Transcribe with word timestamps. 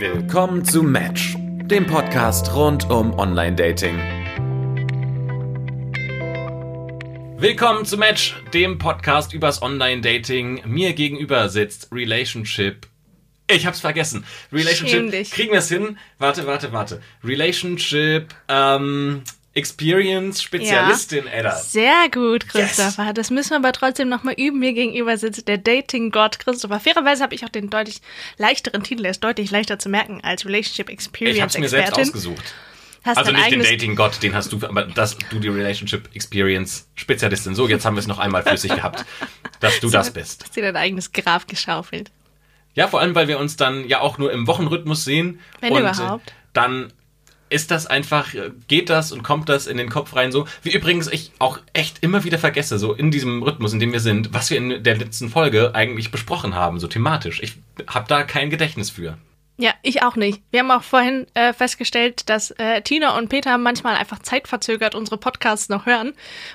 Willkommen 0.00 0.64
zu 0.64 0.84
Match, 0.84 1.34
dem 1.36 1.84
Podcast 1.84 2.54
rund 2.54 2.88
um 2.88 3.18
Online-Dating. 3.18 3.98
Willkommen 7.36 7.84
zu 7.84 7.98
Match, 7.98 8.36
dem 8.54 8.78
Podcast 8.78 9.32
übers 9.32 9.60
Online-Dating. 9.60 10.62
Mir 10.66 10.92
gegenüber 10.92 11.48
sitzt 11.48 11.90
Relationship. 11.90 12.86
Ich 13.50 13.66
hab's 13.66 13.80
vergessen. 13.80 14.24
Relationship. 14.52 15.32
Kriegen 15.32 15.50
wir 15.50 15.58
es 15.58 15.68
hin? 15.68 15.98
Warte, 16.18 16.46
warte, 16.46 16.72
warte. 16.72 17.02
Relationship, 17.24 18.32
ähm, 18.48 19.24
Experience 19.54 20.42
Spezialistin, 20.42 21.26
Edda. 21.26 21.56
Sehr 21.56 22.08
gut, 22.12 22.48
Christopher. 22.48 23.12
Das 23.12 23.30
müssen 23.30 23.50
wir 23.50 23.56
aber 23.56 23.72
trotzdem 23.72 24.08
nochmal 24.08 24.34
üben. 24.34 24.58
Mir 24.60 24.72
gegenüber 24.72 25.16
sitzt 25.16 25.48
der 25.48 25.58
Dating-Gott 25.58 26.38
Christopher. 26.38 26.78
Fairerweise 26.78 27.22
habe 27.22 27.34
ich 27.34 27.44
auch 27.44 27.48
den 27.48 27.70
deutlich 27.70 28.00
leichteren 28.36 28.84
Titel. 28.84 29.04
Er 29.04 29.10
ist 29.10 29.24
deutlich 29.24 29.50
leichter 29.50 29.78
zu 29.78 29.88
merken 29.88 30.20
als 30.22 30.44
Relationship 30.44 30.88
Experience 30.88 31.36
Ich 31.36 31.42
hab's 31.42 31.58
mir 31.58 31.68
selbst 31.68 31.98
ausgesucht. 31.98 32.54
Hast 33.04 33.16
Also 33.16 33.32
nicht 33.32 33.50
den 33.50 33.62
Dating-Gott, 33.62 34.22
den 34.22 34.34
hast 34.34 34.52
du, 34.52 34.58
aber 34.66 34.82
das, 34.82 35.16
du 35.30 35.38
die 35.38 35.48
Relationship 35.48 36.14
Experience 36.14 36.88
Spezialistin. 36.94 37.54
So, 37.54 37.68
jetzt 37.68 37.84
haben 37.84 37.96
wir 37.96 38.00
es 38.00 38.06
noch 38.06 38.18
einmal 38.18 38.42
flüssig 38.42 38.74
gehabt, 38.74 39.04
dass 39.60 39.80
du 39.80 39.88
das 39.90 40.12
bist. 40.12 40.44
Hast 40.44 40.56
dir 40.56 40.62
dein 40.62 40.76
eigenes 40.76 41.12
Grab 41.12 41.48
geschaufelt. 41.48 42.10
Ja, 42.74 42.86
vor 42.86 43.00
allem, 43.00 43.14
weil 43.14 43.28
wir 43.28 43.38
uns 43.38 43.56
dann 43.56 43.88
ja 43.88 44.00
auch 44.00 44.18
nur 44.18 44.30
im 44.32 44.46
Wochenrhythmus 44.46 45.04
sehen. 45.04 45.40
Wenn 45.60 45.72
und 45.72 45.80
überhaupt. 45.80 46.32
Dann 46.52 46.92
ist 47.50 47.70
das 47.70 47.86
einfach, 47.86 48.28
geht 48.66 48.90
das 48.90 49.12
und 49.12 49.22
kommt 49.22 49.48
das 49.48 49.66
in 49.66 49.76
den 49.76 49.88
Kopf 49.88 50.14
rein 50.16 50.32
so. 50.32 50.46
Wie 50.62 50.72
übrigens 50.72 51.08
ich 51.08 51.32
auch 51.38 51.58
echt 51.72 52.02
immer 52.02 52.24
wieder 52.24 52.38
vergesse, 52.38 52.78
so 52.78 52.92
in 52.92 53.10
diesem 53.10 53.42
Rhythmus, 53.42 53.72
in 53.72 53.80
dem 53.80 53.92
wir 53.92 54.00
sind, 54.00 54.32
was 54.34 54.50
wir 54.50 54.58
in 54.58 54.82
der 54.82 54.96
letzten 54.96 55.28
Folge 55.28 55.74
eigentlich 55.74 56.10
besprochen 56.10 56.54
haben, 56.54 56.78
so 56.78 56.86
thematisch. 56.86 57.42
Ich 57.42 57.56
habe 57.86 58.06
da 58.08 58.22
kein 58.22 58.50
Gedächtnis 58.50 58.90
für. 58.90 59.18
Ja, 59.60 59.74
ich 59.82 60.02
auch 60.04 60.14
nicht. 60.14 60.40
Wir 60.52 60.60
haben 60.60 60.70
auch 60.70 60.84
vorhin 60.84 61.26
äh, 61.34 61.52
festgestellt, 61.52 62.28
dass 62.28 62.52
äh, 62.52 62.80
Tina 62.82 63.18
und 63.18 63.28
Peter 63.28 63.58
manchmal 63.58 63.96
einfach 63.96 64.20
zeitverzögert 64.20 64.94
unsere 64.94 65.18
Podcasts 65.18 65.68
noch 65.68 65.84
hören 65.84 66.12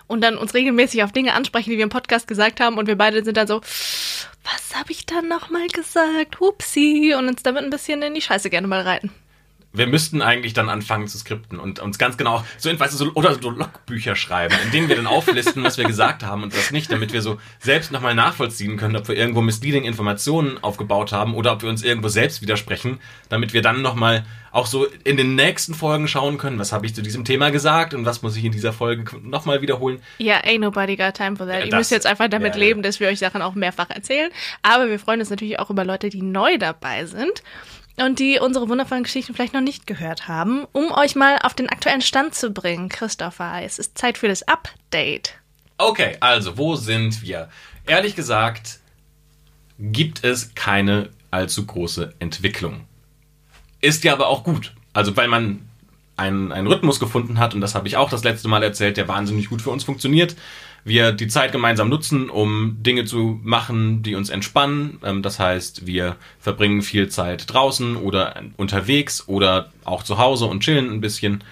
und 0.08 0.22
dann 0.22 0.38
uns 0.38 0.54
regelmäßig 0.54 1.04
auf 1.04 1.12
Dinge 1.12 1.34
ansprechen, 1.34 1.70
die 1.70 1.76
wir 1.76 1.84
im 1.84 1.90
Podcast 1.90 2.30
gesagt 2.30 2.62
haben 2.62 2.78
und 2.78 2.88
wir 2.88 2.98
beide 2.98 3.22
sind 3.26 3.36
dann 3.36 3.48
so, 3.48 3.60
was 3.60 4.80
habe 4.80 4.94
ich 4.94 5.06
dann 5.06 5.28
nochmal 5.28 5.68
gesagt? 5.68 6.40
Hupsi. 6.40 7.14
Und 7.18 7.28
uns 7.28 7.44
damit 7.44 7.66
ein 7.66 7.70
bisschen 7.70 8.02
in 8.02 8.14
die 8.14 8.22
Scheiße 8.22 8.50
gerne 8.50 8.68
mal 8.68 8.82
reiten. 8.82 9.12
Wir 9.74 9.88
müssten 9.88 10.22
eigentlich 10.22 10.54
dann 10.54 10.70
anfangen 10.70 11.08
zu 11.08 11.18
skripten 11.18 11.60
und 11.60 11.80
uns 11.80 11.98
ganz 11.98 12.16
genau 12.18 12.44
so, 12.58 12.70
weißt 12.80 12.94
du, 12.94 12.98
so 12.98 13.12
oder 13.16 13.34
so 13.34 13.50
Logbücher 13.50 14.16
schreiben, 14.16 14.56
in 14.64 14.72
denen 14.72 14.88
wir 14.88 14.96
dann 14.96 15.08
auflisten, 15.08 15.64
was 15.64 15.78
wir 15.78 15.86
gesagt 15.86 16.24
haben 16.24 16.44
und 16.44 16.56
was 16.56 16.72
nicht, 16.72 16.92
damit 16.92 17.12
wir 17.12 17.22
so 17.22 17.40
selbst 17.60 17.92
nochmal 17.92 18.16
nachvollziehen 18.16 18.78
können, 18.78 18.96
ob 18.96 19.08
wir 19.08 19.16
irgendwo 19.16 19.42
misleading 19.42 19.84
Informationen 19.84 20.64
aufgebaut 20.64 21.12
haben 21.12 21.34
oder 21.34 21.54
ob 21.54 21.64
wir 21.64 21.70
uns 21.70 21.84
irgendwo 21.84 22.08
selbst 22.08 22.42
widersprechen, 22.42 23.00
damit 23.30 23.54
wir 23.54 23.62
dann 23.62 23.82
nochmal 23.82 24.26
auch 24.54 24.68
so 24.68 24.86
in 25.04 25.18
den 25.18 25.34
nächsten 25.36 25.74
Folgen 25.74 26.08
schauen 26.08 26.38
können, 26.38 26.60
was 26.60 26.72
habe 26.72 26.86
ich 26.86 26.94
zu 26.94 27.02
diesem 27.02 27.26
Thema 27.26 27.50
gesagt 27.50 27.96
und 27.96 28.06
was 28.06 28.22
muss 28.22 28.38
ich 28.38 28.46
in 28.46 28.52
dieser 28.52 28.72
Folge 28.72 29.04
nochmal 29.24 29.64
wiederholen. 29.64 30.00
Ja, 30.20 30.42
ain't 30.44 30.60
nobody 30.60 30.96
got 30.96 31.16
time 31.16 31.36
for 31.36 31.48
that. 31.48 31.62
Ja, 31.62 31.66
Ihr 31.66 31.76
müsst 31.76 31.90
jetzt 31.90 32.06
einfach 32.06 32.30
damit 32.30 32.54
ja. 32.54 32.60
leben, 32.60 32.84
dass 32.84 33.00
wir 33.00 33.08
euch 33.08 33.18
Sachen 33.18 33.42
auch 33.42 33.56
mehrfach 33.56 33.90
erzählen. 33.90 34.30
Aber 34.62 34.90
wir 34.90 35.00
freuen 35.00 35.20
uns 35.20 35.32
natürlich 35.32 35.58
auch 35.60 35.72
über 35.72 35.84
Leute, 35.84 36.10
die 36.10 36.22
neu 36.22 36.60
dabei 36.60 37.06
sind 37.06 37.42
und 37.98 38.20
die 38.20 38.40
unsere 38.40 38.70
wundervollen 38.70 39.04
Geschichten 39.04 39.34
vielleicht 39.34 39.54
noch 39.54 39.62
nicht 39.62 39.88
gehört 39.88 40.28
haben, 40.28 40.66
um 40.72 40.92
euch 40.92 41.16
mal 41.16 41.38
auf 41.44 41.54
den 41.54 41.70
aktuellen 41.70 42.02
Stand 42.02 42.34
zu 42.34 42.52
bringen. 42.52 42.90
Christopher, 42.90 43.62
es 43.64 43.80
ist 43.80 43.98
Zeit 43.98 44.18
für 44.18 44.28
das 44.28 44.48
Update. 44.48 45.36
Okay, 45.78 46.18
also 46.20 46.58
wo 46.58 46.76
sind 46.76 47.22
wir? 47.22 47.50
Ehrlich 47.86 48.16
gesagt 48.16 48.80
gibt 49.80 50.24
es 50.24 50.56
keine 50.56 51.10
allzu 51.32 51.66
große 51.66 52.14
Entwicklung. 52.20 52.86
Ist 53.82 54.04
ja 54.04 54.14
aber 54.14 54.28
auch 54.28 54.44
gut. 54.44 54.74
Also 54.94 55.16
weil 55.18 55.28
man 55.28 55.68
einen, 56.16 56.52
einen 56.52 56.68
Rhythmus 56.68 57.00
gefunden 57.00 57.40
hat, 57.40 57.54
und 57.56 57.62
das 57.62 57.76
habe 57.76 57.88
ich 57.88 57.98
auch 57.98 58.10
das 58.10 58.24
letzte 58.24 58.48
Mal 58.48 58.64
erzählt, 58.64 58.98
der 58.98 59.08
wahnsinnig 59.08 59.50
gut 59.50 59.62
für 59.62 59.72
uns 59.72 59.84
funktioniert. 59.84 60.36
Wir 60.86 61.12
die 61.14 61.28
Zeit 61.28 61.52
gemeinsam 61.52 61.90
nutzen, 61.90 62.30
um 62.30 62.78
Dinge 62.84 63.06
zu 63.06 63.40
machen, 63.44 64.04
die 64.04 64.16
uns 64.16 64.30
entspannen. 64.30 65.00
Ähm, 65.04 65.22
Das 65.22 65.40
heißt, 65.40 65.86
wir 65.88 66.18
verbringen 66.40 66.82
viel 66.82 67.10
Zeit 67.10 67.54
draußen 67.54 67.96
oder 67.96 68.42
unterwegs 68.58 69.28
oder 69.28 69.72
auch 69.86 70.04
zu 70.04 70.18
Hause 70.18 70.46
und 70.46 70.62
chillen 70.62 70.92
ein 70.92 71.02
bisschen 71.02 71.44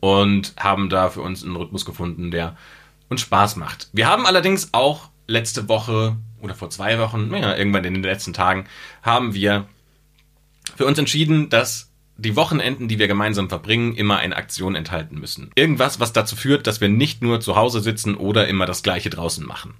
und 0.00 0.54
haben 0.58 0.88
da 0.88 1.10
für 1.10 1.20
uns 1.20 1.44
einen 1.44 1.54
Rhythmus 1.54 1.84
gefunden, 1.84 2.32
der 2.32 2.56
uns 3.08 3.20
Spaß 3.20 3.56
macht. 3.56 3.88
Wir 3.92 4.08
haben 4.08 4.26
allerdings 4.26 4.70
auch 4.72 5.10
letzte 5.28 5.68
Woche 5.68 6.16
oder 6.40 6.54
vor 6.54 6.70
zwei 6.70 6.98
Wochen, 6.98 7.32
ja, 7.32 7.56
irgendwann 7.56 7.84
in 7.84 7.94
den 7.94 8.02
letzten 8.02 8.32
Tagen, 8.32 8.66
haben 9.02 9.32
wir 9.34 9.66
für 10.76 10.86
uns 10.86 10.98
entschieden, 10.98 11.48
dass 11.48 11.91
die 12.16 12.36
Wochenenden, 12.36 12.88
die 12.88 12.98
wir 12.98 13.08
gemeinsam 13.08 13.48
verbringen, 13.48 13.94
immer 13.94 14.18
eine 14.18 14.36
Aktion 14.36 14.74
enthalten 14.74 15.18
müssen. 15.18 15.50
Irgendwas, 15.54 16.00
was 16.00 16.12
dazu 16.12 16.36
führt, 16.36 16.66
dass 16.66 16.80
wir 16.80 16.88
nicht 16.88 17.22
nur 17.22 17.40
zu 17.40 17.56
Hause 17.56 17.80
sitzen 17.80 18.14
oder 18.14 18.48
immer 18.48 18.66
das 18.66 18.82
Gleiche 18.82 19.10
draußen 19.10 19.46
machen. 19.46 19.74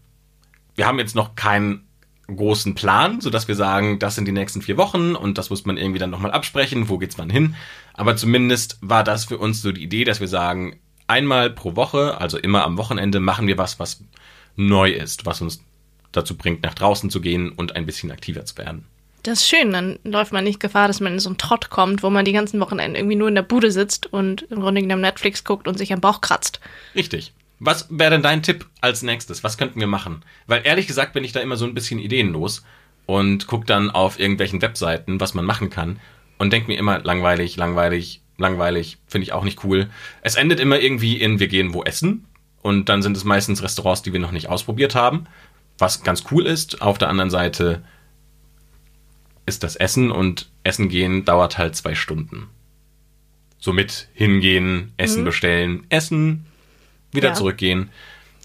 Wir 0.74 0.86
haben 0.86 0.98
jetzt 0.98 1.14
noch 1.14 1.34
keinen 1.34 1.86
großen 2.26 2.74
Plan, 2.74 3.20
so 3.20 3.30
dass 3.30 3.48
wir 3.48 3.54
sagen, 3.54 3.98
das 3.98 4.14
sind 4.14 4.26
die 4.26 4.32
nächsten 4.32 4.62
vier 4.62 4.76
Wochen 4.76 5.14
und 5.14 5.38
das 5.38 5.50
muss 5.50 5.66
man 5.66 5.76
irgendwie 5.76 5.98
dann 5.98 6.10
nochmal 6.10 6.30
absprechen, 6.30 6.88
wo 6.88 6.98
geht's 6.98 7.18
wann 7.18 7.30
hin. 7.30 7.54
Aber 7.94 8.16
zumindest 8.16 8.78
war 8.80 9.04
das 9.04 9.26
für 9.26 9.38
uns 9.38 9.60
so 9.60 9.72
die 9.72 9.82
Idee, 9.82 10.04
dass 10.04 10.20
wir 10.20 10.28
sagen, 10.28 10.78
einmal 11.06 11.50
pro 11.50 11.76
Woche, 11.76 12.18
also 12.18 12.38
immer 12.38 12.64
am 12.64 12.78
Wochenende, 12.78 13.20
machen 13.20 13.46
wir 13.46 13.58
was, 13.58 13.78
was 13.78 14.04
neu 14.56 14.90
ist, 14.90 15.26
was 15.26 15.40
uns 15.42 15.62
dazu 16.12 16.36
bringt, 16.36 16.62
nach 16.62 16.74
draußen 16.74 17.10
zu 17.10 17.20
gehen 17.20 17.50
und 17.50 17.76
ein 17.76 17.86
bisschen 17.86 18.10
aktiver 18.10 18.44
zu 18.44 18.56
werden. 18.58 18.86
Das 19.22 19.40
ist 19.40 19.48
schön, 19.48 19.70
dann 19.70 20.00
läuft 20.02 20.32
man 20.32 20.42
nicht 20.42 20.58
Gefahr, 20.58 20.88
dass 20.88 20.98
man 20.98 21.12
in 21.12 21.20
so 21.20 21.28
einen 21.28 21.38
Trott 21.38 21.70
kommt, 21.70 22.02
wo 22.02 22.10
man 22.10 22.24
die 22.24 22.32
ganzen 22.32 22.58
Wochenenden 22.58 22.96
irgendwie 22.96 23.16
nur 23.16 23.28
in 23.28 23.36
der 23.36 23.42
Bude 23.42 23.70
sitzt 23.70 24.12
und 24.12 24.42
im 24.42 24.60
Grunde 24.60 24.80
genommen 24.80 25.02
Netflix 25.02 25.44
guckt 25.44 25.68
und 25.68 25.78
sich 25.78 25.92
am 25.92 26.00
Bauch 26.00 26.20
kratzt. 26.20 26.60
Richtig. 26.94 27.32
Was 27.60 27.86
wäre 27.90 28.10
denn 28.10 28.22
dein 28.22 28.42
Tipp 28.42 28.66
als 28.80 29.02
nächstes? 29.02 29.44
Was 29.44 29.56
könnten 29.56 29.78
wir 29.78 29.86
machen? 29.86 30.24
Weil 30.48 30.62
ehrlich 30.64 30.88
gesagt 30.88 31.12
bin 31.12 31.22
ich 31.22 31.30
da 31.30 31.38
immer 31.38 31.56
so 31.56 31.64
ein 31.64 31.74
bisschen 31.74 32.00
ideenlos 32.00 32.64
und 33.06 33.46
guck 33.46 33.66
dann 33.66 33.90
auf 33.90 34.18
irgendwelchen 34.18 34.60
Webseiten, 34.60 35.20
was 35.20 35.34
man 35.34 35.44
machen 35.44 35.70
kann 35.70 36.00
und 36.38 36.52
denk 36.52 36.66
mir 36.66 36.76
immer 36.76 36.98
langweilig, 36.98 37.56
langweilig, 37.56 38.22
langweilig, 38.36 38.98
finde 39.06 39.24
ich 39.24 39.32
auch 39.32 39.44
nicht 39.44 39.62
cool. 39.62 39.88
Es 40.22 40.34
endet 40.34 40.58
immer 40.58 40.80
irgendwie 40.80 41.20
in 41.20 41.38
wir 41.38 41.46
gehen 41.46 41.72
wo 41.72 41.84
essen 41.84 42.26
und 42.62 42.88
dann 42.88 43.02
sind 43.02 43.16
es 43.16 43.22
meistens 43.22 43.62
Restaurants, 43.62 44.02
die 44.02 44.12
wir 44.12 44.18
noch 44.18 44.32
nicht 44.32 44.48
ausprobiert 44.48 44.96
haben, 44.96 45.28
was 45.78 46.02
ganz 46.02 46.24
cool 46.32 46.46
ist. 46.46 46.82
Auf 46.82 46.98
der 46.98 47.08
anderen 47.08 47.30
Seite 47.30 47.84
ist 49.46 49.62
das 49.62 49.76
Essen 49.76 50.10
und 50.10 50.48
Essen 50.64 50.88
gehen 50.88 51.24
dauert 51.24 51.58
halt 51.58 51.76
zwei 51.76 51.94
Stunden. 51.94 52.48
Somit 53.58 54.08
hingehen, 54.14 54.92
Essen 54.96 55.24
bestellen, 55.24 55.84
essen, 55.88 56.46
wieder 57.12 57.28
Ja. 57.30 57.34
zurückgehen. 57.34 57.90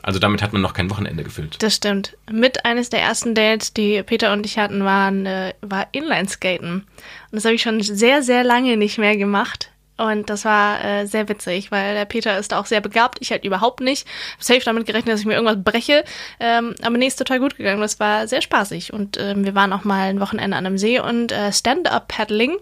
Also 0.03 0.19
damit 0.19 0.41
hat 0.41 0.53
man 0.53 0.61
noch 0.61 0.73
kein 0.73 0.89
Wochenende 0.89 1.23
gefüllt. 1.23 1.61
Das 1.61 1.75
stimmt. 1.75 2.15
Mit 2.31 2.65
eines 2.65 2.89
der 2.89 3.01
ersten 3.01 3.35
Dates, 3.35 3.73
die 3.73 4.01
Peter 4.03 4.31
und 4.31 4.45
ich 4.45 4.57
hatten, 4.57 4.83
waren, 4.85 5.25
äh, 5.25 5.53
war 5.61 5.87
Inlineskaten. 5.91 6.81
Und 6.81 6.85
das 7.31 7.45
habe 7.45 7.55
ich 7.55 7.61
schon 7.61 7.81
sehr, 7.81 8.23
sehr 8.23 8.43
lange 8.43 8.77
nicht 8.77 8.97
mehr 8.99 9.17
gemacht. 9.17 9.71
Und 9.97 10.29
das 10.29 10.45
war 10.45 10.83
äh, 10.83 11.05
sehr 11.07 11.27
witzig, 11.27 11.71
weil 11.71 11.95
der 11.95 12.05
Peter 12.05 12.37
ist 12.37 12.53
auch 12.53 12.65
sehr 12.67 12.81
begabt, 12.81 13.17
ich 13.21 13.31
halt 13.31 13.43
überhaupt 13.43 13.79
nicht. 13.81 14.07
Hab 14.33 14.43
safe 14.43 14.61
damit 14.63 14.85
gerechnet, 14.85 15.13
dass 15.13 15.21
ich 15.21 15.25
mir 15.25 15.33
irgendwas 15.33 15.63
breche. 15.63 16.03
Ähm, 16.39 16.75
aber 16.83 16.97
nee, 16.97 17.07
ist 17.07 17.17
total 17.17 17.39
gut 17.39 17.57
gegangen. 17.57 17.81
Das 17.81 17.99
war 17.99 18.27
sehr 18.27 18.41
spaßig. 18.41 18.93
Und 18.93 19.17
ähm, 19.17 19.43
wir 19.43 19.55
waren 19.55 19.73
auch 19.73 19.83
mal 19.83 20.09
ein 20.09 20.19
Wochenende 20.19 20.55
an 20.55 20.65
einem 20.65 20.77
See 20.77 20.99
und 20.99 21.31
äh, 21.31 21.51
Stand-Up-Paddling. 21.51 22.57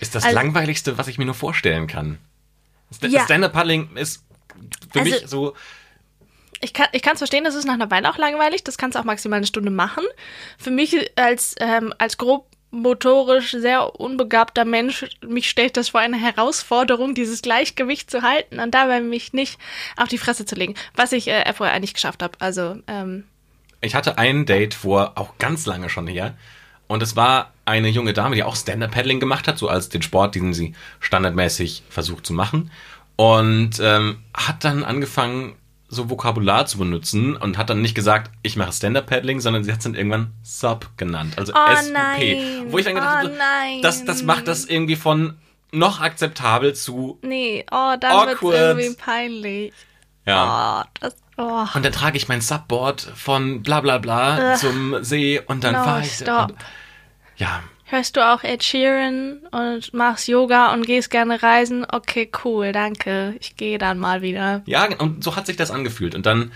Ist 0.00 0.14
das 0.14 0.24
Also- 0.24 0.34
langweiligste, 0.34 0.96
was 0.98 1.08
ich 1.08 1.18
mir 1.18 1.24
nur 1.26 1.34
vorstellen 1.34 1.86
kann. 1.86 2.18
St 2.94 3.04
Ja. 3.04 3.24
Stand-Up-Paddling 3.24 3.96
ist 3.96 4.24
für 4.92 5.00
Also- 5.00 5.10
mich 5.10 5.22
so, 5.26 5.54
Ich 6.62 6.72
kann 6.72 6.86
ich 6.92 7.02
kann's 7.02 7.18
verstehen, 7.18 7.44
das 7.44 7.54
ist 7.54 7.66
nach 7.66 7.74
einer 7.74 7.90
Weile 7.90 8.08
auch 8.08 8.16
langweilig. 8.16 8.64
Das 8.64 8.78
kannst 8.78 8.94
du 8.96 9.00
auch 9.00 9.04
maximal 9.04 9.36
eine 9.36 9.46
Stunde 9.46 9.70
machen. 9.70 10.04
Für 10.58 10.70
mich 10.70 10.96
als, 11.16 11.54
ähm, 11.60 11.92
als 11.98 12.16
grob 12.16 12.46
motorisch 12.76 13.52
sehr 13.52 13.98
unbegabter 13.98 14.64
Mensch, 14.64 15.06
mich 15.26 15.50
stellt 15.50 15.76
das 15.76 15.90
vor 15.90 16.00
eine 16.00 16.16
Herausforderung, 16.16 17.14
dieses 17.14 17.42
Gleichgewicht 17.42 18.10
zu 18.10 18.22
halten 18.22 18.60
und 18.60 18.74
dabei 18.74 19.00
mich 19.00 19.32
nicht 19.32 19.58
auf 19.96 20.08
die 20.08 20.18
Fresse 20.18 20.44
zu 20.46 20.54
legen. 20.54 20.74
Was 20.94 21.12
ich 21.12 21.28
äh, 21.28 21.52
vorher 21.52 21.78
nicht 21.80 21.94
geschafft 21.94 22.22
habe. 22.22 22.34
Also, 22.40 22.76
ähm, 22.86 23.24
ich 23.80 23.94
hatte 23.94 24.18
ein 24.18 24.46
Date 24.46 24.74
vor, 24.74 25.12
auch 25.16 25.38
ganz 25.38 25.66
lange 25.66 25.88
schon 25.88 26.06
her. 26.06 26.36
Und 26.88 27.02
es 27.02 27.16
war 27.16 27.52
eine 27.64 27.88
junge 27.88 28.12
Dame, 28.12 28.36
die 28.36 28.44
auch 28.44 28.56
Stand-Up-Paddling 28.56 29.20
gemacht 29.20 29.48
hat, 29.48 29.58
so 29.58 29.68
als 29.68 29.88
den 29.88 30.02
Sport, 30.02 30.34
den 30.34 30.54
sie 30.54 30.74
standardmäßig 31.00 31.82
versucht 31.88 32.26
zu 32.26 32.32
machen. 32.32 32.70
Und 33.16 33.80
ähm, 33.80 34.18
hat 34.34 34.64
dann 34.64 34.84
angefangen, 34.84 35.56
so 35.88 36.10
Vokabular 36.10 36.66
zu 36.66 36.78
benutzen 36.78 37.36
und 37.36 37.58
hat 37.58 37.70
dann 37.70 37.80
nicht 37.82 37.94
gesagt, 37.94 38.30
ich 38.42 38.56
mache 38.56 38.72
Stand-Up-Paddling, 38.72 39.40
sondern 39.40 39.62
sie 39.64 39.70
hat 39.72 39.78
es 39.78 39.84
dann 39.84 39.94
irgendwann 39.94 40.32
Sub 40.42 40.90
genannt, 40.96 41.34
also 41.38 41.52
Oh 41.54 41.76
SUP. 41.82 41.92
nein. 41.92 42.64
Wo 42.68 42.78
ich 42.78 42.84
dann 42.84 42.94
gedacht 42.94 43.24
Oh 43.24 43.28
habe, 43.28 43.80
das, 43.82 44.04
das 44.04 44.22
macht 44.22 44.48
das 44.48 44.64
irgendwie 44.64 44.96
von 44.96 45.38
noch 45.72 46.00
akzeptabel 46.00 46.74
zu, 46.74 47.18
nee, 47.22 47.64
oh, 47.70 47.94
dann 48.00 48.28
Awkward. 48.30 48.54
irgendwie 48.78 48.94
peinlich. 48.96 49.72
ja. 50.24 50.82
Oh, 50.84 50.88
das, 51.00 51.16
oh. 51.36 51.66
Und 51.74 51.84
dann 51.84 51.92
trage 51.92 52.16
ich 52.16 52.28
mein 52.28 52.40
Subboard 52.40 53.00
von 53.14 53.62
bla 53.62 53.80
bla 53.80 53.98
bla 53.98 54.52
Ugh. 54.52 54.56
zum 54.58 55.04
See 55.04 55.40
und 55.46 55.62
dann 55.64 55.74
No, 55.74 55.84
fahre 55.84 56.00
ich. 56.02 56.12
stop. 56.14 56.50
Und, 56.50 56.56
ja, 57.36 57.62
Hörst 57.88 58.16
du 58.16 58.20
auch 58.26 58.42
Ed 58.42 58.64
Sheeran 58.64 59.38
und 59.52 59.94
machst 59.94 60.26
Yoga 60.26 60.72
und 60.74 60.84
gehst 60.86 61.08
gerne 61.10 61.40
reisen? 61.42 61.86
Okay, 61.88 62.28
cool, 62.44 62.72
danke. 62.72 63.36
Ich 63.38 63.56
gehe 63.56 63.78
dann 63.78 63.98
mal 63.98 64.22
wieder. 64.22 64.62
Ja, 64.66 64.88
und 64.98 65.22
so 65.22 65.36
hat 65.36 65.46
sich 65.46 65.56
das 65.56 65.70
angefühlt. 65.70 66.16
Und 66.16 66.26
dann, 66.26 66.50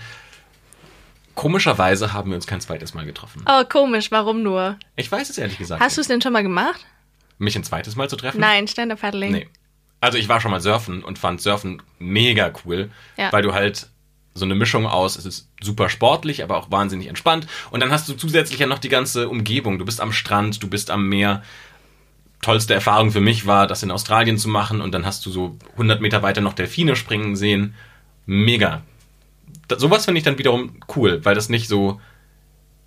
komischerweise, 1.35 2.11
haben 2.11 2.31
wir 2.31 2.35
uns 2.35 2.47
kein 2.47 2.59
zweites 2.59 2.93
Mal 2.93 3.05
getroffen. 3.05 3.45
Oh, 3.47 3.63
komisch, 3.63 4.11
warum 4.11 4.43
nur? 4.43 4.77
Ich 4.97 5.09
weiß 5.09 5.29
es 5.29 5.37
ehrlich 5.37 5.57
gesagt. 5.57 5.81
Hast 5.81 5.95
du 5.97 6.01
es 6.01 6.07
denn 6.07 6.21
schon 6.21 6.33
mal 6.33 6.43
gemacht? 6.43 6.85
Mich 7.37 7.55
ein 7.55 7.63
zweites 7.63 7.95
Mal 7.95 8.09
zu 8.09 8.17
treffen? 8.17 8.39
Nein, 8.41 8.67
Stand-Up-Paddling. 8.67 9.31
Nee. 9.31 9.49
Also 10.01 10.17
ich 10.17 10.27
war 10.27 10.41
schon 10.41 10.51
mal 10.51 10.59
surfen 10.61 11.03
und 11.03 11.17
fand 11.17 11.41
Surfen 11.41 11.81
mega 11.99 12.51
cool, 12.65 12.89
Ja. 13.17 13.31
weil 13.31 13.41
du 13.43 13.53
halt 13.53 13.87
so 14.33 14.45
eine 14.45 14.55
Mischung 14.55 14.85
aus, 14.87 15.17
es 15.17 15.25
ist 15.25 15.49
super 15.61 15.89
sportlich, 15.89 16.43
aber 16.43 16.57
auch 16.57 16.71
wahnsinnig 16.71 17.07
entspannt. 17.07 17.47
Und 17.69 17.81
dann 17.81 17.91
hast 17.91 18.07
du 18.07 18.13
zusätzlich 18.13 18.59
ja 18.59 18.67
noch 18.67 18.79
die 18.79 18.89
ganze 18.89 19.27
Umgebung. 19.29 19.77
Du 19.77 19.85
bist 19.85 19.99
am 19.99 20.13
Strand, 20.13 20.63
du 20.63 20.69
bist 20.69 20.89
am 20.89 21.09
Meer. 21.09 21.43
Tollste 22.41 22.73
Erfahrung 22.73 23.11
für 23.11 23.21
mich 23.21 23.45
war, 23.45 23.67
das 23.67 23.83
in 23.83 23.91
Australien 23.91 24.37
zu 24.37 24.47
machen 24.49 24.81
und 24.81 24.93
dann 24.93 25.05
hast 25.05 25.25
du 25.25 25.31
so 25.31 25.57
100 25.73 26.01
Meter 26.01 26.23
weiter 26.23 26.41
noch 26.41 26.53
Delfine 26.53 26.95
springen 26.95 27.35
sehen. 27.35 27.75
Mega. 28.25 28.81
Da, 29.67 29.77
sowas 29.77 30.05
finde 30.05 30.19
ich 30.19 30.23
dann 30.25 30.37
wiederum 30.39 30.77
cool, 30.95 31.23
weil 31.23 31.35
das 31.35 31.49
nicht 31.49 31.67
so 31.67 31.99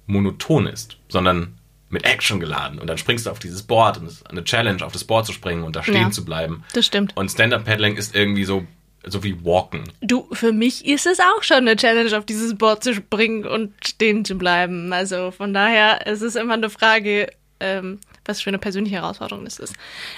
monoton 0.06 0.66
ist, 0.66 0.96
sondern 1.08 1.54
mit 1.88 2.04
Action 2.04 2.40
geladen. 2.40 2.78
Und 2.80 2.88
dann 2.88 2.98
springst 2.98 3.26
du 3.26 3.30
auf 3.30 3.38
dieses 3.38 3.62
Board 3.62 3.98
und 3.98 4.06
es 4.06 4.14
ist 4.14 4.30
eine 4.30 4.42
Challenge, 4.42 4.84
auf 4.84 4.92
das 4.92 5.04
Board 5.04 5.26
zu 5.26 5.32
springen 5.32 5.62
und 5.62 5.76
da 5.76 5.82
stehen 5.82 5.94
Ja. 6.02 6.10
zu 6.10 6.24
bleiben. 6.24 6.64
Das 6.72 6.86
stimmt. 6.86 7.16
Und 7.16 7.30
Stand-Up-Paddling 7.30 7.96
ist 7.96 8.14
irgendwie 8.14 8.44
so, 8.44 8.66
so 9.06 9.22
wie 9.22 9.44
Walken. 9.44 9.84
Du, 10.00 10.26
für 10.32 10.52
mich 10.52 10.84
ist 10.86 11.06
es 11.06 11.18
auch 11.20 11.42
schon 11.42 11.58
eine 11.58 11.76
Challenge, 11.76 12.16
auf 12.16 12.24
dieses 12.26 12.56
Board 12.56 12.82
zu 12.84 12.94
springen 12.94 13.46
und 13.46 13.72
stehen 13.84 14.24
zu 14.24 14.36
bleiben. 14.36 14.92
Also 14.92 15.30
von 15.30 15.52
daher, 15.54 16.06
es 16.06 16.22
ist 16.22 16.36
immer 16.36 16.54
eine 16.54 16.70
Frage, 16.70 17.30
ähm, 17.60 18.00
was 18.24 18.40
für 18.40 18.50
eine 18.50 18.58
persönliche 18.58 18.96
Herausforderung 18.96 19.44
das 19.44 19.58
ist. 19.58 19.74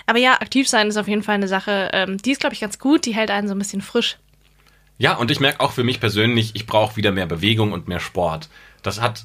Aber 0.06 0.18
ja, 0.18 0.34
aktiv 0.40 0.68
sein 0.68 0.88
ist 0.88 0.96
auf 0.96 1.08
jeden 1.08 1.22
Fall 1.22 1.34
eine 1.36 1.48
Sache, 1.48 1.90
ähm, 1.92 2.18
die 2.18 2.32
ist, 2.32 2.40
glaube 2.40 2.54
ich, 2.54 2.60
ganz 2.60 2.78
gut. 2.78 3.04
Die 3.06 3.14
hält 3.14 3.30
einen 3.30 3.48
so 3.48 3.54
ein 3.54 3.58
bisschen 3.58 3.82
frisch. 3.82 4.18
Ja, 4.98 5.14
und 5.16 5.30
ich 5.30 5.40
merke 5.40 5.60
auch 5.60 5.72
für 5.72 5.84
mich 5.84 6.00
persönlich, 6.00 6.52
ich 6.54 6.66
brauche 6.66 6.96
wieder 6.96 7.12
mehr 7.12 7.26
Bewegung 7.26 7.72
und 7.72 7.88
mehr 7.88 8.00
Sport. 8.00 8.48
Das 8.82 9.00
hat 9.00 9.24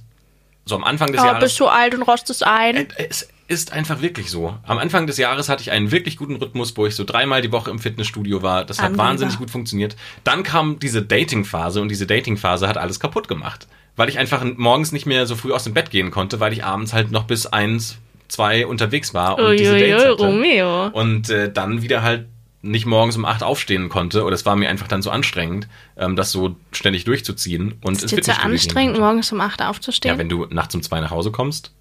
so 0.65 0.75
am 0.75 0.83
Anfang 0.83 1.11
des 1.11 1.19
Aber 1.21 1.29
Jahres. 1.33 1.43
bist 1.45 1.59
du 1.59 1.67
alt 1.67 1.95
und 1.95 2.01
rostest 2.03 2.43
ein? 2.45 2.75
Äh, 2.75 2.87
Es 3.09 3.29
ist 3.51 3.73
einfach 3.73 4.01
wirklich 4.01 4.31
so. 4.31 4.55
Am 4.63 4.77
Anfang 4.77 5.07
des 5.07 5.17
Jahres 5.17 5.49
hatte 5.49 5.61
ich 5.61 5.71
einen 5.71 5.91
wirklich 5.91 6.15
guten 6.15 6.37
Rhythmus, 6.37 6.77
wo 6.77 6.85
ich 6.85 6.95
so 6.95 7.03
dreimal 7.03 7.41
die 7.41 7.51
Woche 7.51 7.69
im 7.69 7.79
Fitnessstudio 7.79 8.41
war. 8.41 8.63
Das 8.63 8.79
hat 8.79 8.87
Angeber. 8.87 9.03
wahnsinnig 9.03 9.37
gut 9.37 9.51
funktioniert. 9.51 9.97
Dann 10.23 10.43
kam 10.43 10.79
diese 10.79 11.01
Dating-Phase 11.01 11.81
und 11.81 11.89
diese 11.89 12.07
Dating-Phase 12.07 12.65
hat 12.65 12.77
alles 12.77 13.01
kaputt 13.01 13.27
gemacht. 13.27 13.67
Weil 13.97 14.07
ich 14.07 14.17
einfach 14.17 14.45
morgens 14.55 14.93
nicht 14.93 15.05
mehr 15.05 15.27
so 15.27 15.35
früh 15.35 15.51
aus 15.51 15.65
dem 15.65 15.73
Bett 15.73 15.91
gehen 15.91 16.11
konnte, 16.11 16.39
weil 16.39 16.53
ich 16.53 16.63
abends 16.63 16.93
halt 16.93 17.11
noch 17.11 17.25
bis 17.25 17.45
eins, 17.45 17.97
zwei 18.29 18.65
unterwegs 18.65 19.13
war 19.13 19.37
und 19.37 19.59
diese 19.59 19.73
Dates 19.73 20.01
Uiuiui, 20.01 20.11
hatte. 20.13 20.23
Romeo. 20.23 20.87
Und 20.87 21.29
äh, 21.29 21.51
dann 21.51 21.81
wieder 21.81 22.03
halt 22.03 22.27
nicht 22.61 22.85
morgens 22.85 23.17
um 23.17 23.25
acht 23.25 23.43
aufstehen 23.43 23.89
konnte. 23.89 24.23
Oder 24.23 24.35
es 24.35 24.45
war 24.45 24.55
mir 24.55 24.69
einfach 24.69 24.87
dann 24.87 25.01
so 25.01 25.09
anstrengend, 25.09 25.67
ähm, 25.97 26.15
das 26.15 26.31
so 26.31 26.55
ständig 26.71 27.03
durchzuziehen. 27.03 27.75
Und 27.81 28.01
Ist 28.01 28.15
dir 28.15 28.21
zu 28.21 28.39
anstrengend, 28.39 28.97
morgens 28.97 29.29
um 29.33 29.41
8 29.41 29.61
aufzustehen? 29.61 30.13
Ja, 30.13 30.17
wenn 30.17 30.29
du 30.29 30.45
nachts 30.49 30.73
um 30.73 30.81
zwei 30.81 31.01
nach 31.01 31.11
Hause 31.11 31.31
kommst, 31.31 31.73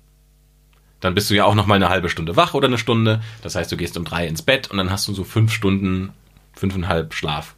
dann 1.00 1.14
bist 1.14 1.30
du 1.30 1.34
ja 1.34 1.44
auch 1.44 1.54
noch 1.54 1.66
mal 1.66 1.74
eine 1.74 1.88
halbe 1.88 2.08
Stunde 2.08 2.36
wach 2.36 2.54
oder 2.54 2.68
eine 2.68 2.78
Stunde. 2.78 3.22
Das 3.42 3.54
heißt, 3.54 3.72
du 3.72 3.76
gehst 3.76 3.96
um 3.96 4.04
drei 4.04 4.26
ins 4.26 4.42
Bett 4.42 4.70
und 4.70 4.76
dann 4.76 4.90
hast 4.90 5.08
du 5.08 5.14
so 5.14 5.24
fünf 5.24 5.52
Stunden, 5.52 6.12
fünfeinhalb 6.52 7.14
Schlaf. 7.14 7.56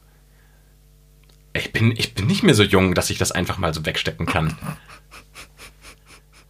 Ich 1.52 1.72
bin, 1.72 1.92
ich 1.92 2.14
bin 2.14 2.26
nicht 2.26 2.42
mehr 2.42 2.54
so 2.54 2.62
jung, 2.62 2.94
dass 2.94 3.10
ich 3.10 3.18
das 3.18 3.32
einfach 3.32 3.58
mal 3.58 3.74
so 3.74 3.84
wegstecken 3.84 4.26
kann. 4.26 4.56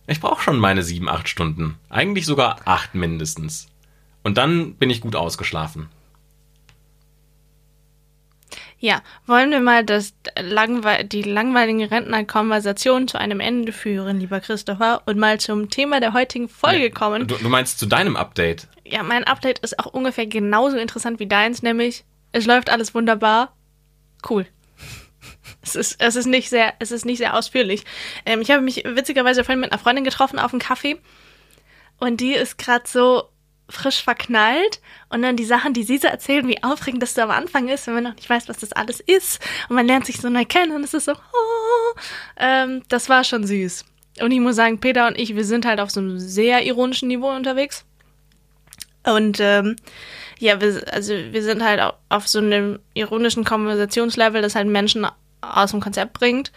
Ich 0.06 0.20
brauche 0.20 0.42
schon 0.42 0.58
meine 0.58 0.82
sieben, 0.82 1.08
acht 1.08 1.28
Stunden. 1.28 1.76
Eigentlich 1.88 2.26
sogar 2.26 2.60
acht 2.66 2.94
mindestens. 2.94 3.68
Und 4.22 4.36
dann 4.36 4.74
bin 4.74 4.90
ich 4.90 5.00
gut 5.00 5.16
ausgeschlafen. 5.16 5.88
Ja, 8.82 9.00
wollen 9.26 9.52
wir 9.52 9.60
mal 9.60 9.84
das 9.84 10.12
langwe 10.36 11.04
die 11.04 11.22
langweilige 11.22 11.92
Rentnerkonversation 11.92 13.06
zu 13.06 13.16
einem 13.16 13.38
Ende 13.38 13.70
führen, 13.70 14.18
lieber 14.18 14.40
Christopher, 14.40 15.02
und 15.06 15.18
mal 15.18 15.38
zum 15.38 15.70
Thema 15.70 16.00
der 16.00 16.14
heutigen 16.14 16.48
Folge 16.48 16.90
kommen. 16.90 17.28
Du, 17.28 17.36
du 17.36 17.48
meinst 17.48 17.78
zu 17.78 17.86
deinem 17.86 18.16
Update? 18.16 18.66
Ja, 18.84 19.04
mein 19.04 19.22
Update 19.22 19.60
ist 19.60 19.78
auch 19.78 19.86
ungefähr 19.86 20.26
genauso 20.26 20.78
interessant 20.78 21.20
wie 21.20 21.28
deins, 21.28 21.62
nämlich 21.62 22.04
es 22.32 22.44
läuft 22.44 22.70
alles 22.70 22.92
wunderbar. 22.92 23.56
Cool. 24.28 24.46
Es 25.64 25.76
ist, 25.76 26.00
es 26.00 26.16
ist 26.16 26.26
nicht 26.26 26.50
sehr, 26.50 26.74
es 26.80 26.90
ist 26.90 27.04
nicht 27.04 27.18
sehr 27.18 27.36
ausführlich. 27.36 27.84
Ähm, 28.26 28.40
ich 28.40 28.50
habe 28.50 28.62
mich 28.62 28.82
witzigerweise 28.84 29.44
vorhin 29.44 29.60
mit 29.60 29.70
einer 29.70 29.80
Freundin 29.80 30.02
getroffen 30.02 30.40
auf 30.40 30.52
einem 30.52 30.60
Kaffee 30.60 30.98
und 32.00 32.20
die 32.20 32.32
ist 32.32 32.58
gerade 32.58 32.82
so 32.88 33.28
frisch 33.72 34.02
verknallt 34.02 34.80
und 35.08 35.22
dann 35.22 35.36
die 35.36 35.44
Sachen, 35.44 35.72
die 35.74 35.82
sie 35.82 35.98
so 35.98 36.06
erzählen, 36.08 36.46
wie 36.46 36.62
aufregend 36.62 37.02
das 37.02 37.14
so 37.14 37.22
am 37.22 37.30
Anfang 37.30 37.68
ist, 37.68 37.86
wenn 37.86 37.94
man 37.94 38.04
noch 38.04 38.14
nicht 38.14 38.28
weiß, 38.30 38.48
was 38.48 38.58
das 38.58 38.72
alles 38.72 39.00
ist 39.00 39.40
und 39.68 39.76
man 39.76 39.86
lernt 39.86 40.06
sich 40.06 40.20
so 40.20 40.28
neu 40.28 40.44
kennen 40.44 40.72
und 40.72 40.84
es 40.84 40.94
ist 40.94 41.06
so, 41.06 41.12
oh, 41.12 41.98
ähm, 42.36 42.82
das 42.88 43.08
war 43.08 43.24
schon 43.24 43.46
süß. 43.46 43.84
Und 44.20 44.30
ich 44.30 44.40
muss 44.40 44.56
sagen, 44.56 44.78
Peter 44.78 45.06
und 45.06 45.18
ich, 45.18 45.34
wir 45.34 45.44
sind 45.44 45.64
halt 45.64 45.80
auf 45.80 45.90
so 45.90 46.00
einem 46.00 46.18
sehr 46.18 46.64
ironischen 46.64 47.08
Niveau 47.08 47.30
unterwegs. 47.30 47.84
Und 49.04 49.38
ähm, 49.40 49.76
ja, 50.38 50.60
wir, 50.60 50.84
also 50.92 51.14
wir 51.14 51.42
sind 51.42 51.64
halt 51.64 51.80
au- 51.80 51.94
auf 52.08 52.28
so 52.28 52.38
einem 52.38 52.78
ironischen 52.94 53.44
Konversationslevel, 53.44 54.42
das 54.42 54.54
halt 54.54 54.68
Menschen 54.68 55.06
aus 55.40 55.70
dem 55.72 55.80
Konzept 55.80 56.12
bringt. 56.12 56.52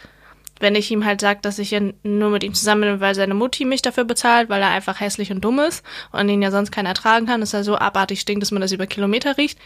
Wenn 0.58 0.74
ich 0.74 0.90
ihm 0.90 1.04
halt 1.04 1.20
sage, 1.20 1.40
dass 1.42 1.58
ich 1.58 1.76
nur 2.02 2.30
mit 2.30 2.42
ihm 2.42 2.54
zusammen 2.54 2.82
bin, 2.82 3.00
weil 3.00 3.14
seine 3.14 3.34
Mutti 3.34 3.64
mich 3.64 3.82
dafür 3.82 4.04
bezahlt, 4.04 4.48
weil 4.48 4.62
er 4.62 4.70
einfach 4.70 5.00
hässlich 5.00 5.30
und 5.30 5.44
dumm 5.44 5.58
ist 5.58 5.84
und 6.12 6.28
ihn 6.28 6.40
ja 6.40 6.50
sonst 6.50 6.70
keiner 6.70 6.90
ertragen 6.90 7.26
kann, 7.26 7.40
dass 7.40 7.52
er 7.52 7.62
so 7.62 7.76
abartig 7.76 8.20
stinkt, 8.20 8.42
dass 8.42 8.52
man 8.52 8.62
das 8.62 8.72
über 8.72 8.86
Kilometer 8.86 9.36
riecht. 9.36 9.58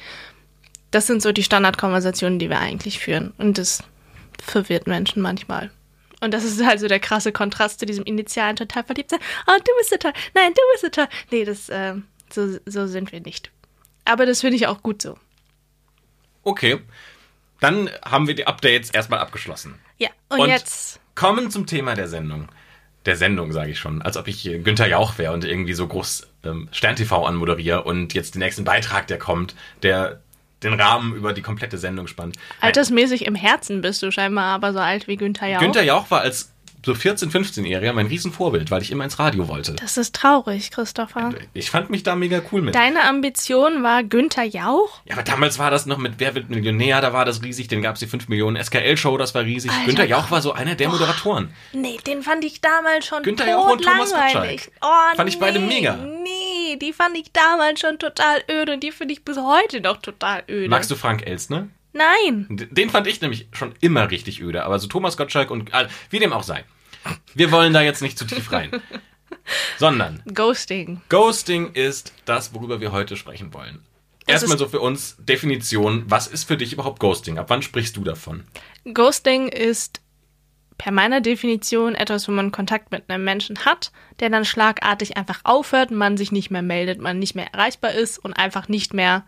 Das 0.91 1.07
sind 1.07 1.23
so 1.23 1.31
die 1.31 1.45
Standardkonversationen, 1.45 2.41
die 2.41 2.51
wir 2.51 2.59
eigentlich 2.59 2.99
führen. 2.99 3.33
Und 3.39 3.59
das 3.59 3.85
verwirrt 4.43 4.89
Menschen 4.89 5.23
manchmal. 5.23 5.71
Und 6.21 6.35
das 6.35 6.45
ist 6.45 6.65
halt 6.65 6.81
so 6.81 6.89
der 6.89 7.01
krasse 7.01 7.33
Kontrast 7.33 7.81
zu 7.81 7.87
diesem 7.87 8.05
initialen 8.05 8.57
total 8.57 8.85
verliebt 8.85 9.11
sein. 9.11 9.21
Oh, 9.47 9.57
du 9.57 9.73
bist 9.79 9.91
so 9.91 9.97
toll. 9.97 10.13
Nein, 10.35 10.53
du 10.53 10.61
bist 10.73 10.83
so 10.83 10.89
toll. 10.89 11.09
Nee, 11.31 11.45
das, 11.45 11.69
ähm, 11.71 12.05
so, 12.33 12.59
so 12.67 12.87
sind 12.87 13.13
wir 13.13 13.21
nicht. 13.21 13.51
Aber 14.05 14.27
das 14.27 14.41
finde 14.41 14.57
ich 14.57 14.67
auch 14.67 14.83
gut 14.83 15.03
so. 15.03 15.17
Okay. 16.43 16.81
Dann 17.61 17.91
haben 18.05 18.27
wir 18.27 18.35
die 18.35 18.47
Updates 18.47 18.91
erstmal 18.91 19.21
abgeschlossen. 19.21 19.79
Ja, 19.99 20.09
und, 20.29 20.41
Und- 20.41 20.49
jetzt. 20.51 21.01
Kommen 21.15 21.51
zum 21.51 21.67
Thema 21.67 21.95
der 21.95 22.09
Sendung. 22.09 22.49
Der 23.07 23.17
Sendung, 23.17 23.53
sage 23.53 23.71
ich 23.71 23.79
schon. 23.79 24.01
Als 24.03 24.17
ob 24.17 24.29
ich 24.29 24.45
Günther 24.45 24.87
Jauch 24.87 25.19
wäre 25.19 25.33
und 25.33 25.45
irgendwie 25.45 25.73
so 25.75 25.87
groß 25.87 26.29
ähm, 26.45 26.69
Stern 26.73 26.97
TV 26.97 27.25
anmoderiere 27.27 27.83
und 27.83 28.15
jetzt 28.15 28.35
den 28.35 28.41
nächsten 28.41 28.65
Beitrag, 28.65 29.07
der 29.07 29.19
kommt, 29.19 29.55
der 29.83 30.21
den 30.63 30.79
Rahmen 30.79 31.15
über 31.15 31.33
die 31.33 31.43
komplette 31.43 31.79
Sendung 31.79 32.07
spannt. 32.07 32.37
Altersmäßig 32.61 33.25
im 33.27 33.35
Herzen 33.35 33.81
bist 33.81 34.03
du 34.03 34.11
scheinbar 34.13 34.45
aber 34.55 34.73
so 34.73 34.79
alt 34.79 35.09
wie 35.09 35.17
Günther 35.17 35.49
Jauch. 35.49 35.61
Günther 35.61 35.83
Jauch 35.83 36.11
war 36.11 36.21
als 36.21 36.53
so 36.85 36.93
14-, 36.93 37.31
15-Jähriger 37.31 37.93
mein 37.93 38.07
Riesenvorbild, 38.07 38.71
weil 38.71 38.83
ich 38.83 38.91
immer 38.91 39.05
ins 39.05 39.19
Radio 39.19 39.49
wollte. 39.49 39.75
Das 39.75 39.97
ist 39.97 40.15
traurig, 40.15 40.71
Christopher. 40.71 41.35
Ich 41.53 41.71
fand 41.71 41.91
mich 41.91 42.03
da 42.03 42.17
mega 42.17 42.41
cool 42.53 42.63
mit. 42.63 42.75
Deine 42.75 43.05
Ambition 43.05 43.83
war 43.83 44.03
Günther 44.03 44.45
Jauch? 44.45 45.01
Ja, 45.05 45.15
aber 45.15 45.23
damals 45.23 45.59
war 45.59 45.71
das 45.71 45.87
noch 45.87 45.99
mit 45.99 46.15
Wer 46.19 46.35
wird 46.35 46.51
Millionär, 46.51 47.01
da 47.01 47.13
war 47.13 47.25
das 47.25 47.43
riesig, 47.43 47.69
dann 47.69 47.83
gab 47.83 47.95
es 47.95 48.01
die 48.01 48.07
5 48.07 48.29
Millionen 48.29 48.63
SKL-Show, 48.63 49.17
das 49.19 49.35
war 49.35 49.45
riesig. 49.45 49.71
Alter, 49.71 49.85
Günther 49.87 50.07
Jauch 50.07 50.31
war 50.31 50.43
so 50.43 50.53
einer 50.53 50.75
der 50.75 50.89
Moderatoren. 50.89 51.53
Nee, 51.73 51.99
den 52.07 52.23
fand 52.23 52.45
ich 52.45 52.61
damals 52.61 53.07
schon 53.07 53.23
Günther 53.23 53.49
Jauch 53.49 53.71
und 53.71 53.83
Thomas. 53.83 54.13
Gottschalk. 54.13 54.71
Oh, 54.83 55.17
Fand 55.17 55.29
ich 55.29 55.39
beide 55.39 55.59
nee, 55.59 55.67
mega. 55.67 55.97
Nee, 55.97 56.77
die 56.77 56.93
fand 56.93 57.17
ich 57.17 57.33
damals 57.33 57.81
schon 57.81 57.99
total 57.99 58.43
öde 58.51 58.75
und 58.75 58.83
die 58.83 58.93
finde 58.93 59.15
ich 59.15 59.25
bis 59.25 59.37
heute 59.39 59.81
noch 59.81 59.99
total 59.99 60.43
öde. 60.49 60.69
Magst 60.69 60.91
du 60.91 60.97
Frank 60.97 61.27
Elstner? 61.27 61.69
Nein. 61.93 62.47
Den 62.71 62.91
fand 62.91 63.07
ich 63.07 63.21
nämlich 63.21 63.49
schon 63.53 63.75
immer 63.81 64.11
richtig 64.11 64.41
öde, 64.41 64.65
aber 64.65 64.79
so 64.79 64.87
Thomas 64.87 65.17
Gottschalk 65.17 65.51
und 65.51 65.71
wie 66.11 66.19
dem 66.19 66.33
auch 66.33 66.43
sei. 66.43 66.65
Wir 67.35 67.51
wollen 67.51 67.73
da 67.73 67.83
jetzt 67.83 68.03
nicht 68.03 68.19
zu 68.19 68.27
tief 68.27 68.53
rein. 68.53 68.71
Sondern 69.79 70.23
Ghosting. 70.33 71.01
Ghosting 71.09 71.73
ist 71.73 72.13
das, 72.25 72.55
worüber 72.55 72.81
wir 72.81 72.93
heute 72.93 73.17
sprechen 73.17 73.53
wollen. 73.55 73.81
Das 74.27 74.43
Erstmal 74.43 74.59
so 74.59 74.69
für 74.69 74.81
uns 74.81 75.17
Definition, 75.19 76.05
was 76.07 76.27
ist 76.27 76.45
für 76.45 76.57
dich 76.57 76.73
überhaupt 76.73 77.01
Ghosting? 77.01 77.39
Ab 77.39 77.47
wann 77.49 77.63
sprichst 77.63 77.97
du 77.97 78.05
davon? 78.05 78.45
Ghosting 78.85 79.49
ist 79.49 80.01
per 80.79 80.93
meiner 80.93 81.21
Definition 81.21 81.95
etwas, 81.95 82.29
wo 82.29 82.33
man 82.33 82.53
Kontakt 82.53 82.91
mit 82.93 83.11
einem 83.11 83.25
Menschen 83.25 83.65
hat, 83.65 83.93
der 84.21 84.31
dann 84.31 84.45
schlagartig 84.45 85.17
einfach 85.17 85.41
aufhört, 85.45 85.91
man 85.91 86.17
sich 86.17 86.33
nicht 86.33 86.51
mehr 86.51 86.63
meldet, 86.63 87.01
man 87.01 87.19
nicht 87.19 87.35
mehr 87.35 87.53
erreichbar 87.53 87.93
ist 87.93 88.19
und 88.19 88.35
einfach 88.35 88.69
nicht 88.69 88.95
mehr 88.95 89.25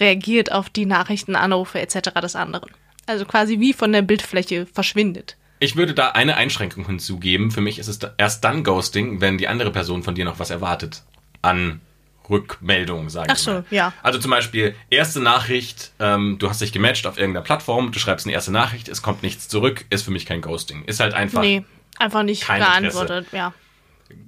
reagiert 0.00 0.52
auf 0.52 0.70
die 0.70 0.86
Nachrichten, 0.86 1.36
Anrufe 1.36 1.80
etc. 1.80 2.10
des 2.22 2.36
anderen. 2.36 2.70
Also 3.06 3.24
quasi 3.24 3.60
wie 3.60 3.72
von 3.72 3.92
der 3.92 4.02
Bildfläche 4.02 4.66
verschwindet. 4.66 5.36
Ich 5.58 5.76
würde 5.76 5.94
da 5.94 6.10
eine 6.10 6.36
Einschränkung 6.36 6.86
hinzugeben. 6.86 7.50
Für 7.50 7.60
mich 7.60 7.78
ist 7.78 7.88
es 7.88 7.98
da 7.98 8.14
erst 8.16 8.42
dann 8.44 8.64
Ghosting, 8.64 9.20
wenn 9.20 9.38
die 9.38 9.48
andere 9.48 9.70
Person 9.70 10.02
von 10.02 10.14
dir 10.14 10.24
noch 10.24 10.38
was 10.38 10.50
erwartet. 10.50 11.02
An 11.40 11.80
Rückmeldung, 12.28 13.10
sagen 13.10 13.30
Ach 13.30 13.36
so, 13.36 13.64
ja. 13.70 13.92
Also 14.02 14.18
zum 14.18 14.30
Beispiel, 14.30 14.74
erste 14.90 15.20
Nachricht, 15.20 15.92
ähm, 16.00 16.36
du 16.38 16.48
hast 16.48 16.60
dich 16.60 16.72
gematcht 16.72 17.06
auf 17.06 17.18
irgendeiner 17.18 17.44
Plattform, 17.44 17.92
du 17.92 17.98
schreibst 17.98 18.26
eine 18.26 18.32
erste 18.32 18.52
Nachricht, 18.52 18.88
es 18.88 19.02
kommt 19.02 19.22
nichts 19.22 19.48
zurück, 19.48 19.84
ist 19.90 20.02
für 20.02 20.10
mich 20.10 20.26
kein 20.26 20.40
Ghosting. 20.40 20.84
Ist 20.84 21.00
halt 21.00 21.14
einfach 21.14 21.42
Nee, 21.42 21.64
einfach 21.98 22.22
nicht 22.22 22.46
geantwortet, 22.46 23.26
ja. 23.32 23.52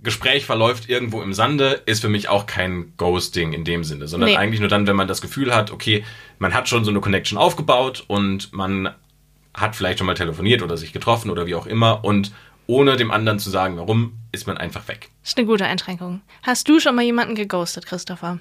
Gespräch 0.03 0.45
verläuft 0.47 0.88
irgendwo 0.88 1.23
im 1.23 1.33
Sande, 1.33 1.83
ist 1.87 2.00
für 2.00 2.09
mich 2.09 2.29
auch 2.29 2.47
kein 2.47 2.93
Ghosting 2.97 3.53
in 3.53 3.64
dem 3.64 3.85
Sinne, 3.85 4.07
sondern 4.09 4.31
Nee. 4.31 4.37
eigentlich 4.37 4.61
nur 4.61 4.69
dann, 4.69 4.87
wenn 4.87 4.97
man 4.97 5.09
das 5.09 5.21
Gefühl 5.21 5.55
hat, 5.55 5.71
okay, 5.71 6.05
man 6.38 6.55
hat 6.55 6.69
schon 6.69 6.85
so 6.85 6.91
eine 6.91 7.00
Connection 7.00 7.38
aufgebaut 7.38 8.05
und 8.07 8.53
man 8.53 8.95
hat 9.55 9.76
vielleicht 9.76 9.99
schon 9.99 10.07
mal 10.07 10.14
telefoniert 10.14 10.62
oder 10.62 10.76
sich 10.76 10.93
getroffen 10.93 11.31
oder 11.31 11.47
wie 11.47 11.55
auch 11.55 11.67
immer 11.67 12.05
und 12.05 12.33
ohne 12.67 12.97
dem 12.97 13.11
anderen 13.11 13.38
zu 13.38 13.50
sagen, 13.50 13.76
warum, 13.76 14.14
ist 14.33 14.47
man 14.47 14.57
einfach 14.59 14.88
weg. 14.88 15.11
Das 15.23 15.31
ist 15.33 15.38
eine 15.38 15.47
gute 15.47 15.67
Einschränkung. 15.67 16.23
Hast 16.43 16.69
du 16.69 16.81
schon 16.81 16.95
mal 16.97 17.03
jemanden 17.03 17.35
geghostet, 17.35 17.87
Christopher? 17.87 18.38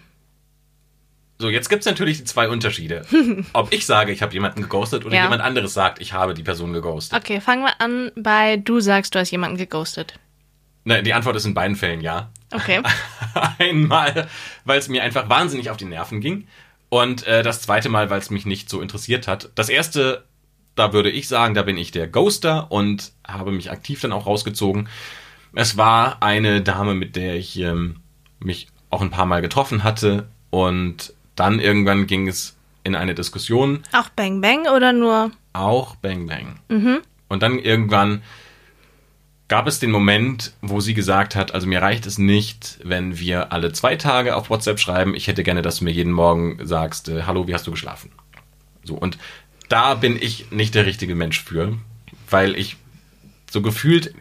So, 1.40 1.50
jetzt 1.50 1.68
gibt's 1.70 1.86
natürlich 1.86 2.20
die 2.20 2.24
zwei 2.24 2.48
Unterschiede. 2.48 3.06
Ob 3.54 3.74
ich 3.74 3.86
sage, 3.86 4.12
ich 4.12 4.22
habe 4.22 4.34
jemanden 4.34 4.62
geghostet 4.62 5.06
oder 5.06 5.16
Ja. 5.16 5.24
jemand 5.24 5.42
anderes 5.42 5.74
sagt, 5.74 6.00
ich 6.02 6.14
habe 6.14 6.34
die 6.34 6.44
Person 6.44 6.72
geghostet. 6.74 7.20
Okay, 7.20 7.42
fangen 7.42 7.64
wir 7.64 7.82
an 7.82 8.12
bei 8.16 8.58
du 8.58 8.80
sagst, 8.80 9.14
du 9.14 9.20
hast 9.20 9.32
jemanden 9.32 9.58
geghostet. 9.58 10.14
Ne, 10.86 11.02
die 11.04 11.14
Antwort 11.14 11.36
ist 11.36 11.46
in 11.46 11.54
beiden 11.54 11.76
Fällen 11.76 12.02
ja. 12.02 12.30
Okay. 12.54 12.82
Einmal, 13.60 14.28
weil 14.66 14.80
es 14.80 14.90
mir 14.90 15.02
einfach 15.04 15.30
wahnsinnig 15.30 15.70
auf 15.70 15.78
die 15.78 15.86
Nerven 15.86 16.20
ging. 16.22 16.48
Und 16.90 17.26
äh, 17.26 17.42
das 17.42 17.62
zweite 17.62 17.90
Mal, 17.90 18.10
weil 18.10 18.20
es 18.20 18.30
mich 18.30 18.46
nicht 18.46 18.70
so 18.70 18.82
interessiert 18.82 19.28
hat. 19.28 19.50
Das 19.56 19.70
erste, 19.70 20.26
da 20.76 20.94
würde 20.94 21.10
ich 21.10 21.28
sagen, 21.28 21.54
da 21.56 21.64
bin 21.64 21.78
ich 21.78 21.92
der 21.92 22.08
Ghoster 22.08 22.72
und 22.72 23.12
habe 23.28 23.52
mich 23.52 23.72
aktiv 23.72 24.02
dann 24.02 24.12
auch 24.12 24.26
rausgezogen. 24.28 24.88
Es 25.54 25.78
war 25.78 26.22
eine 26.22 26.62
Dame, 26.62 26.94
mit 26.94 27.16
der 27.16 27.36
ich 27.36 27.58
ähm, 27.60 27.98
mich 28.40 28.68
auch 28.90 29.02
ein 29.02 29.10
paar 29.10 29.26
Mal 29.26 29.42
getroffen 29.42 29.84
hatte. 29.84 30.28
Und 30.52 31.14
dann 31.36 31.60
irgendwann 31.60 32.06
ging 32.06 32.28
es 32.28 32.56
in 32.84 32.96
eine 32.96 33.16
Diskussion, 33.16 33.82
Auch 33.94 34.10
Bang 34.10 34.42
Bang 34.42 34.68
oder 34.68 34.92
nur? 34.94 35.32
auch 35.54 35.96
Bang 35.96 36.28
Bang. 36.28 36.60
Und 37.30 37.42
dann 37.44 37.58
irgendwann 37.58 38.22
gab 39.48 39.68
es 39.68 39.80
den 39.80 39.92
Moment, 39.92 40.54
wo 40.62 40.80
sie 40.80 40.94
gesagt 40.94 41.36
hat, 41.36 41.54
also 41.54 41.68
mir 41.68 41.82
reicht 41.82 42.06
es 42.06 42.18
nicht, 42.18 42.80
wenn 42.84 43.20
wir 43.20 43.52
alle 43.52 43.72
zwei 43.74 43.96
Tage 43.96 44.36
auf 44.36 44.50
WhatsApp 44.50 44.80
schreiben. 44.80 45.16
Ich 45.16 45.28
hätte 45.28 45.44
gerne, 45.44 45.62
dass 45.62 45.78
du 45.78 45.86
mir 45.86 45.92
jeden 45.92 46.12
Morgen 46.12 46.60
sagst, 46.66 47.10
äh, 47.10 47.24
hallo, 47.24 47.48
wie 47.48 47.54
hast 47.54 47.68
du 47.68 47.72
geschlafen? 47.72 48.12
So, 48.84 48.96
und 48.96 49.18
da 49.70 49.96
bin 49.96 50.18
ich 50.22 50.52
nicht 50.52 50.76
der 50.76 50.86
richtige 50.86 51.16
Mensch 51.16 51.42
für, 51.42 51.78
weil 52.30 52.56
ich 52.56 52.78
so 53.50 53.62
gefühlt, 53.62 54.14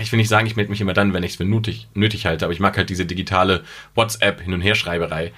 ich 0.00 0.12
will 0.12 0.18
nicht 0.18 0.28
sagen, 0.28 0.46
ich 0.46 0.56
melde 0.56 0.70
mich 0.70 0.80
immer 0.80 0.94
dann, 0.94 1.12
wenn 1.12 1.22
ich 1.22 1.32
es 1.32 1.36
für 1.36 1.44
nötig, 1.44 1.88
nötig 1.94 2.26
halte, 2.26 2.44
aber 2.44 2.52
ich 2.52 2.60
mag 2.60 2.76
halt 2.76 2.90
diese 2.90 3.06
digitale 3.06 3.64
WhatsApp-Hin- 3.94 4.54
und 4.54 4.60
Herschreiberei 4.60 5.32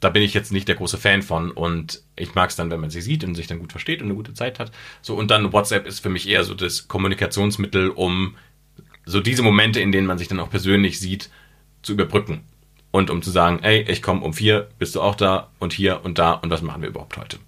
da 0.00 0.08
bin 0.08 0.22
ich 0.22 0.34
jetzt 0.34 0.50
nicht 0.50 0.66
der 0.66 0.76
große 0.76 0.96
Fan 0.96 1.22
von 1.22 1.50
und 1.50 2.02
ich 2.16 2.34
mag 2.34 2.50
es 2.50 2.56
dann, 2.56 2.70
wenn 2.70 2.80
man 2.80 2.90
sie 2.90 3.02
sieht 3.02 3.22
und 3.22 3.34
sich 3.34 3.46
dann 3.46 3.58
gut 3.58 3.72
versteht 3.72 4.00
und 4.00 4.06
eine 4.06 4.14
gute 4.14 4.34
Zeit 4.34 4.58
hat. 4.58 4.72
So 5.02 5.14
und 5.14 5.30
dann 5.30 5.52
WhatsApp 5.52 5.86
ist 5.86 6.00
für 6.00 6.08
mich 6.08 6.28
eher 6.28 6.42
so 6.44 6.54
das 6.54 6.88
Kommunikationsmittel, 6.88 7.90
um 7.90 8.36
so 9.04 9.20
diese 9.20 9.42
Momente, 9.42 9.80
in 9.80 9.92
denen 9.92 10.06
man 10.06 10.18
sich 10.18 10.28
dann 10.28 10.40
auch 10.40 10.50
persönlich 10.50 10.98
sieht, 10.98 11.30
zu 11.82 11.92
überbrücken 11.92 12.42
und 12.90 13.10
um 13.10 13.22
zu 13.22 13.30
sagen, 13.30 13.60
ey, 13.62 13.82
ich 13.82 14.02
komme 14.02 14.22
um 14.22 14.32
vier, 14.32 14.68
bist 14.78 14.94
du 14.94 15.02
auch 15.02 15.14
da 15.14 15.50
und 15.58 15.72
hier 15.72 16.04
und 16.04 16.18
da 16.18 16.32
und 16.32 16.50
was 16.50 16.62
machen 16.62 16.82
wir 16.82 16.88
überhaupt 16.88 17.16
heute? 17.18 17.38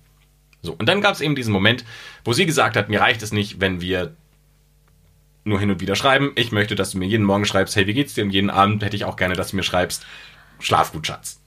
So 0.60 0.72
und 0.72 0.86
dann 0.86 1.00
gab 1.00 1.14
es 1.14 1.20
eben 1.22 1.34
diesen 1.34 1.52
Moment, 1.52 1.84
wo 2.24 2.34
sie 2.34 2.46
gesagt 2.46 2.76
hat, 2.76 2.88
mir 2.88 3.00
reicht 3.00 3.22
es 3.22 3.32
nicht, 3.32 3.60
wenn 3.60 3.80
wir 3.80 4.14
nur 5.44 5.58
hin 5.58 5.70
und 5.70 5.80
wieder 5.80 5.96
schreiben. 5.96 6.32
Ich 6.36 6.52
möchte, 6.52 6.74
dass 6.74 6.92
du 6.92 6.98
mir 6.98 7.06
jeden 7.06 7.24
Morgen 7.24 7.46
schreibst, 7.46 7.74
hey, 7.74 7.86
wie 7.86 7.94
geht's 7.94 8.14
dir? 8.14 8.24
Und 8.24 8.30
jeden 8.30 8.50
Abend 8.50 8.84
hätte 8.84 8.94
ich 8.94 9.04
auch 9.04 9.16
gerne, 9.16 9.34
dass 9.34 9.50
du 9.50 9.56
mir 9.56 9.64
schreibst, 9.64 10.06
schlaf 10.60 10.92
gut, 10.92 11.06
Schatz. 11.06 11.40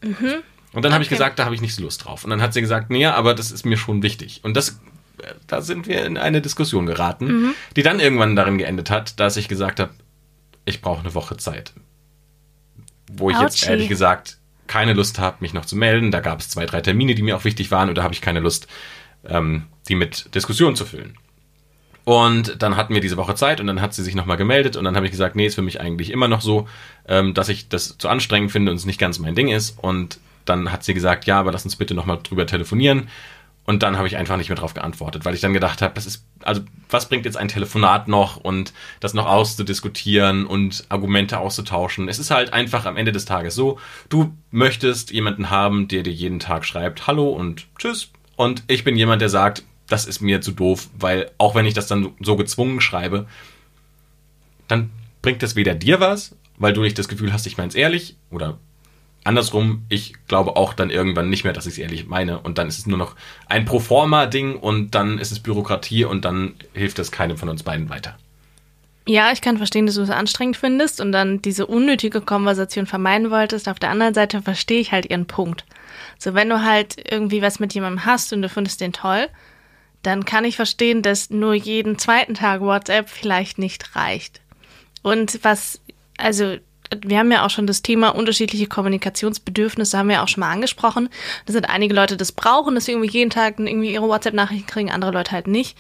Und 0.75 0.83
dann 0.85 0.93
habe 0.93 1.03
ich 1.03 1.07
Okay. 1.09 1.15
gesagt, 1.15 1.39
da 1.39 1.45
habe 1.45 1.55
ich 1.55 1.61
nicht 1.61 1.73
so 1.75 1.81
Lust 1.81 2.05
drauf. 2.05 2.23
Und 2.23 2.29
dann 2.29 2.41
hat 2.41 2.53
sie 2.53 2.61
gesagt, 2.61 2.89
nee, 2.89 3.05
aber 3.05 3.33
das 3.33 3.51
ist 3.51 3.65
mir 3.65 3.77
schon 3.77 4.03
wichtig. 4.03 4.41
Und 4.43 4.55
das, 4.55 4.79
äh, 5.23 5.33
da 5.47 5.61
sind 5.61 5.87
wir 5.87 6.05
in 6.05 6.17
eine 6.17 6.41
Diskussion 6.41 6.85
geraten, 6.85 7.55
die 7.75 7.81
dann 7.83 7.99
irgendwann 7.99 8.35
darin 8.35 8.57
geendet 8.57 8.89
hat, 8.89 9.19
dass 9.19 9.37
ich 9.37 9.47
gesagt 9.47 9.79
habe, 9.79 9.91
ich 10.65 10.81
brauche 10.81 10.99
eine 11.01 11.15
Woche 11.15 11.37
Zeit. 11.37 11.73
Wo 13.11 13.29
ich 13.29 13.39
jetzt 13.39 13.63
Ouchie. 13.63 13.71
ehrlich 13.71 13.89
gesagt 13.89 14.37
keine 14.67 14.93
Lust 14.93 15.19
habe, 15.19 15.37
mich 15.41 15.53
noch 15.53 15.65
zu 15.65 15.75
melden. 15.75 16.09
Da 16.11 16.19
gab 16.21 16.39
es 16.39 16.49
zwei, 16.49 16.65
drei 16.65 16.81
Termine, 16.81 17.13
die 17.15 17.21
mir 17.21 17.37
auch 17.37 17.43
wichtig 17.45 17.69
waren 17.71 17.87
und 17.89 17.95
da 17.97 18.03
habe 18.03 18.13
ich 18.15 18.21
keine 18.21 18.39
Lust, 18.39 18.67
ähm, 19.23 19.67
die 19.87 19.95
mit 19.95 20.33
Diskussionen 20.33 20.75
zu 20.75 20.85
füllen. 20.85 21.17
Und 22.03 22.61
dann 22.61 22.75
hatten 22.75 22.93
wir 22.93 23.01
diese 23.01 23.17
Woche 23.17 23.35
Zeit 23.35 23.59
und 23.59 23.67
dann 23.67 23.81
hat 23.81 23.93
sie 23.93 24.03
sich 24.03 24.15
nochmal 24.15 24.37
gemeldet 24.37 24.75
und 24.75 24.83
dann 24.83 24.95
habe 24.95 25.05
ich 25.05 25.11
gesagt, 25.11 25.35
nee, 25.35 25.45
ist 25.45 25.55
für 25.55 25.61
mich 25.61 25.81
eigentlich 25.81 26.11
immer 26.11 26.27
noch 26.27 26.41
so, 26.41 26.67
ähm, 27.07 27.33
dass 27.33 27.49
ich 27.49 27.69
das 27.69 27.97
zu 27.97 28.09
anstrengend 28.09 28.51
finde 28.51 28.71
und 28.71 28.77
es 28.77 28.85
nicht 28.85 28.99
ganz 28.99 29.17
mein 29.19 29.33
Ding 29.35 29.47
ist. 29.47 29.77
Und 29.79 30.19
dann 30.45 30.71
hat 30.71 30.83
sie 30.83 30.93
gesagt, 30.93 31.25
ja, 31.25 31.39
aber 31.39 31.51
lass 31.51 31.65
uns 31.65 31.75
bitte 31.75 31.93
nochmal 31.93 32.19
drüber 32.21 32.45
telefonieren. 32.45 33.09
Und 33.65 33.81
dann 33.81 33.97
habe 33.97 34.07
ich 34.07 34.15
einfach 34.15 34.37
nicht 34.37 34.49
mehr 34.49 34.57
drauf 34.57 34.75
geantwortet, 34.75 35.25
weil 35.25 35.33
ich 35.33 35.41
dann 35.41 35.53
gedacht 35.53 35.81
habe, 35.81 35.95
das 35.95 36.05
ist, 36.05 36.23
also 36.43 36.61
was 36.89 37.09
bringt 37.09 37.25
jetzt 37.25 37.37
ein 37.37 37.47
Telefonat 37.47 38.07
noch 38.07 38.37
und 38.37 38.73
das 38.99 39.15
noch 39.15 39.25
auszudiskutieren 39.25 40.45
und 40.45 40.85
Argumente 40.89 41.39
auszutauschen. 41.39 42.07
Es 42.07 42.19
ist 42.19 42.29
halt 42.29 42.53
einfach 42.53 42.85
am 42.85 42.95
Ende 42.95 43.11
des 43.11 43.25
Tages 43.25 43.55
so, 43.55 43.79
du 44.09 44.35
möchtest 44.51 45.11
jemanden 45.11 45.49
haben, 45.49 45.87
der 45.87 46.03
dir 46.03 46.13
jeden 46.13 46.39
Tag 46.39 46.63
schreibt, 46.63 47.07
hallo 47.07 47.29
und 47.29 47.65
tschüss. 47.79 48.11
Und 48.35 48.63
ich 48.67 48.83
bin 48.83 48.95
jemand, 48.95 49.23
der 49.23 49.29
sagt, 49.29 49.63
das 49.87 50.05
ist 50.05 50.21
mir 50.21 50.41
zu 50.41 50.51
doof, 50.51 50.89
weil 50.97 51.31
auch 51.39 51.55
wenn 51.55 51.65
ich 51.65 51.73
das 51.73 51.87
dann 51.87 52.11
so 52.19 52.35
gezwungen 52.35 52.81
schreibe, 52.81 53.25
dann 54.67 54.91
bringt 55.23 55.41
das 55.41 55.55
weder 55.55 55.73
dir 55.73 55.99
was, 55.99 56.35
weil 56.57 56.73
du 56.73 56.81
nicht 56.81 56.99
das 56.99 57.07
Gefühl 57.07 57.33
hast, 57.33 57.47
ich 57.47 57.57
meine 57.57 57.69
es 57.69 57.75
ehrlich, 57.75 58.15
oder 58.29 58.59
andersrum, 59.25 59.83
ich 59.89 60.13
glaube 60.27 60.55
auch 60.55 60.73
dann 60.73 60.89
irgendwann 60.89 61.29
nicht 61.29 61.43
mehr, 61.43 61.53
dass 61.53 61.65
ich 61.65 61.73
es 61.73 61.79
ehrlich 61.79 62.07
meine 62.07 62.39
und 62.39 62.57
dann 62.57 62.67
ist 62.67 62.77
es 62.77 62.87
nur 62.87 62.97
noch 62.97 63.15
ein 63.47 63.65
Proforma-Ding 63.65 64.55
und 64.55 64.95
dann 64.95 65.17
ist 65.17 65.31
es 65.31 65.39
Bürokratie 65.39 66.05
und 66.05 66.23
dann 66.23 66.53
hilft 66.73 66.99
es 66.99 67.11
keinem 67.11 67.37
von 67.37 67.49
uns 67.49 67.63
beiden 67.63 67.89
weiter. 67.89 68.17
Ja, 69.07 69.31
ich 69.31 69.41
kann 69.41 69.57
verstehen, 69.57 69.85
dass 69.85 69.95
du 69.95 70.01
es 70.01 70.09
anstrengend 70.09 70.57
findest 70.57 70.99
und 70.99 71.11
dann 71.11 71.41
diese 71.41 71.67
unnötige 71.67 72.21
Konversation 72.21 72.87
vermeiden 72.87 73.29
wolltest. 73.29 73.67
Auf 73.67 73.77
der 73.77 73.91
anderen 73.91 74.15
Seite 74.15 74.41
verstehe 74.41 74.79
ich 74.79 74.91
halt 74.91 75.09
ihren 75.09 75.27
Punkt. 75.27 75.65
So, 76.17 76.33
wenn 76.33 76.49
du 76.49 76.63
halt 76.63 77.11
irgendwie 77.11 77.41
was 77.41 77.59
mit 77.59 77.73
jemandem 77.73 78.05
hast 78.05 78.33
und 78.33 78.41
du 78.41 78.49
findest 78.49 78.81
den 78.81 78.93
toll, 78.93 79.27
dann 80.01 80.25
kann 80.25 80.45
ich 80.45 80.55
verstehen, 80.55 81.01
dass 81.01 81.29
nur 81.29 81.53
jeden 81.53 81.97
zweiten 81.97 82.33
Tag 82.33 82.61
WhatsApp 82.61 83.09
vielleicht 83.09 83.59
nicht 83.59 83.95
reicht. 83.95 84.41
Und 85.03 85.43
was, 85.43 85.81
also, 86.17 86.57
wir 87.03 87.19
haben 87.19 87.31
ja 87.31 87.45
auch 87.45 87.49
schon 87.49 87.67
das 87.67 87.81
Thema 87.81 88.09
unterschiedliche 88.09 88.67
Kommunikationsbedürfnisse, 88.67 89.97
haben 89.97 90.09
wir 90.09 90.23
auch 90.23 90.27
schon 90.27 90.41
mal 90.41 90.51
angesprochen. 90.51 91.09
Da 91.45 91.53
sind 91.53 91.69
einige 91.69 91.93
Leute, 91.93 92.17
das 92.17 92.31
brauchen, 92.31 92.75
dass 92.75 92.85
sie 92.85 92.91
irgendwie 92.91 93.11
jeden 93.11 93.29
Tag 93.29 93.59
irgendwie 93.59 93.93
ihre 93.93 94.07
WhatsApp-Nachrichten 94.07 94.67
kriegen, 94.67 94.91
andere 94.91 95.11
Leute 95.11 95.31
halt 95.31 95.47
nicht. 95.47 95.77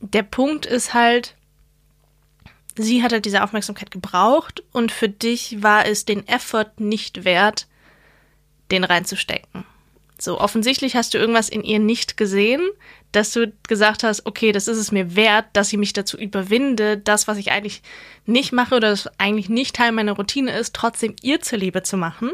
Der 0.00 0.22
Punkt 0.22 0.66
ist 0.66 0.94
halt, 0.94 1.34
sie 2.76 3.02
hat 3.02 3.12
halt 3.12 3.24
diese 3.24 3.42
Aufmerksamkeit 3.42 3.90
gebraucht 3.90 4.62
und 4.72 4.92
für 4.92 5.08
dich 5.08 5.62
war 5.62 5.86
es 5.86 6.04
den 6.04 6.26
Effort 6.28 6.72
nicht 6.78 7.24
wert, 7.24 7.66
den 8.70 8.84
reinzustecken. 8.84 9.64
So, 10.18 10.40
offensichtlich 10.40 10.96
hast 10.96 11.14
du 11.14 11.18
irgendwas 11.18 11.48
in 11.48 11.62
ihr 11.62 11.78
nicht 11.78 12.16
gesehen, 12.16 12.62
dass 13.16 13.32
du 13.32 13.50
gesagt 13.66 14.02
hast, 14.02 14.26
okay, 14.26 14.52
das 14.52 14.68
ist 14.68 14.76
es 14.76 14.92
mir 14.92 15.16
wert, 15.16 15.46
dass 15.54 15.72
ich 15.72 15.78
mich 15.78 15.94
dazu 15.94 16.18
überwinde, 16.18 16.98
das, 16.98 17.26
was 17.26 17.38
ich 17.38 17.50
eigentlich 17.50 17.82
nicht 18.26 18.52
mache 18.52 18.74
oder 18.76 18.90
das 18.90 19.08
eigentlich 19.18 19.48
nicht 19.48 19.74
Teil 19.74 19.92
meiner 19.92 20.12
Routine 20.12 20.52
ist, 20.56 20.74
trotzdem 20.74 21.16
ihr 21.22 21.40
zuliebe 21.40 21.82
zu 21.82 21.96
machen. 21.96 22.30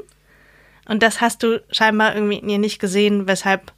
Und 0.86 1.02
das 1.02 1.20
hast 1.20 1.44
du 1.44 1.62
scheinbar 1.70 2.16
irgendwie 2.16 2.38
in 2.38 2.48
ihr 2.48 2.58
nicht 2.58 2.80
gesehen, 2.80 3.28
weshalb 3.28 3.72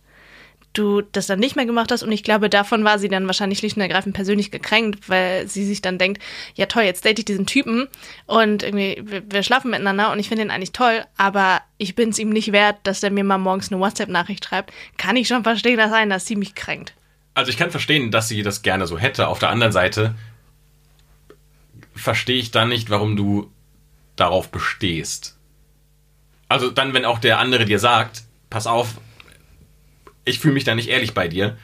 du 0.75 1.01
das 1.01 1.27
dann 1.27 1.39
nicht 1.39 1.57
mehr 1.57 1.67
gemacht 1.67 1.91
hast. 1.91 2.03
Und 2.03 2.13
ich 2.13 2.23
glaube, 2.23 2.51
davon 2.51 2.85
war 2.85 2.99
sie 2.99 3.09
dann 3.09 3.27
wahrscheinlich 3.27 3.61
schlicht 3.61 3.77
und 3.77 3.83
ergreifend 3.83 4.15
persönlich 4.15 4.51
gekränkt, 4.51 5.09
weil 5.09 5.49
sie 5.49 5.65
sich 5.65 5.81
dann 5.81 5.99
denkt, 5.99 6.23
ja 6.55 6.67
toll, 6.67 6.83
jetzt 6.83 7.05
date 7.05 7.19
ich 7.19 7.25
diesen 7.25 7.47
Typen 7.47 7.89
und 8.27 8.63
irgendwie, 8.63 9.03
wir, 9.05 9.23
wir 9.31 9.43
schlafen 9.43 9.71
miteinander 9.71 10.13
und 10.13 10.19
ich 10.19 10.29
finde 10.29 10.45
ihn 10.45 10.51
eigentlich 10.51 10.73
toll, 10.73 11.05
aber 11.17 11.63
ich 11.79 11.95
bin 11.95 12.11
es 12.11 12.19
ihm 12.19 12.31
nicht 12.31 12.53
wert, 12.53 12.77
dass 12.83 13.03
er 13.03 13.11
mir 13.11 13.25
mal 13.25 13.39
morgens 13.39 13.73
eine 13.73 13.81
WhatsApp-Nachricht 13.81 14.45
schreibt. 14.45 14.73
Kann 14.99 15.17
ich 15.17 15.29
schon 15.29 15.45
verstehen, 15.45 15.79
dass 15.79 15.93
einen 15.93 16.11
das 16.11 16.27
ziemlich 16.27 16.55
kränkt. 16.55 16.95
Also 17.35 17.51
ich 17.51 17.57
kann 17.57 17.71
verstehen, 17.71 18.11
dass 18.11 18.29
sie 18.29 18.43
das 18.43 18.63
gerne 18.63 18.87
so 18.87 18.99
hätte. 18.99 19.29
Auf 19.29 19.39
der 19.39 19.51
anderen 19.51 19.73
Seite 19.73 20.15
verstehe 21.95 22.39
ich 22.39 22.51
dann 22.51 22.69
nicht, 22.69 22.91
warum 22.91 23.17
du 23.17 23.51
darauf 24.17 24.51
bestehst. 24.51 25.37
Also 26.49 26.71
dann, 26.71 26.95
wenn 26.95 27.05
auch 27.05 27.19
der 27.19 27.39
andere 27.39 27.65
dir 27.65 27.79
sagt, 27.79 28.25
pass 28.51 28.67
auf, 28.67 28.95
ich 30.25 30.39
fühle 30.39 30.55
mich 30.55 30.65
da 30.65 30.75
nicht 30.75 30.89
ehrlich 30.89 31.15
bei 31.15 31.29
dir, 31.29 31.57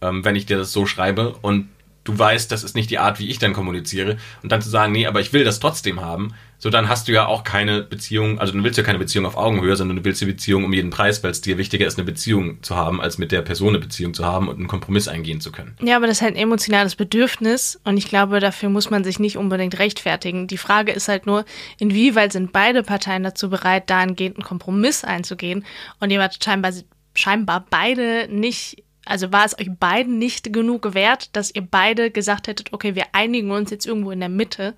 ähm, 0.00 0.24
wenn 0.24 0.36
ich 0.36 0.46
dir 0.46 0.58
das 0.58 0.72
so 0.72 0.86
schreibe 0.86 1.34
und 1.42 1.68
du 2.08 2.18
weißt, 2.18 2.50
das 2.50 2.64
ist 2.64 2.74
nicht 2.74 2.90
die 2.90 2.98
Art, 2.98 3.18
wie 3.18 3.28
ich 3.28 3.38
dann 3.38 3.52
kommuniziere 3.52 4.16
und 4.42 4.50
dann 4.50 4.62
zu 4.62 4.70
sagen, 4.70 4.92
nee, 4.92 5.06
aber 5.06 5.20
ich 5.20 5.32
will 5.34 5.44
das 5.44 5.60
trotzdem 5.60 6.00
haben, 6.00 6.32
so 6.56 6.70
dann 6.70 6.88
hast 6.88 7.06
du 7.06 7.12
ja 7.12 7.26
auch 7.26 7.44
keine 7.44 7.82
Beziehung, 7.82 8.38
also 8.40 8.52
du 8.52 8.64
willst 8.64 8.78
ja 8.78 8.82
keine 8.82 8.98
Beziehung 8.98 9.26
auf 9.26 9.36
Augenhöhe, 9.36 9.76
sondern 9.76 9.98
du 9.98 10.04
willst 10.04 10.20
die 10.22 10.26
Beziehung 10.26 10.64
um 10.64 10.72
jeden 10.72 10.90
Preis, 10.90 11.22
weil 11.22 11.30
es 11.30 11.42
dir 11.42 11.58
wichtiger 11.58 11.86
ist, 11.86 11.98
eine 11.98 12.06
Beziehung 12.06 12.62
zu 12.62 12.74
haben, 12.76 13.00
als 13.00 13.18
mit 13.18 13.30
der 13.30 13.42
Person 13.42 13.68
eine 13.68 13.78
Beziehung 13.78 14.14
zu 14.14 14.24
haben 14.24 14.48
und 14.48 14.56
einen 14.56 14.68
Kompromiss 14.68 15.06
eingehen 15.06 15.40
zu 15.40 15.52
können. 15.52 15.76
Ja, 15.82 15.96
aber 15.96 16.06
das 16.06 16.16
ist 16.16 16.22
halt 16.22 16.34
ein 16.34 16.42
emotionales 16.42 16.96
Bedürfnis 16.96 17.78
und 17.84 17.98
ich 17.98 18.08
glaube, 18.08 18.40
dafür 18.40 18.70
muss 18.70 18.88
man 18.88 19.04
sich 19.04 19.18
nicht 19.18 19.36
unbedingt 19.36 19.78
rechtfertigen. 19.78 20.46
Die 20.46 20.56
Frage 20.56 20.92
ist 20.92 21.08
halt 21.08 21.26
nur, 21.26 21.44
inwieweit 21.78 22.32
sind 22.32 22.52
beide 22.52 22.82
Parteien 22.82 23.22
dazu 23.22 23.50
bereit, 23.50 23.90
dahingehend 23.90 24.38
einen 24.38 24.44
Kompromiss 24.44 25.04
einzugehen 25.04 25.64
und 26.00 26.10
wart 26.10 26.42
scheinbar, 26.42 26.72
scheinbar 27.18 27.66
beide 27.68 28.28
nicht 28.30 28.84
also 29.08 29.32
war 29.32 29.46
es 29.46 29.58
euch 29.58 29.70
beiden 29.70 30.18
nicht 30.18 30.52
genug 30.52 30.92
wert, 30.92 31.34
dass 31.34 31.54
ihr 31.54 31.62
beide 31.62 32.10
gesagt 32.10 32.46
hättet, 32.46 32.74
okay, 32.74 32.94
wir 32.94 33.06
einigen 33.12 33.50
uns 33.50 33.70
jetzt 33.70 33.86
irgendwo 33.86 34.10
in 34.10 34.20
der 34.20 34.28
Mitte, 34.28 34.74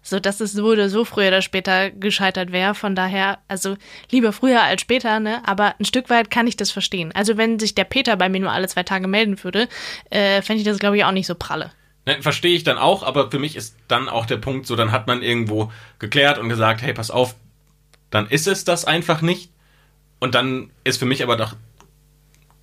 so 0.00 0.20
dass 0.20 0.40
es 0.40 0.52
so 0.52 0.88
so 0.88 1.04
früher 1.04 1.28
oder 1.28 1.42
später 1.42 1.90
gescheitert 1.90 2.52
wäre. 2.52 2.74
Von 2.74 2.94
daher, 2.94 3.38
also 3.48 3.76
lieber 4.10 4.32
früher 4.32 4.62
als 4.62 4.80
später, 4.80 5.18
ne? 5.18 5.42
Aber 5.44 5.74
ein 5.80 5.84
Stück 5.84 6.08
weit 6.08 6.30
kann 6.30 6.46
ich 6.46 6.56
das 6.56 6.70
verstehen. 6.70 7.10
Also 7.14 7.36
wenn 7.36 7.58
sich 7.58 7.74
der 7.74 7.84
Peter 7.84 8.16
bei 8.16 8.28
mir 8.28 8.40
nur 8.40 8.52
alle 8.52 8.68
zwei 8.68 8.84
Tage 8.84 9.08
melden 9.08 9.42
würde, 9.42 9.68
äh, 10.10 10.40
fände 10.42 10.60
ich 10.60 10.68
das, 10.68 10.78
glaube 10.78 10.96
ich, 10.96 11.04
auch 11.04 11.12
nicht 11.12 11.26
so 11.26 11.34
pralle. 11.34 11.72
Ne, 12.06 12.22
Verstehe 12.22 12.54
ich 12.54 12.64
dann 12.64 12.78
auch, 12.78 13.02
aber 13.02 13.30
für 13.30 13.38
mich 13.38 13.56
ist 13.56 13.76
dann 13.88 14.08
auch 14.08 14.26
der 14.26 14.36
Punkt 14.36 14.66
so, 14.66 14.76
dann 14.76 14.92
hat 14.92 15.06
man 15.06 15.22
irgendwo 15.22 15.72
geklärt 15.98 16.38
und 16.38 16.48
gesagt, 16.48 16.82
hey, 16.82 16.92
pass 16.92 17.10
auf, 17.10 17.34
dann 18.10 18.28
ist 18.28 18.46
es 18.46 18.64
das 18.64 18.84
einfach 18.84 19.22
nicht. 19.22 19.50
Und 20.20 20.34
dann 20.34 20.70
ist 20.84 20.98
für 20.98 21.06
mich 21.06 21.22
aber 21.22 21.36
doch, 21.36 21.56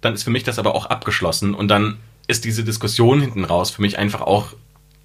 dann 0.02 0.14
ist 0.14 0.24
für 0.24 0.30
mich 0.32 0.44
das 0.44 0.60
aber 0.60 0.76
auch 0.76 0.88
abgeschlossen 0.88 1.54
und 1.54 1.68
dann 1.68 1.98
ist 2.28 2.46
diese 2.46 2.64
Diskussion 2.64 3.22
hinten 3.22 3.46
raus 3.46 3.72
für 3.72 3.82
mich 3.82 3.98
einfach 3.98 4.22
auch 4.22 4.54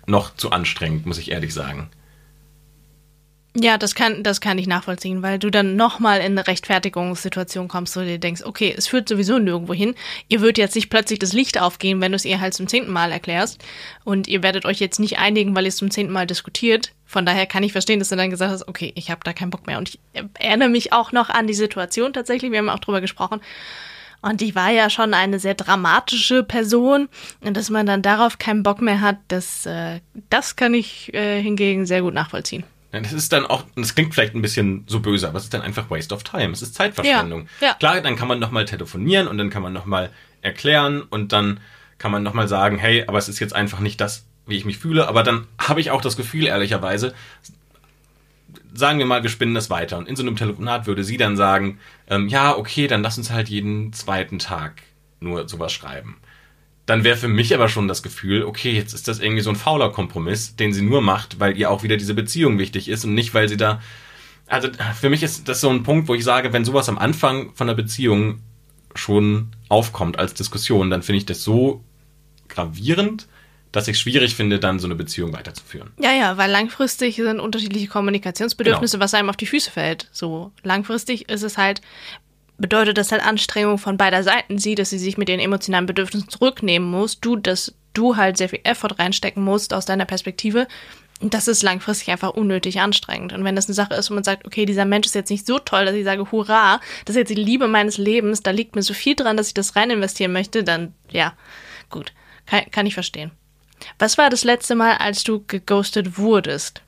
noch 0.06 0.34
zu 0.36 0.50
anstrengend, 0.50 1.06
muss 1.06 1.18
ich 1.18 1.30
ehrlich 1.30 1.52
sagen. 1.52 1.90
Ja, 3.58 3.78
das 3.78 3.94
kann, 3.94 4.22
das 4.22 4.42
kann 4.42 4.58
ich 4.58 4.66
nachvollziehen, 4.66 5.22
weil 5.22 5.38
du 5.38 5.48
dann 5.48 5.76
nochmal 5.76 6.18
in 6.18 6.32
eine 6.32 6.46
Rechtfertigungssituation 6.46 7.68
kommst, 7.68 7.96
wo 7.96 8.00
du 8.00 8.06
dir 8.06 8.18
denkst, 8.18 8.42
okay, 8.44 8.74
es 8.76 8.86
führt 8.86 9.08
sowieso 9.08 9.38
nirgendwo 9.38 9.72
hin. 9.72 9.94
Ihr 10.28 10.40
würdet 10.40 10.58
jetzt 10.58 10.74
nicht 10.74 10.90
plötzlich 10.90 11.20
das 11.20 11.32
Licht 11.32 11.58
aufgehen, 11.58 12.02
wenn 12.02 12.12
du 12.12 12.16
es 12.16 12.26
ihr 12.26 12.38
halt 12.38 12.52
zum 12.52 12.68
zehnten 12.68 12.92
Mal 12.92 13.12
erklärst. 13.12 13.64
Und 14.04 14.28
ihr 14.28 14.42
werdet 14.42 14.66
euch 14.66 14.78
jetzt 14.78 15.00
nicht 15.00 15.18
einigen, 15.18 15.56
weil 15.56 15.64
ihr 15.64 15.70
es 15.70 15.76
zum 15.76 15.90
zehnten 15.90 16.12
Mal 16.12 16.26
diskutiert. 16.26 16.92
Von 17.06 17.24
daher 17.24 17.46
kann 17.46 17.62
ich 17.62 17.72
verstehen, 17.72 17.98
dass 17.98 18.10
du 18.10 18.16
dann 18.16 18.28
gesagt 18.28 18.52
hast, 18.52 18.68
okay, 18.68 18.92
ich 18.94 19.10
habe 19.10 19.22
da 19.24 19.32
keinen 19.32 19.50
Bock 19.50 19.66
mehr. 19.66 19.78
Und 19.78 19.88
ich 19.88 20.00
erinnere 20.34 20.68
mich 20.68 20.92
auch 20.92 21.12
noch 21.12 21.30
an 21.30 21.46
die 21.46 21.54
Situation 21.54 22.12
tatsächlich, 22.12 22.52
wir 22.52 22.58
haben 22.58 22.68
auch 22.68 22.80
drüber 22.80 23.00
gesprochen. 23.00 23.40
Und 24.22 24.40
die 24.40 24.54
war 24.54 24.70
ja 24.70 24.90
schon 24.90 25.14
eine 25.14 25.38
sehr 25.38 25.54
dramatische 25.54 26.42
Person. 26.42 27.08
Und 27.40 27.56
dass 27.56 27.70
man 27.70 27.86
dann 27.86 28.02
darauf 28.02 28.38
keinen 28.38 28.62
Bock 28.62 28.80
mehr 28.80 29.00
hat, 29.00 29.18
das, 29.28 29.66
äh, 29.66 30.00
das 30.30 30.56
kann 30.56 30.74
ich 30.74 31.12
äh, 31.14 31.40
hingegen 31.40 31.86
sehr 31.86 32.02
gut 32.02 32.14
nachvollziehen. 32.14 32.64
Das 32.92 33.12
ist 33.12 33.32
dann 33.32 33.44
auch, 33.46 33.64
das 33.74 33.94
klingt 33.94 34.14
vielleicht 34.14 34.34
ein 34.34 34.42
bisschen 34.42 34.84
so 34.86 35.00
böse, 35.00 35.28
aber 35.28 35.38
es 35.38 35.44
ist 35.44 35.54
dann 35.54 35.62
einfach 35.62 35.90
Waste 35.90 36.14
of 36.14 36.22
Time. 36.22 36.52
Es 36.52 36.62
ist 36.62 36.74
Zeitverschwendung. 36.74 37.48
Ja, 37.60 37.68
ja. 37.68 37.74
Klar, 37.74 38.00
dann 38.00 38.16
kann 38.16 38.28
man 38.28 38.38
nochmal 38.38 38.64
telefonieren 38.64 39.28
und 39.28 39.38
dann 39.38 39.50
kann 39.50 39.62
man 39.62 39.72
nochmal 39.72 40.10
erklären 40.40 41.02
und 41.02 41.32
dann 41.32 41.60
kann 41.98 42.10
man 42.10 42.22
nochmal 42.22 42.48
sagen, 42.48 42.78
hey, 42.78 43.04
aber 43.06 43.18
es 43.18 43.28
ist 43.28 43.38
jetzt 43.38 43.54
einfach 43.54 43.80
nicht 43.80 44.00
das, 44.00 44.26
wie 44.46 44.56
ich 44.56 44.64
mich 44.64 44.78
fühle. 44.78 45.08
Aber 45.08 45.22
dann 45.22 45.46
habe 45.58 45.80
ich 45.80 45.90
auch 45.90 46.00
das 46.00 46.16
Gefühl, 46.16 46.46
ehrlicherweise, 46.46 47.14
sagen 48.76 48.98
wir 48.98 49.06
mal, 49.06 49.22
wir 49.22 49.30
spinnen 49.30 49.54
das 49.54 49.70
weiter. 49.70 49.98
Und 49.98 50.08
in 50.08 50.16
so 50.16 50.22
einem 50.22 50.36
Telefonat 50.36 50.86
würde 50.86 51.04
sie 51.04 51.16
dann 51.16 51.36
sagen, 51.36 51.78
ähm, 52.08 52.28
ja, 52.28 52.56
okay, 52.56 52.86
dann 52.86 53.02
lass 53.02 53.18
uns 53.18 53.30
halt 53.30 53.48
jeden 53.48 53.92
zweiten 53.92 54.38
Tag 54.38 54.82
nur 55.20 55.48
sowas 55.48 55.72
schreiben. 55.72 56.16
Dann 56.86 57.02
wäre 57.02 57.16
für 57.16 57.28
mich 57.28 57.54
aber 57.54 57.68
schon 57.68 57.88
das 57.88 58.02
Gefühl, 58.02 58.44
okay, 58.44 58.72
jetzt 58.72 58.92
ist 58.92 59.08
das 59.08 59.18
irgendwie 59.18 59.42
so 59.42 59.50
ein 59.50 59.56
fauler 59.56 59.90
Kompromiss, 59.90 60.54
den 60.54 60.72
sie 60.72 60.82
nur 60.82 61.02
macht, 61.02 61.40
weil 61.40 61.56
ihr 61.58 61.70
auch 61.70 61.82
wieder 61.82 61.96
diese 61.96 62.14
Beziehung 62.14 62.58
wichtig 62.58 62.88
ist 62.88 63.04
und 63.04 63.14
nicht, 63.14 63.34
weil 63.34 63.48
sie 63.48 63.56
da. 63.56 63.80
Also 64.46 64.68
für 64.94 65.10
mich 65.10 65.24
ist 65.24 65.48
das 65.48 65.60
so 65.60 65.68
ein 65.68 65.82
Punkt, 65.82 66.06
wo 66.06 66.14
ich 66.14 66.22
sage, 66.22 66.52
wenn 66.52 66.64
sowas 66.64 66.88
am 66.88 66.98
Anfang 66.98 67.52
von 67.54 67.66
der 67.66 67.74
Beziehung 67.74 68.40
schon 68.94 69.48
aufkommt 69.68 70.18
als 70.18 70.34
Diskussion, 70.34 70.88
dann 70.88 71.02
finde 71.02 71.18
ich 71.18 71.26
das 71.26 71.42
so 71.42 71.82
gravierend, 72.48 73.26
dass 73.72 73.88
ich 73.88 73.96
es 73.96 74.00
schwierig 74.00 74.34
finde, 74.34 74.58
dann 74.58 74.78
so 74.78 74.86
eine 74.86 74.94
Beziehung 74.94 75.32
weiterzuführen. 75.32 75.90
Ja, 75.98 76.12
ja, 76.12 76.36
weil 76.36 76.50
langfristig 76.50 77.16
sind 77.16 77.40
unterschiedliche 77.40 77.88
Kommunikationsbedürfnisse, 77.88 79.00
was 79.00 79.14
einem 79.14 79.28
auf 79.28 79.36
die 79.36 79.46
Füße 79.46 79.70
fällt. 79.70 80.08
So 80.12 80.52
langfristig 80.62 81.28
ist 81.28 81.42
es 81.42 81.58
halt, 81.58 81.82
bedeutet 82.58 82.98
das 82.98 83.12
halt 83.12 83.22
Anstrengung 83.22 83.78
von 83.78 83.96
beider 83.96 84.22
Seiten. 84.22 84.58
Sie, 84.58 84.74
dass 84.74 84.90
sie 84.90 84.98
sich 84.98 85.18
mit 85.18 85.28
ihren 85.28 85.40
emotionalen 85.40 85.86
Bedürfnissen 85.86 86.28
zurücknehmen 86.28 86.90
muss, 86.90 87.20
du, 87.20 87.36
dass 87.36 87.74
du 87.92 88.16
halt 88.16 88.36
sehr 88.36 88.48
viel 88.48 88.60
Effort 88.64 88.98
reinstecken 88.98 89.42
musst 89.42 89.74
aus 89.74 89.86
deiner 89.86 90.04
Perspektive. 90.04 90.66
Und 91.20 91.32
das 91.32 91.48
ist 91.48 91.62
langfristig 91.62 92.10
einfach 92.10 92.30
unnötig 92.30 92.80
anstrengend. 92.80 93.32
Und 93.32 93.42
wenn 93.44 93.56
das 93.56 93.66
eine 93.66 93.74
Sache 93.74 93.94
ist, 93.94 94.10
wo 94.10 94.14
man 94.14 94.24
sagt, 94.24 94.46
okay, 94.46 94.66
dieser 94.66 94.84
Mensch 94.84 95.06
ist 95.06 95.14
jetzt 95.14 95.30
nicht 95.30 95.46
so 95.46 95.58
toll, 95.58 95.86
dass 95.86 95.94
ich 95.94 96.04
sage, 96.04 96.30
hurra, 96.30 96.80
das 97.06 97.16
ist 97.16 97.20
jetzt 97.20 97.30
die 97.30 97.42
Liebe 97.42 97.68
meines 97.68 97.96
Lebens, 97.96 98.42
da 98.42 98.50
liegt 98.50 98.76
mir 98.76 98.82
so 98.82 98.92
viel 98.92 99.14
dran, 99.14 99.36
dass 99.36 99.48
ich 99.48 99.54
das 99.54 99.76
rein 99.76 99.90
investieren 99.90 100.32
möchte, 100.32 100.62
dann 100.62 100.92
ja, 101.10 101.32
gut, 101.88 102.12
kann, 102.44 102.70
kann 102.70 102.86
ich 102.86 102.94
verstehen. 102.94 103.30
Was 103.98 104.18
war 104.18 104.30
das 104.30 104.44
letzte 104.44 104.74
Mal, 104.74 104.96
als 104.96 105.24
du 105.24 105.44
geghostet 105.46 106.18
wurdest? 106.18 106.82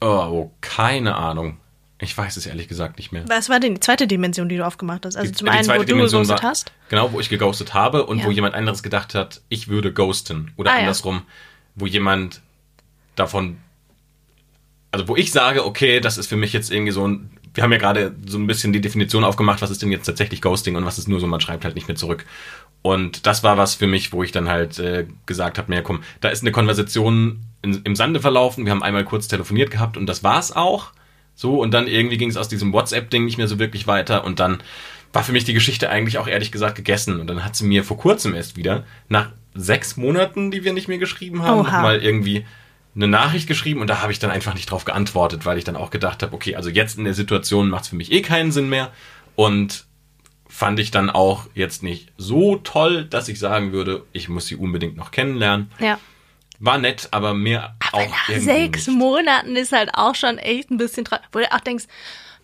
Oh, 0.00 0.50
keine 0.60 1.14
Ahnung. 1.16 1.58
Ich 2.00 2.18
weiß 2.18 2.36
es 2.36 2.46
ehrlich 2.46 2.66
gesagt 2.66 2.96
nicht 2.98 3.12
mehr. 3.12 3.24
Was 3.28 3.48
war 3.48 3.60
denn 3.60 3.74
die 3.74 3.80
zweite 3.80 4.08
Dimension, 4.08 4.48
die 4.48 4.56
du 4.56 4.66
aufgemacht 4.66 5.06
hast? 5.06 5.16
Also 5.16 5.30
Die- 5.30 5.36
zum 5.38 5.46
die 5.46 5.52
einen, 5.52 5.68
wo 5.68 5.72
du 5.74 5.84
Dimension 5.84 6.22
geghostet 6.22 6.42
war- 6.42 6.50
hast? 6.50 6.72
Genau, 6.88 7.12
wo 7.12 7.20
ich 7.20 7.28
geghostet 7.28 7.74
habe 7.74 8.06
und 8.06 8.18
Ja. 8.18 8.24
wo 8.24 8.30
jemand 8.32 8.54
anderes 8.56 8.82
gedacht 8.82 9.14
hat, 9.14 9.40
ich 9.48 9.68
würde 9.68 9.92
ghosten. 9.92 10.50
Oder 10.56 10.72
Ah, 10.72 10.74
ja. 10.74 10.80
andersrum, 10.80 11.22
wo 11.76 11.86
jemand 11.86 12.40
davon. 13.14 13.58
Also 14.90 15.06
wo 15.06 15.14
ich 15.16 15.30
sage, 15.30 15.64
okay, 15.64 16.00
das 16.00 16.18
ist 16.18 16.26
für 16.26 16.36
mich 16.36 16.52
jetzt 16.52 16.72
irgendwie 16.72 16.92
so 16.92 17.06
ein. 17.06 17.30
Wir 17.54 17.62
haben 17.62 17.72
ja 17.72 17.78
gerade 17.78 18.16
so 18.26 18.38
ein 18.38 18.46
bisschen 18.46 18.72
die 18.72 18.80
Definition 18.80 19.22
aufgemacht, 19.24 19.62
was 19.62 19.70
ist 19.70 19.82
denn 19.82 19.92
jetzt 19.92 20.06
tatsächlich 20.06 20.40
Ghosting 20.40 20.74
und 20.74 20.84
was 20.86 20.98
ist 20.98 21.06
nur 21.06 21.20
so, 21.20 21.26
man 21.26 21.40
schreibt 21.40 21.64
halt 21.64 21.74
nicht 21.76 21.86
mehr 21.86 21.96
zurück. 21.96 22.24
Und 22.82 23.26
das 23.26 23.44
war 23.44 23.56
was 23.56 23.74
für 23.74 23.86
mich, 23.86 24.12
wo 24.12 24.22
ich 24.22 24.32
dann 24.32 24.48
halt 24.48 24.78
äh, 24.78 25.06
gesagt 25.24 25.58
habe, 25.58 25.70
naja 25.70 25.82
komm, 25.82 26.02
da 26.20 26.28
ist 26.28 26.42
eine 26.42 26.50
Konversation 26.50 27.40
in, 27.62 27.80
im 27.84 27.94
Sande 27.96 28.20
verlaufen. 28.20 28.64
Wir 28.64 28.72
haben 28.72 28.82
einmal 28.82 29.04
kurz 29.04 29.28
telefoniert 29.28 29.70
gehabt 29.70 29.96
und 29.96 30.06
das 30.06 30.24
war's 30.24 30.54
auch. 30.54 30.90
So, 31.34 31.60
und 31.60 31.72
dann 31.72 31.86
irgendwie 31.86 32.18
ging 32.18 32.28
es 32.28 32.36
aus 32.36 32.48
diesem 32.48 32.72
WhatsApp-Ding 32.72 33.24
nicht 33.24 33.38
mehr 33.38 33.48
so 33.48 33.58
wirklich 33.58 33.86
weiter 33.86 34.24
und 34.24 34.40
dann 34.40 34.58
war 35.12 35.22
für 35.22 35.32
mich 35.32 35.44
die 35.44 35.54
Geschichte 35.54 35.90
eigentlich 35.90 36.18
auch 36.18 36.26
ehrlich 36.26 36.52
gesagt 36.52 36.74
gegessen. 36.74 37.20
Und 37.20 37.26
dann 37.26 37.44
hat 37.44 37.54
sie 37.54 37.64
mir 37.64 37.84
vor 37.84 37.98
kurzem 37.98 38.34
erst 38.34 38.56
wieder, 38.56 38.84
nach 39.08 39.30
sechs 39.54 39.96
Monaten, 39.96 40.50
die 40.50 40.64
wir 40.64 40.72
nicht 40.72 40.88
mehr 40.88 40.98
geschrieben 40.98 41.42
haben, 41.42 41.58
nochmal 41.58 42.02
irgendwie 42.02 42.46
eine 42.94 43.06
Nachricht 43.06 43.46
geschrieben 43.46 43.80
und 43.80 43.88
da 43.88 44.02
habe 44.02 44.12
ich 44.12 44.18
dann 44.18 44.30
einfach 44.30 44.54
nicht 44.54 44.70
drauf 44.70 44.84
geantwortet, 44.84 45.46
weil 45.46 45.56
ich 45.56 45.64
dann 45.64 45.76
auch 45.76 45.90
gedacht 45.90 46.22
habe, 46.22 46.34
okay, 46.34 46.56
also 46.56 46.68
jetzt 46.68 46.98
in 46.98 47.04
der 47.04 47.14
Situation 47.14 47.70
macht 47.70 47.84
es 47.84 47.88
für 47.88 47.96
mich 47.96 48.12
eh 48.12 48.20
keinen 48.20 48.52
Sinn 48.52 48.68
mehr 48.68 48.90
und 49.34 49.86
fand 50.52 50.78
ich 50.78 50.90
dann 50.90 51.08
auch 51.08 51.46
jetzt 51.54 51.82
nicht 51.82 52.12
so 52.18 52.56
toll, 52.56 53.06
dass 53.06 53.28
ich 53.28 53.38
sagen 53.38 53.72
würde, 53.72 54.04
ich 54.12 54.28
muss 54.28 54.46
sie 54.46 54.56
unbedingt 54.56 54.96
noch 54.96 55.10
kennenlernen. 55.10 55.72
Ja. 55.78 55.98
War 56.60 56.76
nett, 56.76 57.08
aber 57.10 57.32
mehr 57.32 57.74
Aber 57.80 58.04
auch 58.04 58.08
nach 58.10 58.28
sechs 58.38 58.86
nicht. 58.86 58.98
Monaten 58.98 59.56
ist 59.56 59.72
halt 59.72 59.90
auch 59.94 60.14
schon 60.14 60.36
echt 60.36 60.70
ein 60.70 60.76
bisschen 60.76 61.06
traurig. 61.06 61.24
Wo 61.32 61.38
du 61.38 61.50
auch 61.50 61.60
denkst, 61.60 61.86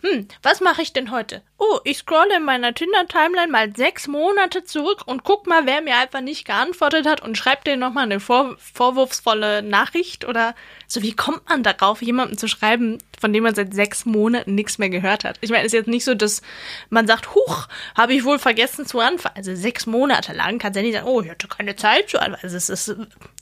hm, 0.03 0.27
was 0.43 0.61
mache 0.63 0.81
ich 0.81 0.95
denn 0.95 1.11
heute? 1.11 1.43
Oh, 1.61 1.81
ich 1.83 1.99
scrolle 1.99 2.37
in 2.37 2.45
meiner 2.45 2.73
Tinder-Timeline 2.73 3.51
mal 3.51 3.75
sechs 3.75 4.07
Monate 4.07 4.63
zurück 4.63 5.03
und 5.07 5.25
guck 5.25 5.49
mal, 5.49 5.67
wer 5.67 5.81
mir 5.81 5.97
einfach 5.97 6.21
nicht 6.21 6.45
geantwortet 6.45 7.05
hat 7.05 7.21
und 7.21 7.37
schreibt 7.37 7.67
dir 7.67 7.77
nochmal 7.77 8.05
eine 8.05 8.21
vor 8.21 8.57
vorwurfsvolle 8.59 9.63
Nachricht 9.63 10.25
oder 10.25 10.55
so. 10.87 11.03
Wie 11.03 11.17
kommt 11.17 11.49
man 11.49 11.65
darauf, 11.65 12.01
jemandem 12.01 12.39
zu 12.39 12.47
schreiben, 12.47 12.99
von 13.19 13.33
dem 13.33 13.43
man 13.43 13.57
seit 13.57 13.75
sechs 13.75 14.07
Monaten 14.07 14.55
nichts 14.55 14.79
mehr 14.79 14.89
gehört 14.89 15.25
hat? 15.25 15.39
Ich 15.41 15.51
meine, 15.51 15.63
es 15.63 15.73
ist 15.73 15.79
jetzt 15.79 15.89
nicht 15.89 16.05
so, 16.05 16.15
dass 16.15 16.43
man 16.91 17.09
sagt, 17.09 17.35
huch, 17.35 17.67
habe 17.97 18.15
ich 18.15 18.25
wohl 18.25 18.39
vergessen 18.39 18.87
zu 18.87 19.01
antworten. 19.01 19.37
Also 19.37 19.57
sechs 19.57 19.87
Monate 19.87 20.33
lang 20.35 20.61
kannst 20.61 20.77
du 20.77 20.81
ja 20.81 20.87
nicht 20.87 20.95
sagen, 20.95 21.09
oh, 21.09 21.23
ich 21.23 21.31
hatte 21.31 21.49
keine 21.49 21.75
Zeit 21.75 22.09
zu 22.09 22.21
antworten. 22.21 22.45
Also 22.45 22.57
es 22.57 22.69
ist 22.69 22.95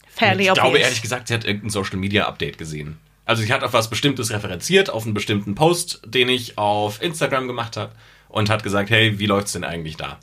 fairly 0.08 0.46
Ich 0.46 0.54
glaube 0.54 0.78
ehrlich 0.78 1.02
gesagt, 1.02 1.28
sie 1.28 1.34
hat 1.34 1.44
irgendein 1.44 1.68
Social 1.68 1.98
Media 1.98 2.26
Update 2.26 2.56
gesehen. 2.56 2.98
Also 3.26 3.42
sie 3.42 3.52
hat 3.52 3.62
auf 3.62 3.74
was 3.74 3.90
Bestimmtes 3.90 4.30
referenziert, 4.30 4.88
auf 4.88 5.04
einen 5.04 5.12
bestimmten 5.12 5.54
Post, 5.54 6.00
den 6.06 6.28
ich 6.30 6.56
auf 6.56 7.02
Instagram 7.02 7.46
gemacht 7.46 7.76
habe 7.76 7.92
und 8.28 8.48
hat 8.48 8.62
gesagt, 8.62 8.88
hey, 8.88 9.18
wie 9.18 9.26
läuft's 9.26 9.52
denn 9.52 9.64
eigentlich 9.64 9.96
da? 9.96 10.18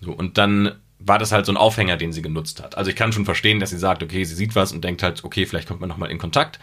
So 0.00 0.12
und 0.12 0.36
dann 0.36 0.72
war 0.98 1.18
das 1.18 1.32
halt 1.32 1.46
so 1.46 1.52
ein 1.52 1.56
Aufhänger, 1.56 1.96
den 1.96 2.12
sie 2.12 2.22
genutzt 2.22 2.62
hat. 2.62 2.76
Also 2.76 2.90
ich 2.90 2.96
kann 2.96 3.12
schon 3.12 3.24
verstehen, 3.24 3.60
dass 3.60 3.70
sie 3.70 3.78
sagt, 3.78 4.02
okay, 4.02 4.24
sie 4.24 4.34
sieht 4.34 4.56
was 4.56 4.72
und 4.72 4.82
denkt 4.82 5.02
halt, 5.02 5.24
okay, 5.24 5.46
vielleicht 5.46 5.68
kommt 5.68 5.80
man 5.80 5.88
noch 5.88 5.96
mal 5.96 6.10
in 6.10 6.18
Kontakt. 6.18 6.58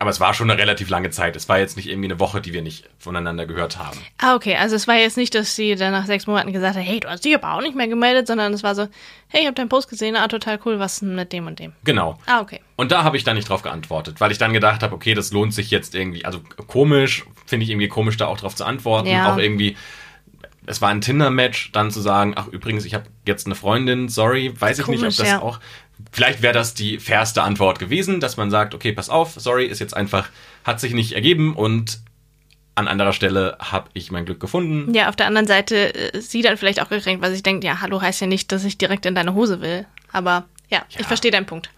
Aber 0.00 0.08
es 0.08 0.18
war 0.18 0.32
schon 0.32 0.50
eine 0.50 0.58
relativ 0.58 0.88
lange 0.88 1.10
Zeit. 1.10 1.36
Es 1.36 1.46
war 1.50 1.58
jetzt 1.58 1.76
nicht 1.76 1.86
irgendwie 1.86 2.08
eine 2.08 2.18
Woche, 2.18 2.40
die 2.40 2.54
wir 2.54 2.62
nicht 2.62 2.88
voneinander 2.98 3.44
gehört 3.44 3.78
haben. 3.78 3.98
Ah, 4.16 4.34
okay. 4.34 4.56
Also 4.56 4.74
es 4.74 4.88
war 4.88 4.96
jetzt 4.96 5.18
nicht, 5.18 5.34
dass 5.34 5.54
sie 5.54 5.74
dann 5.74 5.92
nach 5.92 6.06
sechs 6.06 6.26
Monaten 6.26 6.54
gesagt 6.54 6.78
hat, 6.78 6.82
hey, 6.82 7.00
du 7.00 7.08
hast 7.10 7.22
dich 7.22 7.34
aber 7.34 7.52
auch 7.52 7.60
nicht 7.60 7.76
mehr 7.76 7.86
gemeldet, 7.86 8.26
sondern 8.26 8.54
es 8.54 8.62
war 8.62 8.74
so, 8.74 8.88
hey, 9.28 9.42
ich 9.42 9.46
habe 9.46 9.54
deinen 9.54 9.68
Post 9.68 9.90
gesehen, 9.90 10.16
ah, 10.16 10.26
total 10.26 10.58
cool, 10.64 10.78
was 10.78 10.94
ist 10.94 11.02
denn 11.02 11.14
mit 11.14 11.34
dem 11.34 11.46
und 11.46 11.58
dem? 11.58 11.74
Genau. 11.84 12.18
Ah, 12.24 12.40
okay. 12.40 12.60
Und 12.76 12.92
da 12.92 13.04
habe 13.04 13.18
ich 13.18 13.24
dann 13.24 13.36
nicht 13.36 13.50
drauf 13.50 13.60
geantwortet, 13.60 14.22
weil 14.22 14.32
ich 14.32 14.38
dann 14.38 14.54
gedacht 14.54 14.82
habe, 14.82 14.94
okay, 14.94 15.12
das 15.12 15.32
lohnt 15.32 15.52
sich 15.52 15.70
jetzt 15.70 15.94
irgendwie, 15.94 16.24
also 16.24 16.40
komisch, 16.66 17.26
finde 17.44 17.64
ich 17.64 17.70
irgendwie 17.70 17.88
komisch, 17.88 18.16
da 18.16 18.26
auch 18.26 18.38
drauf 18.38 18.56
zu 18.56 18.64
antworten. 18.64 19.08
Ja. 19.08 19.34
Auch 19.34 19.36
irgendwie, 19.36 19.76
es 20.64 20.80
war 20.80 20.88
ein 20.88 21.02
Tinder-Match, 21.02 21.72
dann 21.72 21.90
zu 21.90 22.00
sagen, 22.00 22.32
ach 22.36 22.48
übrigens, 22.48 22.86
ich 22.86 22.94
habe 22.94 23.04
jetzt 23.26 23.44
eine 23.44 23.54
Freundin, 23.54 24.08
sorry, 24.08 24.54
weiß 24.58 24.78
ich 24.78 24.86
nicht, 24.86 25.00
ob 25.00 25.02
Komisch, 25.02 25.16
das 25.18 25.28
ja. 25.28 25.42
auch. 25.42 25.60
Vielleicht 26.12 26.42
wäre 26.42 26.54
das 26.54 26.74
die 26.74 26.98
fairste 26.98 27.42
Antwort 27.42 27.78
gewesen, 27.78 28.20
dass 28.20 28.36
man 28.36 28.50
sagt, 28.50 28.74
okay, 28.74 28.92
pass 28.92 29.08
auf, 29.10 29.34
sorry, 29.36 29.66
ist 29.66 29.78
jetzt 29.80 29.96
einfach, 29.96 30.28
hat 30.64 30.80
sich 30.80 30.92
nicht 30.94 31.12
ergeben 31.12 31.54
und 31.54 32.00
an 32.74 32.88
anderer 32.88 33.12
Stelle 33.12 33.56
habe 33.60 33.90
ich 33.94 34.10
mein 34.10 34.24
Glück 34.24 34.40
gefunden. 34.40 34.94
Ja, 34.94 35.08
auf 35.08 35.16
der 35.16 35.26
anderen 35.26 35.46
Seite 35.46 35.94
äh, 36.14 36.20
sie 36.20 36.40
dann 36.42 36.56
vielleicht 36.56 36.80
auch 36.80 36.88
gekränkt, 36.88 37.22
weil 37.22 37.34
sie 37.34 37.42
denkt, 37.42 37.64
ja, 37.64 37.80
hallo 37.80 38.00
heißt 38.00 38.20
ja 38.20 38.26
nicht, 38.26 38.52
dass 38.52 38.64
ich 38.64 38.78
direkt 38.78 39.04
in 39.06 39.14
deine 39.14 39.34
Hose 39.34 39.60
will. 39.60 39.86
Aber 40.12 40.44
ja, 40.70 40.78
Ja. 40.90 41.00
ich 41.00 41.06
verstehe 41.06 41.30
deinen 41.30 41.46
Punkt. 41.46 41.70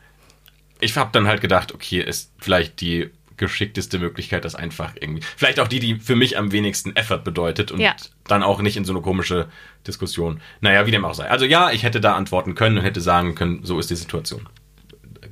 Ich 0.80 0.96
habe 0.96 1.10
dann 1.12 1.26
halt 1.26 1.40
gedacht, 1.40 1.72
okay, 1.72 2.00
ist 2.02 2.32
vielleicht 2.38 2.80
die 2.80 3.10
geschickteste 3.46 3.98
Möglichkeit, 3.98 4.44
das 4.44 4.54
einfach 4.54 4.92
irgendwie. 5.00 5.22
Vielleicht 5.36 5.60
auch 5.60 5.68
die, 5.68 5.80
die 5.80 5.96
für 5.96 6.16
mich 6.16 6.38
am 6.38 6.52
wenigsten 6.52 6.94
Effort 6.96 7.18
bedeutet 7.24 7.70
und 7.72 7.80
Ja. 7.80 7.94
dann 8.28 8.42
auch 8.42 8.62
nicht 8.62 8.76
in 8.76 8.84
so 8.84 8.92
eine 8.92 9.02
komische 9.02 9.48
Diskussion. 9.86 10.40
Naja, 10.60 10.86
wie 10.86 10.90
dem 10.92 11.04
auch 11.04 11.14
sei. 11.14 11.28
Also 11.28 11.44
ja, 11.44 11.70
ich 11.72 11.82
hätte 11.82 12.00
da 12.00 12.14
antworten 12.14 12.54
können 12.54 12.78
und 12.78 12.84
hätte 12.84 13.00
sagen 13.00 13.34
können, 13.34 13.60
so 13.64 13.78
ist 13.78 13.90
die 13.90 13.96
Situation. 13.96 14.48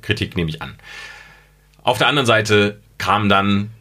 Kritik 0.01 0.35
nehme 0.35 0.49
ich 0.49 0.61
an. 0.61 0.75
Auf 1.83 1.97
der 1.97 2.07
anderen 2.07 2.25
Seite 2.27 2.79
kam 2.97 3.29
dann 3.29 3.71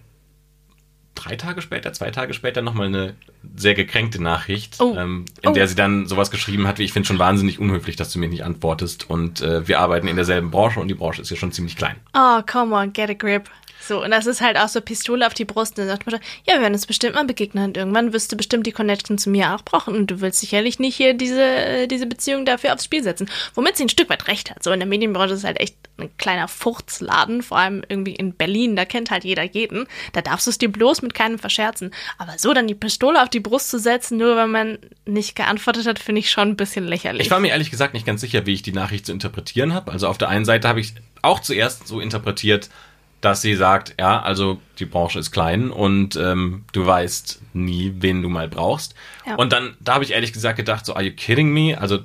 drei 1.14 1.36
Tage 1.36 1.60
später, 1.60 1.92
zwei 1.92 2.10
Tage 2.10 2.32
später 2.32 2.62
nochmal 2.62 2.86
eine 2.86 3.14
sehr 3.56 3.74
gekränkte 3.74 4.22
Nachricht, 4.22 4.76
Oh. 4.80 4.94
ähm, 4.96 5.26
in 5.42 5.50
Oh. 5.50 5.52
der 5.52 5.68
sie 5.68 5.74
dann 5.74 6.06
sowas 6.06 6.30
geschrieben 6.30 6.66
hat, 6.66 6.78
wie 6.78 6.84
ich 6.84 6.92
finde 6.94 7.06
schon 7.06 7.18
wahnsinnig 7.18 7.58
unhöflich, 7.58 7.96
dass 7.96 8.10
du 8.12 8.18
mir 8.18 8.28
nicht 8.28 8.44
antwortest 8.44 9.10
und 9.10 9.42
äh, 9.42 9.66
wir 9.68 9.80
arbeiten 9.80 10.08
in 10.08 10.16
derselben 10.16 10.50
Branche 10.50 10.80
und 10.80 10.88
die 10.88 10.94
Branche 10.94 11.20
ist 11.20 11.30
ja 11.30 11.36
schon 11.36 11.52
ziemlich 11.52 11.76
klein. 11.76 11.96
Oh, 12.14 12.40
come 12.50 12.74
on, 12.74 12.92
get 12.92 13.10
a 13.10 13.14
grip. 13.14 13.50
So, 13.80 14.02
und 14.04 14.10
das 14.10 14.26
ist 14.26 14.40
halt 14.40 14.56
auch 14.56 14.68
so 14.68 14.80
Pistole 14.80 15.26
auf 15.26 15.34
die 15.34 15.44
Brust. 15.44 15.78
Und 15.78 15.86
dann 15.86 15.88
sagt 15.88 16.06
man, 16.06 16.20
ja, 16.46 16.54
wir 16.54 16.60
werden 16.60 16.74
uns 16.74 16.86
bestimmt 16.86 17.14
mal 17.14 17.24
begegnen. 17.24 17.64
Und 17.64 17.76
irgendwann 17.76 18.12
wirst 18.12 18.30
du 18.30 18.36
bestimmt 18.36 18.66
die 18.66 18.72
Connection 18.72 19.18
zu 19.18 19.30
mir 19.30 19.54
auch 19.54 19.62
brauchen. 19.62 19.94
Und 19.94 20.10
du 20.10 20.20
willst 20.20 20.40
sicherlich 20.40 20.78
nicht 20.78 20.96
hier 20.96 21.14
diese, 21.14 21.88
diese 21.88 22.06
Beziehung 22.06 22.44
dafür 22.44 22.74
aufs 22.74 22.84
Spiel 22.84 23.02
setzen. 23.02 23.28
Womit 23.54 23.76
sie 23.76 23.84
ein 23.84 23.88
Stück 23.88 24.10
weit 24.10 24.28
recht 24.28 24.50
hat. 24.50 24.62
So, 24.62 24.70
in 24.70 24.80
der 24.80 24.88
Medienbranche 24.88 25.34
ist 25.34 25.40
es 25.40 25.44
halt 25.44 25.60
echt 25.60 25.76
ein 25.98 26.10
kleiner 26.18 26.48
Furzladen. 26.48 27.42
Vor 27.42 27.58
allem 27.58 27.82
irgendwie 27.88 28.14
in 28.14 28.34
Berlin. 28.34 28.76
Da 28.76 28.84
kennt 28.84 29.10
halt 29.10 29.24
jeder 29.24 29.44
jeden. 29.44 29.86
Da 30.12 30.20
darfst 30.20 30.46
du 30.46 30.50
es 30.50 30.58
dir 30.58 30.70
bloß 30.70 31.02
mit 31.02 31.14
keinem 31.14 31.38
verscherzen. 31.38 31.92
Aber 32.18 32.34
so 32.36 32.52
dann 32.52 32.66
die 32.66 32.74
Pistole 32.74 33.22
auf 33.22 33.28
die 33.28 33.40
Brust 33.40 33.70
zu 33.70 33.78
setzen, 33.78 34.18
nur 34.18 34.36
weil 34.36 34.48
man 34.48 34.78
nicht 35.06 35.36
geantwortet 35.36 35.86
hat, 35.86 35.98
finde 35.98 36.20
ich 36.20 36.30
schon 36.30 36.50
ein 36.50 36.56
bisschen 36.56 36.86
lächerlich. 36.86 37.26
Ich 37.26 37.30
war 37.30 37.40
mir 37.40 37.48
ehrlich 37.48 37.70
gesagt 37.70 37.94
nicht 37.94 38.06
ganz 38.06 38.20
sicher, 38.20 38.46
wie 38.46 38.54
ich 38.54 38.62
die 38.62 38.72
Nachricht 38.72 39.06
zu 39.06 39.12
interpretieren 39.12 39.74
habe. 39.74 39.90
Also 39.90 40.06
auf 40.06 40.18
der 40.18 40.28
einen 40.28 40.44
Seite 40.44 40.68
habe 40.68 40.80
ich 40.80 40.94
auch 41.22 41.40
zuerst 41.40 41.86
so 41.86 42.00
interpretiert, 42.00 42.70
dass 43.20 43.42
sie 43.42 43.54
sagt, 43.54 43.94
ja, 43.98 44.20
also 44.20 44.60
die 44.78 44.86
Branche 44.86 45.18
ist 45.18 45.30
klein 45.30 45.70
und 45.70 46.16
ähm, 46.16 46.64
du 46.72 46.86
weißt 46.86 47.42
nie, 47.52 47.94
wen 47.98 48.22
du 48.22 48.28
mal 48.28 48.48
brauchst. 48.48 48.94
Ja. 49.26 49.34
Und 49.34 49.52
dann, 49.52 49.76
da 49.80 49.94
habe 49.94 50.04
ich 50.04 50.12
ehrlich 50.12 50.32
gesagt 50.32 50.56
gedacht, 50.56 50.86
so, 50.86 50.94
are 50.94 51.04
you 51.04 51.12
kidding 51.12 51.52
me? 51.52 51.78
Also 51.78 52.00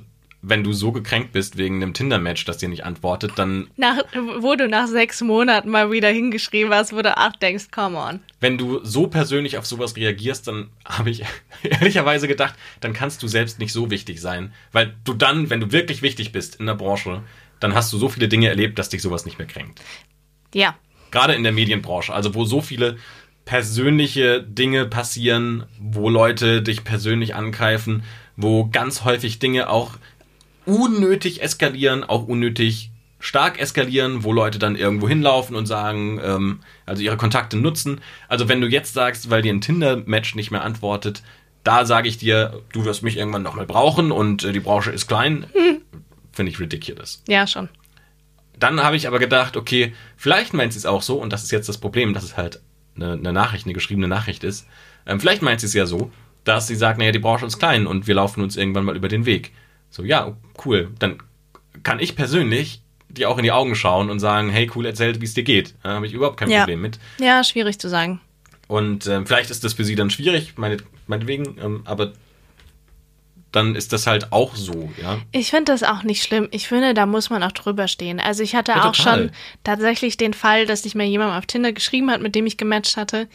wenn 0.48 0.62
du 0.62 0.72
so 0.72 0.92
gekränkt 0.92 1.32
bist 1.32 1.56
wegen 1.56 1.82
einem 1.82 1.92
Tinder-Match, 1.92 2.44
das 2.44 2.58
dir 2.58 2.68
nicht 2.68 2.84
antwortet, 2.84 3.32
dann, 3.36 3.68
nach, 3.76 3.98
wo 4.38 4.54
du 4.54 4.68
nach 4.68 4.86
sechs 4.86 5.20
Monaten 5.20 5.70
mal 5.70 5.90
wieder 5.90 6.08
hingeschrieben 6.08 6.72
hast, 6.72 6.92
wo 6.92 7.02
du 7.02 7.16
auch 7.16 7.32
denkst, 7.32 7.66
come 7.72 7.98
on. 7.98 8.20
wenn 8.40 8.56
du 8.56 8.84
so 8.84 9.08
persönlich 9.08 9.58
auf 9.58 9.66
sowas 9.66 9.96
reagierst, 9.96 10.46
dann 10.46 10.70
habe 10.84 11.10
ich 11.10 11.24
ehrlicherweise 11.62 12.28
gedacht, 12.28 12.54
dann 12.80 12.92
kannst 12.92 13.22
du 13.22 13.28
selbst 13.28 13.58
nicht 13.58 13.72
so 13.72 13.90
wichtig 13.90 14.20
sein. 14.20 14.52
Weil 14.70 14.94
du 15.04 15.14
dann, 15.14 15.50
wenn 15.50 15.60
du 15.60 15.72
wirklich 15.72 16.02
wichtig 16.02 16.30
bist 16.30 16.56
in 16.56 16.66
der 16.66 16.74
Branche, 16.74 17.22
dann 17.58 17.74
hast 17.74 17.92
du 17.92 17.98
so 17.98 18.08
viele 18.08 18.28
Dinge 18.28 18.48
erlebt, 18.48 18.78
dass 18.78 18.90
dich 18.90 19.02
sowas 19.02 19.24
nicht 19.24 19.38
mehr 19.38 19.48
kränkt. 19.48 19.80
Ja, 20.54 20.76
Gerade 21.10 21.34
in 21.34 21.42
der 21.42 21.52
Medienbranche, 21.52 22.12
also 22.12 22.34
wo 22.34 22.44
so 22.44 22.60
viele 22.60 22.96
persönliche 23.44 24.42
Dinge 24.42 24.86
passieren, 24.86 25.64
wo 25.80 26.10
Leute 26.10 26.62
dich 26.62 26.84
persönlich 26.84 27.34
angreifen, 27.34 28.02
wo 28.36 28.66
ganz 28.66 29.04
häufig 29.04 29.38
Dinge 29.38 29.70
auch 29.70 29.92
unnötig 30.66 31.42
eskalieren, 31.42 32.04
auch 32.04 32.26
unnötig 32.26 32.90
stark 33.20 33.58
eskalieren, 33.60 34.24
wo 34.24 34.32
Leute 34.32 34.58
dann 34.58 34.76
irgendwo 34.76 35.08
hinlaufen 35.08 35.56
und 35.56 35.66
sagen, 35.66 36.20
ähm, 36.22 36.60
also 36.84 37.02
ihre 37.02 37.16
Kontakte 37.16 37.56
nutzen. 37.56 38.00
Also 38.28 38.48
wenn 38.48 38.60
du 38.60 38.66
jetzt 38.66 38.94
sagst, 38.94 39.30
weil 39.30 39.42
dir 39.42 39.54
ein 39.54 39.60
Tinder-Match 39.60 40.34
nicht 40.34 40.50
mehr 40.50 40.62
antwortet, 40.62 41.22
da 41.64 41.84
sage 41.86 42.08
ich 42.08 42.18
dir, 42.18 42.62
du 42.72 42.84
wirst 42.84 43.02
mich 43.02 43.16
irgendwann 43.16 43.42
nochmal 43.42 43.66
brauchen 43.66 44.12
und 44.12 44.44
äh, 44.44 44.52
die 44.52 44.60
Branche 44.60 44.90
ist 44.90 45.06
klein, 45.06 45.46
finde 46.32 46.52
ich 46.52 46.60
ridiculous. 46.60 47.22
ja, 47.28 47.46
schon. 47.46 47.68
Dann 48.58 48.82
habe 48.82 48.96
ich 48.96 49.06
aber 49.06 49.18
gedacht, 49.18 49.56
okay, 49.56 49.92
vielleicht 50.16 50.54
meint 50.54 50.72
sie 50.72 50.78
es 50.78 50.86
auch 50.86 51.02
so, 51.02 51.20
und 51.20 51.32
das 51.32 51.44
ist 51.44 51.52
jetzt 51.52 51.68
das 51.68 51.78
Problem, 51.78 52.14
dass 52.14 52.24
es 52.24 52.36
halt 52.36 52.60
eine, 52.96 53.12
eine 53.12 53.32
Nachricht, 53.32 53.66
eine 53.66 53.74
geschriebene 53.74 54.08
Nachricht 54.08 54.44
ist. 54.44 54.66
Ähm, 55.06 55.20
vielleicht 55.20 55.42
meint 55.42 55.60
sie 55.60 55.66
es 55.66 55.74
ja 55.74 55.86
so, 55.86 56.10
dass 56.44 56.66
sie 56.66 56.76
sagt, 56.76 56.98
naja, 56.98 57.12
die 57.12 57.18
Branche 57.18 57.44
ist 57.46 57.58
klein 57.58 57.86
und 57.86 58.06
wir 58.06 58.14
laufen 58.14 58.42
uns 58.42 58.56
irgendwann 58.56 58.84
mal 58.84 58.96
über 58.96 59.08
den 59.08 59.26
Weg. 59.26 59.52
So, 59.90 60.04
ja, 60.04 60.36
cool. 60.64 60.90
Dann 60.98 61.18
kann 61.82 62.00
ich 62.00 62.16
persönlich 62.16 62.82
dir 63.08 63.28
auch 63.30 63.36
in 63.38 63.44
die 63.44 63.52
Augen 63.52 63.74
schauen 63.74 64.10
und 64.10 64.20
sagen, 64.20 64.50
hey, 64.50 64.70
cool, 64.74 64.86
erzähl, 64.86 65.20
wie 65.20 65.24
es 65.24 65.34
dir 65.34 65.44
geht. 65.44 65.74
Da 65.82 65.90
habe 65.90 66.06
ich 66.06 66.12
überhaupt 66.12 66.38
kein 66.38 66.50
Ja. 66.50 66.60
Problem 66.60 66.80
mit. 66.80 66.98
Ja, 67.18 67.44
schwierig 67.44 67.78
zu 67.78 67.88
sagen. 67.88 68.20
Und 68.68 69.06
ähm, 69.06 69.26
vielleicht 69.26 69.50
ist 69.50 69.62
das 69.64 69.74
für 69.74 69.84
sie 69.84 69.94
dann 69.94 70.10
schwierig, 70.10 70.54
meine, 70.56 70.78
meinetwegen, 71.06 71.56
ähm, 71.62 71.82
aber 71.84 72.12
dann 73.56 73.74
ist 73.74 73.92
das 73.92 74.06
halt 74.06 74.32
auch 74.32 74.54
so, 74.54 74.92
ja. 75.02 75.18
Ich 75.32 75.50
finde 75.50 75.72
das 75.72 75.82
auch 75.82 76.02
nicht 76.04 76.22
schlimm. 76.22 76.48
Ich 76.52 76.68
finde, 76.68 76.94
da 76.94 77.06
muss 77.06 77.30
man 77.30 77.42
auch 77.42 77.52
drüber 77.52 77.88
stehen. 77.88 78.20
Also 78.20 78.42
ich 78.42 78.54
hatte 78.54 78.72
Ja, 78.72 78.88
auch 78.88 78.94
schon 78.94 79.30
tatsächlich 79.64 80.16
den 80.16 80.34
Fall, 80.34 80.66
dass 80.66 80.82
sich 80.84 80.94
mir 80.94 81.06
jemand 81.06 81.32
auf 81.34 81.46
Tinder 81.46 81.72
geschrieben 81.72 82.10
hat, 82.10 82.20
mit 82.20 82.34
dem 82.34 82.46
ich 82.46 82.56
gematcht 82.56 82.96
hatte 82.96 83.28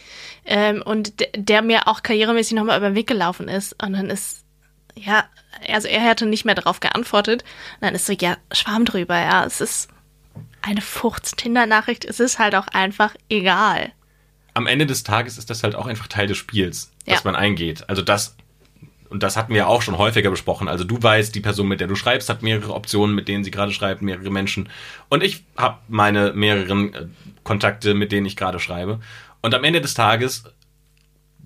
ähm, 0.46 0.82
und 0.82 1.14
der 1.36 1.62
mir 1.62 1.88
auch 1.88 2.04
karrieremäßig 2.04 2.56
nochmal 2.56 2.78
über 2.78 2.90
den 2.92 2.96
Weg 2.96 3.08
gelaufen 3.08 3.48
ist. 3.50 3.74
Und 3.84 3.94
dann 3.94 4.10
ist, 4.10 4.46
ja, 4.96 5.26
also 5.68 5.88
er 5.90 6.04
hatte 6.04 6.26
nicht 6.26 6.46
mehr 6.46 6.56
darauf 6.56 6.80
geantwortet. 6.80 7.44
Und 7.76 7.82
dann 7.88 7.96
ist 7.96 8.06
so, 8.06 8.14
ja, 8.14 8.38
Schwarm 8.54 8.86
drüber, 8.86 9.18
ja, 9.20 9.44
es 9.46 9.60
ist 9.60 9.90
eine 10.62 10.82
Furz-Tinder-Nachricht. 10.82 12.06
Es 12.06 12.20
ist 12.20 12.40
halt 12.40 12.56
auch 12.56 12.68
einfach 12.68 13.16
egal. 13.30 13.92
am 14.54 14.68
Ende 14.68 14.86
des 14.86 15.04
Tages 15.04 15.38
ist 15.38 15.50
das 15.50 15.64
halt 15.64 15.76
auch 15.76 15.86
einfach 15.88 16.08
Teil 16.08 16.28
des 16.28 16.38
Spiels, 16.38 16.92
Ja. 17.06 17.16
das 17.16 17.24
man 17.24 17.36
eingeht. 17.36 17.90
Also 17.90 18.02
das, 18.02 18.36
und 19.12 19.24
das 19.24 19.36
hatten 19.36 19.54
wir 19.54 19.68
auch 19.68 19.82
schon 19.82 19.98
häufiger 19.98 20.32
besprochen. 20.32 20.70
Also 20.70 20.86
du 20.86 21.04
weißt, 21.04 21.36
die 21.36 21.42
Person, 21.42 21.68
mit 21.68 21.82
der 21.82 21.88
du 21.88 21.96
schreibst, 21.96 22.30
hat 22.30 22.44
mehrere 22.44 22.74
Optionen, 22.74 23.14
mit 23.14 23.28
denen 23.28 23.44
sie 23.44 23.52
gerade 23.52 23.74
schreibt, 23.74 24.02
mehrere 24.02 24.30
Menschen. 24.32 24.70
Und 25.10 25.22
ich 25.22 25.44
habe 25.58 25.80
meine 25.90 26.32
mehreren 26.32 26.94
äh, 26.94 27.08
Kontakte, 27.44 27.94
mit 27.94 28.14
denen 28.14 28.26
ich 28.26 28.38
gerade 28.38 28.60
schreibe. 28.60 29.02
Und 29.42 29.54
am 29.54 29.66
Ende 29.66 29.82
des 29.82 29.96
Tages, 29.96 30.46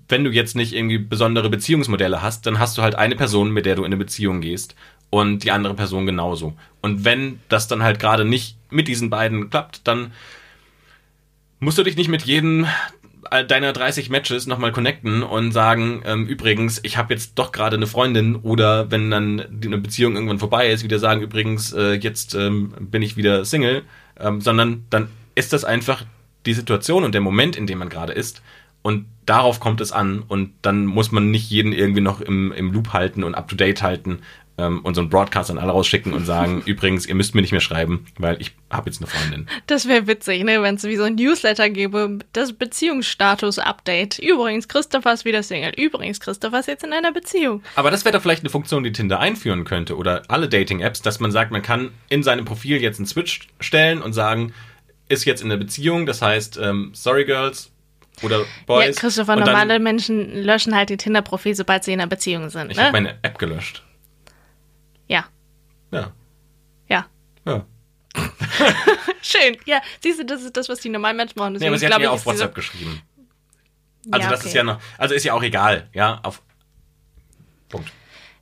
wenn 0.08 0.22
du 0.22 0.30
jetzt 0.30 0.54
nicht 0.54 0.74
irgendwie 0.74 0.98
besondere 0.98 1.50
Beziehungsmodelle 1.50 2.22
hast, 2.22 2.46
dann 2.46 2.60
hast 2.60 2.78
du 2.78 2.82
halt 2.82 2.94
eine 2.94 3.16
Person, 3.16 3.50
mit 3.50 3.66
der 3.66 3.74
du 3.74 3.82
in 3.82 3.86
eine 3.86 3.96
Beziehung 3.96 4.40
gehst. 4.40 4.76
Und 5.10 5.42
die 5.42 5.50
andere 5.50 5.74
Person 5.74 6.06
genauso. 6.06 6.54
Und 6.82 7.04
wenn 7.04 7.40
das 7.48 7.66
dann 7.66 7.82
halt 7.82 7.98
gerade 7.98 8.24
nicht 8.24 8.58
mit 8.70 8.86
diesen 8.86 9.10
beiden 9.10 9.50
klappt, 9.50 9.88
dann 9.88 10.12
musst 11.58 11.78
du 11.78 11.82
dich 11.82 11.96
nicht 11.96 12.08
mit 12.08 12.22
jedem 12.22 12.66
deiner 13.48 13.72
30 13.72 14.10
Matches 14.10 14.46
nochmal 14.46 14.72
connecten 14.72 15.22
und 15.22 15.52
sagen, 15.52 16.02
ähm, 16.04 16.26
übrigens, 16.26 16.80
ich 16.82 16.96
habe 16.96 17.14
jetzt 17.14 17.32
doch 17.36 17.52
gerade 17.52 17.76
eine 17.76 17.86
Freundin 17.86 18.36
oder 18.36 18.90
wenn 18.90 19.10
dann 19.10 19.40
eine 19.64 19.78
Beziehung 19.78 20.14
irgendwann 20.14 20.38
vorbei 20.38 20.70
ist, 20.70 20.84
wieder 20.84 20.98
sagen, 20.98 21.22
übrigens, 21.22 21.72
äh, 21.72 21.94
jetzt 21.94 22.34
ähm, 22.34 22.74
bin 22.80 23.02
ich 23.02 23.16
wieder 23.16 23.44
Single, 23.44 23.82
ähm, 24.18 24.40
sondern 24.40 24.84
dann 24.90 25.08
ist 25.34 25.52
das 25.52 25.64
einfach 25.64 26.04
die 26.46 26.54
Situation 26.54 27.04
und 27.04 27.12
der 27.12 27.20
Moment, 27.20 27.56
in 27.56 27.66
dem 27.66 27.78
man 27.78 27.88
gerade 27.88 28.12
ist 28.12 28.42
und 28.82 29.06
darauf 29.26 29.58
kommt 29.58 29.80
es 29.80 29.90
an 29.90 30.22
und 30.26 30.52
dann 30.62 30.86
muss 30.86 31.10
man 31.10 31.30
nicht 31.30 31.50
jeden 31.50 31.72
irgendwie 31.72 32.00
noch 32.00 32.20
im, 32.20 32.52
im 32.52 32.72
Loop 32.72 32.92
halten 32.92 33.24
und 33.24 33.34
up-to-date 33.34 33.82
halten 33.82 34.20
ähm, 34.58 34.80
und 34.82 34.94
so 34.94 35.00
einen 35.00 35.10
Broadcast 35.10 35.50
an 35.50 35.58
alle 35.58 35.72
rausschicken 35.72 36.12
und 36.12 36.24
sagen, 36.24 36.62
übrigens, 36.66 37.06
ihr 37.06 37.14
müsst 37.14 37.34
mir 37.34 37.40
nicht 37.40 37.52
mehr 37.52 37.60
schreiben, 37.60 38.06
weil 38.18 38.40
ich 38.40 38.52
habe 38.70 38.90
jetzt 38.90 39.00
eine 39.00 39.06
Freundin. 39.06 39.48
Das 39.66 39.88
wäre 39.88 40.06
witzig, 40.06 40.44
ne, 40.44 40.62
wenn 40.62 40.76
es 40.76 40.84
wie 40.84 40.96
so 40.96 41.04
ein 41.04 41.14
Newsletter 41.14 41.68
gäbe, 41.70 42.18
das 42.32 42.52
Beziehungsstatus-Update. 42.52 44.18
Übrigens, 44.18 44.68
Christopher 44.68 45.12
ist 45.12 45.24
wieder 45.24 45.42
Single. 45.42 45.72
Übrigens, 45.76 46.20
Christopher 46.20 46.60
ist 46.60 46.68
jetzt 46.68 46.84
in 46.84 46.92
einer 46.92 47.12
Beziehung. 47.12 47.62
Aber 47.74 47.90
das 47.90 48.04
wäre 48.04 48.14
doch 48.14 48.22
vielleicht 48.22 48.42
eine 48.42 48.50
Funktion, 48.50 48.82
die 48.82 48.92
Tinder 48.92 49.20
einführen 49.20 49.64
könnte 49.64 49.96
oder 49.96 50.22
alle 50.28 50.48
Dating-Apps, 50.48 51.02
dass 51.02 51.20
man 51.20 51.30
sagt, 51.30 51.50
man 51.50 51.62
kann 51.62 51.90
in 52.08 52.22
seinem 52.22 52.44
Profil 52.44 52.80
jetzt 52.80 52.98
einen 52.98 53.06
Switch 53.06 53.48
stellen 53.60 54.02
und 54.02 54.12
sagen, 54.12 54.52
ist 55.08 55.24
jetzt 55.24 55.42
in 55.42 55.48
der 55.48 55.56
Beziehung, 55.56 56.06
das 56.06 56.22
heißt, 56.22 56.58
ähm, 56.62 56.90
sorry 56.92 57.24
Girls 57.24 57.70
oder 58.22 58.44
Boys. 58.66 58.86
ja, 58.86 58.92
Christopher, 58.92 59.36
normale 59.36 59.78
Menschen 59.78 60.42
löschen 60.42 60.74
halt 60.74 60.90
die 60.90 60.96
Tinder-Profil, 60.96 61.54
sobald 61.54 61.84
sie 61.84 61.92
in 61.92 62.00
einer 62.00 62.08
Beziehung 62.08 62.48
sind, 62.48 62.72
Ich 62.72 62.78
habe 62.78 62.88
ne? 62.88 62.92
meine 62.92 63.18
App 63.22 63.38
gelöscht. 63.38 63.82
Ja, 65.08 65.26
Ja, 65.92 66.12
ja. 66.88 67.06
ja. 67.46 67.64
Schön. 69.22 69.56
Ja, 69.66 69.80
siehst 70.02 70.18
du, 70.20 70.24
das 70.24 70.42
ist 70.42 70.56
das, 70.56 70.68
was 70.68 70.80
die 70.80 70.88
normalen 70.88 71.16
Menschen 71.16 71.38
machen. 71.38 71.52
Nee, 71.54 71.58
Deswegen 71.58 71.70
aber 71.72 71.78
sie 71.78 71.86
hat 71.86 71.98
mir 72.00 72.10
auf 72.10 72.24
WhatsApp 72.26 72.54
geschrieben. 72.54 73.02
Also 74.10 74.24
Ja, 74.24 74.30
das 74.30 74.40
okay. 74.40 74.48
ist 74.48 74.54
ja 74.54 74.62
noch, 74.62 74.80
also 74.98 75.14
ist 75.14 75.24
ja 75.24 75.32
auch 75.34 75.42
egal, 75.42 75.88
ja, 75.92 76.20
auf 76.22 76.42
Punkt. 77.68 77.90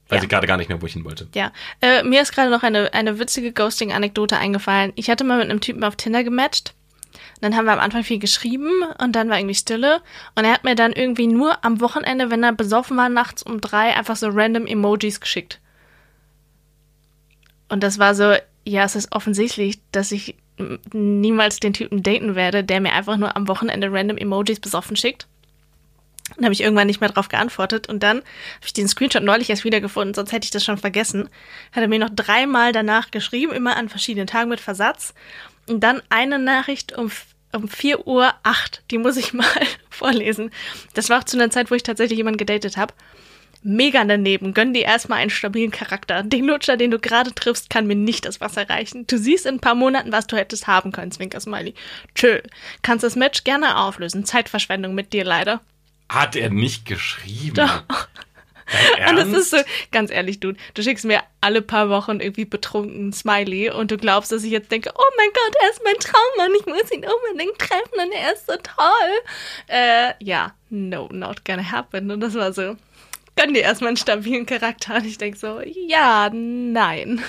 Weiß 0.08 0.18
Ja. 0.18 0.22
ich 0.24 0.28
gerade 0.28 0.46
gar 0.46 0.58
nicht 0.58 0.68
mehr, 0.68 0.80
wo 0.80 0.86
ich 0.86 0.92
hin 0.92 1.04
wollte. 1.04 1.28
Ja, 1.34 1.50
äh, 1.80 2.02
mir 2.02 2.20
ist 2.20 2.32
gerade 2.34 2.50
noch 2.50 2.62
eine, 2.62 2.92
eine 2.92 3.18
witzige 3.18 3.52
Ghosting-Anekdote 3.52 4.36
eingefallen. 4.36 4.92
Ich 4.96 5.08
hatte 5.08 5.24
mal 5.24 5.38
mit 5.38 5.48
einem 5.50 5.60
Typen 5.60 5.82
auf 5.82 5.96
Tinder 5.96 6.22
gematcht. 6.22 6.74
Dann 7.40 7.56
haben 7.56 7.64
wir 7.64 7.72
am 7.72 7.80
Anfang 7.80 8.04
viel 8.04 8.18
geschrieben 8.18 8.70
und 9.02 9.12
dann 9.16 9.28
war 9.30 9.38
irgendwie 9.38 9.54
Stille. 9.54 10.02
Und 10.34 10.44
er 10.44 10.52
hat 10.52 10.64
mir 10.64 10.74
dann 10.74 10.92
irgendwie 10.92 11.26
nur 11.26 11.64
am 11.64 11.80
Wochenende, 11.80 12.30
wenn 12.30 12.42
er 12.42 12.52
besoffen 12.52 12.96
war, 12.96 13.08
nachts 13.08 13.42
um 13.42 13.60
drei, 13.60 13.94
einfach 13.96 14.16
so 14.16 14.28
random 14.28 14.66
Emojis 14.66 15.20
geschickt. 15.20 15.60
Und 17.68 17.82
das 17.82 17.98
war 17.98 18.14
so, 18.14 18.34
ja, 18.64 18.84
es 18.84 18.96
ist 18.96 19.12
offensichtlich, 19.12 19.80
dass 19.92 20.12
ich 20.12 20.36
niemals 20.92 21.60
den 21.60 21.72
Typen 21.72 22.02
daten 22.02 22.34
werde, 22.34 22.62
der 22.62 22.80
mir 22.80 22.92
einfach 22.92 23.16
nur 23.16 23.36
am 23.36 23.48
Wochenende 23.48 23.92
random 23.92 24.16
Emojis 24.16 24.60
besoffen 24.60 24.96
schickt. 24.96 25.26
Dann 26.36 26.44
habe 26.44 26.54
ich 26.54 26.62
irgendwann 26.62 26.86
nicht 26.86 27.00
mehr 27.00 27.10
drauf 27.10 27.28
geantwortet 27.28 27.88
und 27.88 28.02
dann 28.02 28.18
habe 28.18 28.64
ich 28.64 28.72
den 28.72 28.88
Screenshot 28.88 29.22
neulich 29.22 29.50
erst 29.50 29.64
wiedergefunden, 29.64 30.14
sonst 30.14 30.32
hätte 30.32 30.44
ich 30.44 30.50
das 30.50 30.64
schon 30.64 30.78
vergessen. 30.78 31.28
Hat 31.72 31.82
er 31.82 31.88
mir 31.88 31.98
noch 31.98 32.10
dreimal 32.10 32.72
danach 32.72 33.10
geschrieben, 33.10 33.52
immer 33.52 33.76
an 33.76 33.88
verschiedenen 33.88 34.26
Tagen 34.26 34.48
mit 34.48 34.60
Versatz. 34.60 35.12
Und 35.68 35.80
dann 35.80 36.02
eine 36.08 36.38
Nachricht 36.38 36.96
um 36.96 37.10
um 37.54 37.68
4 37.68 38.06
Uhr 38.06 38.34
8. 38.42 38.82
Die 38.90 38.98
muss 38.98 39.16
ich 39.16 39.32
mal 39.32 39.46
vorlesen. 39.88 40.50
Das 40.94 41.08
war 41.08 41.20
auch 41.20 41.24
zu 41.24 41.36
einer 41.36 41.50
Zeit, 41.50 41.70
wo 41.70 41.74
ich 41.74 41.82
tatsächlich 41.82 42.16
jemanden 42.16 42.38
gedatet 42.38 42.76
habe. 42.76 42.94
Mega 43.66 44.04
daneben. 44.04 44.52
Gönn 44.52 44.74
dir 44.74 44.84
erstmal 44.84 45.20
einen 45.20 45.30
stabilen 45.30 45.70
Charakter. 45.70 46.22
Den 46.22 46.44
Lutscher, 46.44 46.76
den 46.76 46.90
du 46.90 46.98
gerade 46.98 47.34
triffst, 47.34 47.70
kann 47.70 47.86
mir 47.86 47.96
nicht 47.96 48.26
das 48.26 48.42
Wasser 48.42 48.68
reichen. 48.68 49.06
Du 49.06 49.16
siehst 49.16 49.46
in 49.46 49.56
ein 49.56 49.60
paar 49.60 49.74
Monaten, 49.74 50.12
was 50.12 50.26
du 50.26 50.36
hättest 50.36 50.66
haben 50.66 50.92
können, 50.92 51.10
Zwinker 51.10 51.40
Smiley. 51.40 51.74
Tschö. 52.14 52.40
Kannst 52.82 53.04
das 53.04 53.16
Match 53.16 53.42
gerne 53.42 53.78
auflösen. 53.78 54.26
Zeitverschwendung 54.26 54.94
mit 54.94 55.14
dir 55.14 55.24
leider. 55.24 55.62
Hat 56.10 56.36
er 56.36 56.50
nicht 56.50 56.84
geschrieben. 56.84 57.54
Doch. 57.54 57.84
Und 59.08 59.16
das 59.16 59.28
ist 59.28 59.50
so, 59.50 59.58
ganz 59.92 60.10
ehrlich, 60.10 60.40
du, 60.40 60.52
du 60.74 60.82
schickst 60.82 61.04
mir 61.04 61.20
alle 61.40 61.62
paar 61.62 61.88
Wochen 61.90 62.20
irgendwie 62.20 62.46
betrunken 62.46 63.12
Smiley 63.12 63.70
und 63.70 63.90
du 63.90 63.98
glaubst, 63.98 64.32
dass 64.32 64.42
ich 64.42 64.50
jetzt 64.50 64.72
denke, 64.72 64.90
oh 64.94 65.10
mein 65.18 65.28
Gott, 65.28 65.54
er 65.62 65.70
ist 65.70 65.82
mein 65.84 65.94
Traummann, 65.96 66.58
ich 66.58 66.66
muss 66.66 66.90
ihn 66.90 67.04
unbedingt 67.04 67.58
treffen 67.58 67.92
und 67.94 68.12
er 68.12 68.32
ist 68.32 68.46
so 68.46 68.54
toll. 68.54 69.66
Äh, 69.66 70.14
ja, 70.24 70.54
no, 70.70 71.08
not 71.12 71.44
gonna 71.44 71.70
happen. 71.70 72.10
Und 72.10 72.20
das 72.20 72.34
war 72.34 72.54
so, 72.54 72.76
gönn 73.36 73.54
dir 73.54 73.62
erstmal 73.62 73.88
einen 73.88 73.96
stabilen 73.96 74.46
Charakter. 74.46 74.96
Und 74.96 75.06
ich 75.06 75.18
denke 75.18 75.38
so, 75.38 75.60
ja, 75.60 76.30
nein. 76.32 77.22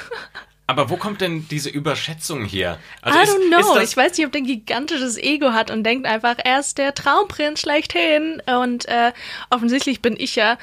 Aber 0.68 0.90
wo 0.90 0.98
kommt 0.98 1.22
denn 1.22 1.48
diese 1.50 1.70
Überschätzung 1.70 2.44
her? 2.44 2.80
I 3.06 3.10
don't 3.10 3.50
know. 3.50 3.80
ich 3.80 3.96
weiß 3.96 4.18
nicht, 4.18 4.26
ob 4.26 4.32
der 4.32 4.42
ein 4.42 4.48
gigantisches 4.48 5.18
Ego 5.18 5.52
hat 5.54 5.70
und 5.70 5.84
denkt 5.84 6.08
einfach, 6.08 6.38
er 6.44 6.60
ist 6.60 6.78
der 6.80 6.96
Traumprinz 6.96 7.62
schlechthin. 7.62 8.42
Und 8.48 8.86
äh, 8.88 9.12
offensichtlich 9.52 10.02
bin 10.02 10.16
ich 10.18 10.36
ja 10.36 10.58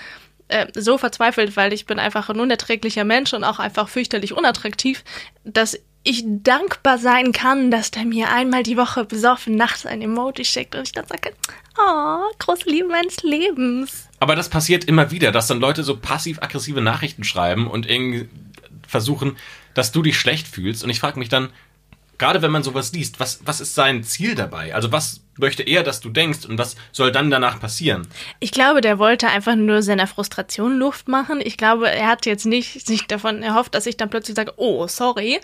äh, 0.48 0.66
so 0.74 0.98
verzweifelt, 0.98 1.57
weil 1.57 1.72
ich 1.72 1.87
bin 1.87 1.98
einfach 2.00 2.28
ein 2.28 2.40
unerträglicher 2.40 3.05
Mensch 3.05 3.33
und 3.33 3.44
auch 3.44 3.61
einfach 3.61 3.88
fürchterlich 3.88 4.33
unattraktiv, 4.33 5.05
dass 5.44 5.78
ich 6.05 6.24
dankbar 6.26 6.98
sein 6.98 7.33
kann, 7.33 7.70
dass 7.70 7.92
der 7.92 8.05
mir 8.05 8.31
einmal 8.31 8.64
die 8.64 8.76
Woche 8.76 9.05
besoffen 9.05 9.55
nachts 9.55 9.87
ein 9.87 10.02
Emoji 10.02 10.44
schickt 10.44 10.74
und 10.74 10.83
ich 10.83 10.92
dann 10.92 11.07
sage, 11.07 11.33
oh, 11.78 12.28
große 12.38 12.68
Liebe 12.68 12.88
meines 12.88 13.22
Lebens. 13.22 14.09
Aber 14.22 14.37
das 14.37 14.48
passiert 14.48 14.85
immer 14.85 15.11
wieder, 15.11 15.32
dass 15.32 15.48
dann 15.48 15.58
Leute 15.58 15.82
so 15.82 15.96
passiv-aggressive 15.96 16.80
Nachrichten 16.80 17.24
schreiben 17.24 17.66
und 17.66 17.90
irgendwie 17.90 18.28
versuchen, 18.87 19.37
dass 19.74 19.90
du 19.90 20.00
dich 20.00 20.16
schlecht 20.16 20.46
fühlst. 20.46 20.85
Und 20.85 20.90
ich 20.90 21.00
frage 21.00 21.18
mich 21.18 21.28
dann, 21.28 21.48
gerade 22.18 22.40
wenn 22.40 22.52
man 22.52 22.62
sowas 22.62 22.92
liest, 22.92 23.18
was, 23.18 23.40
was 23.46 23.61
ist 23.61 23.74
sein 23.74 24.04
Ziel 24.04 24.37
dabei? 24.37 24.76
Also 24.76 24.92
was 24.92 25.24
möchte 25.38 25.62
er, 25.62 25.83
dass 25.83 26.01
du 26.01 26.11
denkst 26.11 26.45
und 26.47 26.59
was 26.59 26.77
soll 26.92 27.11
dann 27.12 27.31
danach 27.31 27.59
passieren? 27.61 28.07
Ich 28.40 28.51
glaube, 28.53 28.81
der 28.81 28.99
wollte 28.99 29.29
einfach 29.29 29.55
nur 29.57 29.83
seiner 29.83 30.07
Frustration 30.07 30.79
Luft 30.79 31.09
machen. 31.09 31.40
Ich 31.42 31.57
glaube, 31.57 31.90
er 31.90 32.09
hat 32.09 32.27
jetzt 32.27 32.45
nicht 32.47 32.87
sich 32.87 33.07
davon 33.07 33.42
erhofft, 33.42 33.75
dass 33.75 33.87
ich 33.87 33.97
dann 33.97 34.11
plötzlich 34.11 34.37
sage, 34.37 34.53
oh, 34.57 34.87
sorry. 34.87 35.40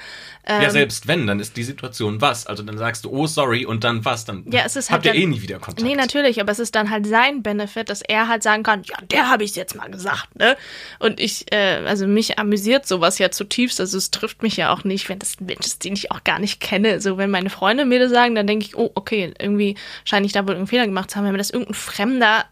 Ähm, 0.47 0.63
ja, 0.63 0.71
selbst 0.71 1.07
wenn, 1.09 1.27
dann 1.27 1.41
ist 1.41 1.57
die 1.57 1.63
Situation 1.65 2.21
was. 2.21 2.47
Also 2.47 2.63
dann 2.63 2.77
sagst 2.79 3.05
du, 3.05 3.11
oh, 3.11 3.27
sorry, 3.27 3.65
und 3.67 3.85
dann 3.85 4.05
was? 4.05 4.25
Dann 4.25 4.45
Ja, 4.51 4.63
es 4.67 4.77
ist 4.77 4.91
habt 4.91 5.05
halt 5.07 5.15
ihr 5.15 5.21
eh 5.21 5.23
dann- 5.25 5.31
nie 5.31 5.43
wieder 5.43 5.59
Kontakt. 5.59 5.83
Nee, 5.87 5.95
natürlich, 5.95 6.41
aber 6.41 6.53
es 6.53 6.59
ist 6.59 6.75
dann 6.75 6.91
halt 6.91 7.07
sein 7.07 7.43
Benefit, 7.43 7.89
dass 7.89 8.03
er 8.03 8.29
halt 8.29 8.43
sagen 8.43 8.63
kann, 8.63 8.83
ja, 8.85 8.97
der 9.11 9.29
habe 9.31 9.45
ich 9.45 9.57
jetzt 9.57 9.75
mal 9.75 9.91
gesagt, 9.91 10.37
ne? 10.39 10.57
Und 10.99 11.19
ich, 11.21 11.51
äh, 11.53 11.83
also 11.87 12.07
mich 12.07 12.39
amüsiert 12.39 12.87
sowas 12.87 13.19
ja 13.19 13.31
zutiefst, 13.31 13.81
also 13.81 13.97
es 13.97 14.11
trifft 14.11 14.43
mich 14.43 14.57
ja 14.57 14.73
auch 14.73 14.85
nicht, 14.85 15.09
wenn 15.09 15.19
das 15.19 15.41
ein 15.41 15.47
Mensch 15.47 15.67
ist, 15.67 15.85
den 15.85 15.95
ich 15.95 16.11
auch 16.11 16.25
gar 16.25 16.39
nicht 16.39 16.61
kenne. 16.61 17.01
So, 17.01 17.17
wenn 17.19 17.31
meine 17.31 17.51
Freunde 17.51 17.85
mir 17.85 17.99
das 18.01 18.11
sagen, 18.11 18.35
dann 18.35 18.47
denke 18.47 18.67
ich, 18.67 18.77
oh, 18.77 18.91
okay, 18.95 19.33
irgendwie 19.39 19.77
scheine 20.05 20.27
ich 20.27 20.33
da 20.33 20.41
wohl 20.41 20.51
irgendeinen 20.51 20.67
Fehler 20.67 20.87
gemacht 20.87 21.11
zu 21.11 21.17
haben. 21.17 21.25
Wenn 21.25 21.33
mir 21.33 21.39
das 21.39 21.51
irgendein 21.51 21.75
fremder 21.75 22.45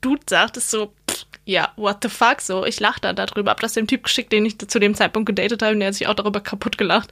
Dude 0.00 0.22
sagt, 0.28 0.56
ist 0.56 0.70
so, 0.70 0.92
pff, 1.10 1.26
ja, 1.44 1.72
what 1.76 1.98
the 2.02 2.08
fuck, 2.08 2.40
so, 2.40 2.64
ich 2.64 2.80
lache 2.80 3.00
da 3.00 3.12
darüber. 3.12 3.50
Hab 3.50 3.60
das 3.60 3.74
dem 3.74 3.86
Typ 3.86 4.04
geschickt, 4.04 4.32
den 4.32 4.46
ich 4.46 4.58
zu 4.58 4.78
dem 4.78 4.94
Zeitpunkt 4.94 5.26
gedatet 5.26 5.62
habe, 5.62 5.72
und 5.72 5.80
der 5.80 5.88
hat 5.88 5.94
sich 5.94 6.06
auch 6.06 6.14
darüber 6.14 6.40
kaputt 6.40 6.78
gelacht. 6.78 7.10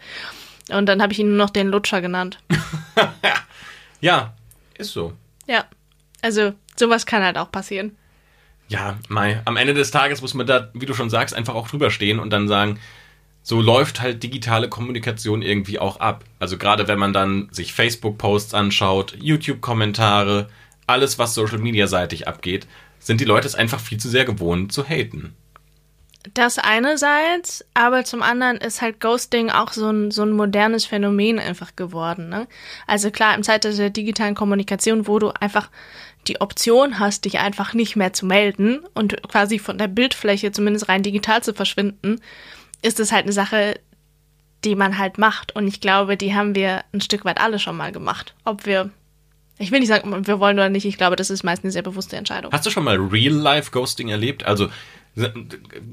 Und 0.71 0.87
dann 0.87 1.03
habe 1.03 1.13
ich 1.13 1.19
ihn 1.19 1.29
nur 1.29 1.37
noch 1.37 1.51
den 1.51 1.69
Lutscher 1.69 2.01
genannt. 2.01 2.39
Ja, 4.03 4.35
ist 4.77 4.93
so. 4.93 5.13
Ja, 5.47 5.65
also 6.21 6.53
sowas 6.77 7.07
kann 7.07 7.23
halt 7.23 7.39
auch 7.39 7.51
passieren. 7.51 7.97
Ja, 8.69 8.99
Mai, 9.09 9.41
am 9.45 9.57
Ende 9.57 9.75
des 9.75 9.93
Tages 9.93 10.21
muss 10.21 10.35
man 10.35 10.47
da, 10.47 10.71
wie 10.75 10.87
du 10.87 10.93
schon 10.93 11.09
sagst, 11.09 11.35
einfach 11.35 11.55
auch 11.55 11.69
drüber 11.69 11.91
stehen 11.91 12.19
und 12.19 12.31
dann 12.31 12.49
sagen, 12.49 12.81
so 13.43 13.61
läuft 13.61 14.01
halt 14.01 14.23
digitale 14.23 14.69
Kommunikation 14.69 15.43
irgendwie 15.43 15.79
auch 15.79 15.99
ab. 15.99 16.25
Also 16.39 16.59
gerade 16.59 16.89
wenn 16.89 16.99
man 16.99 17.13
dann 17.13 17.49
sich 17.51 17.73
Facebook-Posts 17.73 18.55
anschaut, 18.55 19.17
YouTube-Kommentare, 19.21 20.49
alles, 20.87 21.19
was 21.19 21.35
Social 21.35 21.59
Media-seitig 21.59 22.29
abgeht, 22.29 22.67
sind 22.99 23.21
die 23.21 23.25
Leute 23.25 23.47
es 23.47 23.55
einfach 23.55 23.81
viel 23.81 23.99
zu 23.99 24.09
sehr 24.09 24.25
gewohnt 24.25 24.73
zu 24.73 24.85
haten. 24.89 25.35
Das 26.35 26.59
einerseits, 26.59 27.65
aber 27.75 28.05
zum 28.05 28.23
anderen 28.23 28.59
ist 28.59 28.81
halt 28.81 29.01
Ghosting 29.01 29.51
auch 29.51 29.73
so 29.73 29.91
ein, 29.91 30.13
so 30.13 30.23
ein 30.23 30.31
modernes 30.31 30.85
Phänomen 30.85 31.41
einfach 31.41 31.75
geworden. 31.75 32.29
Ne? 32.29 32.47
Also 32.87 33.11
klar, 33.11 33.35
im 33.35 33.43
Zeitalter 33.43 33.77
der 33.77 33.91
digitalen 33.91 34.37
Kommunikation, 34.37 35.09
wo 35.09 35.19
du 35.19 35.31
einfach 35.31 35.69
die 36.29 36.41
Option 36.41 37.01
hast, 37.01 37.25
dich 37.25 37.41
einfach 37.41 37.75
nicht 37.75 37.97
mehr 37.97 38.13
zu 38.13 38.25
melden 38.27 38.83
und 38.95 39.21
quasi 39.29 39.59
von 39.59 39.79
der 39.79 39.89
Bildfläche 39.89 40.53
zumindest 40.53 40.89
rein 40.89 41.03
digital 41.03 41.43
zu 41.43 41.55
verschwinden, 41.55 42.21
ist 42.83 43.01
es 43.01 43.13
halt 43.13 43.25
eine 43.25 43.33
Sache, 43.33 43.81
die 44.65 44.75
man 44.75 44.99
halt 44.99 45.19
macht. 45.19 45.55
Und 45.57 45.67
ich 45.67 45.81
glaube, 45.81 46.17
die 46.17 46.35
haben 46.35 46.55
wir 46.55 46.85
ein 46.93 47.01
Stück 47.01 47.25
weit 47.25 47.41
alle 47.41 47.59
schon 47.59 47.77
mal 47.77 47.93
gemacht. 47.93 48.35
Ob 48.45 48.67
wir, 48.67 48.91
ich 49.59 49.71
will 49.71 49.81
nicht 49.81 49.89
sagen, 49.89 50.13
ob 50.13 50.27
wir 50.27 50.41
wollen 50.41 50.59
oder 50.59 50.69
nicht, 50.69 50.85
ich 50.85 50.99
glaube, 50.99 51.17
das 51.17 51.31
ist 51.31 51.43
meist 51.43 51.65
eine 51.65 51.73
sehr 51.73 51.83
bewusste 51.83 52.17
Entscheidung. 52.17 52.53
Hast 52.53 52.67
du 52.67 52.71
schon 52.71 52.85
mal 52.85 52.97
Real-Life-Ghosting 52.97 54.09
erlebt? 54.09 54.45
Also, 54.45 54.69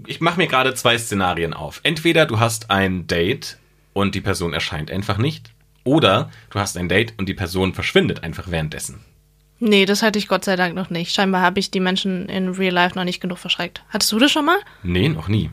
ich 0.06 0.21
mache 0.21 0.38
mir 0.38 0.47
gerade 0.47 0.73
zwei 0.75 0.97
Szenarien 0.97 1.54
auf. 1.54 1.80
Entweder 1.84 2.25
du 2.25 2.39
hast 2.39 2.69
ein 2.69 3.08
Date 3.08 3.58
und 3.93 4.15
die 4.15 4.21
Person 4.21 4.54
erscheint 4.54 4.91
einfach 4.91 5.17
nicht, 5.17 5.52
oder 5.84 6.30
du 6.52 6.60
hast 6.60 6.78
ein 6.78 6.89
Date 6.89 7.13
und 7.17 7.28
die 7.28 7.34
Person 7.34 7.73
verschwindet 7.73 8.23
einfach 8.23 8.49
währenddessen. 8.49 8.99
Nee, 9.60 9.86
das 9.86 10.04
hatte 10.04 10.19
ich 10.19 10.28
Gott 10.28 10.45
sei 10.45 10.56
Dank 10.56 10.73
noch 10.73 10.89
nicht. 10.89 11.13
Scheinbar 11.13 11.41
habe 11.41 11.60
ich 11.60 11.69
die 11.69 11.82
Menschen 11.82 12.30
in 12.30 12.49
Real 12.49 12.73
Life 12.73 12.95
noch 12.95 13.04
nicht 13.04 13.19
genug 13.19 13.39
verschreckt. 13.39 13.84
Hattest 13.89 14.12
du 14.12 14.19
das 14.19 14.32
schon 14.32 14.45
mal? 14.45 14.58
Nee, 14.84 15.10
noch 15.10 15.28
nie. 15.28 15.49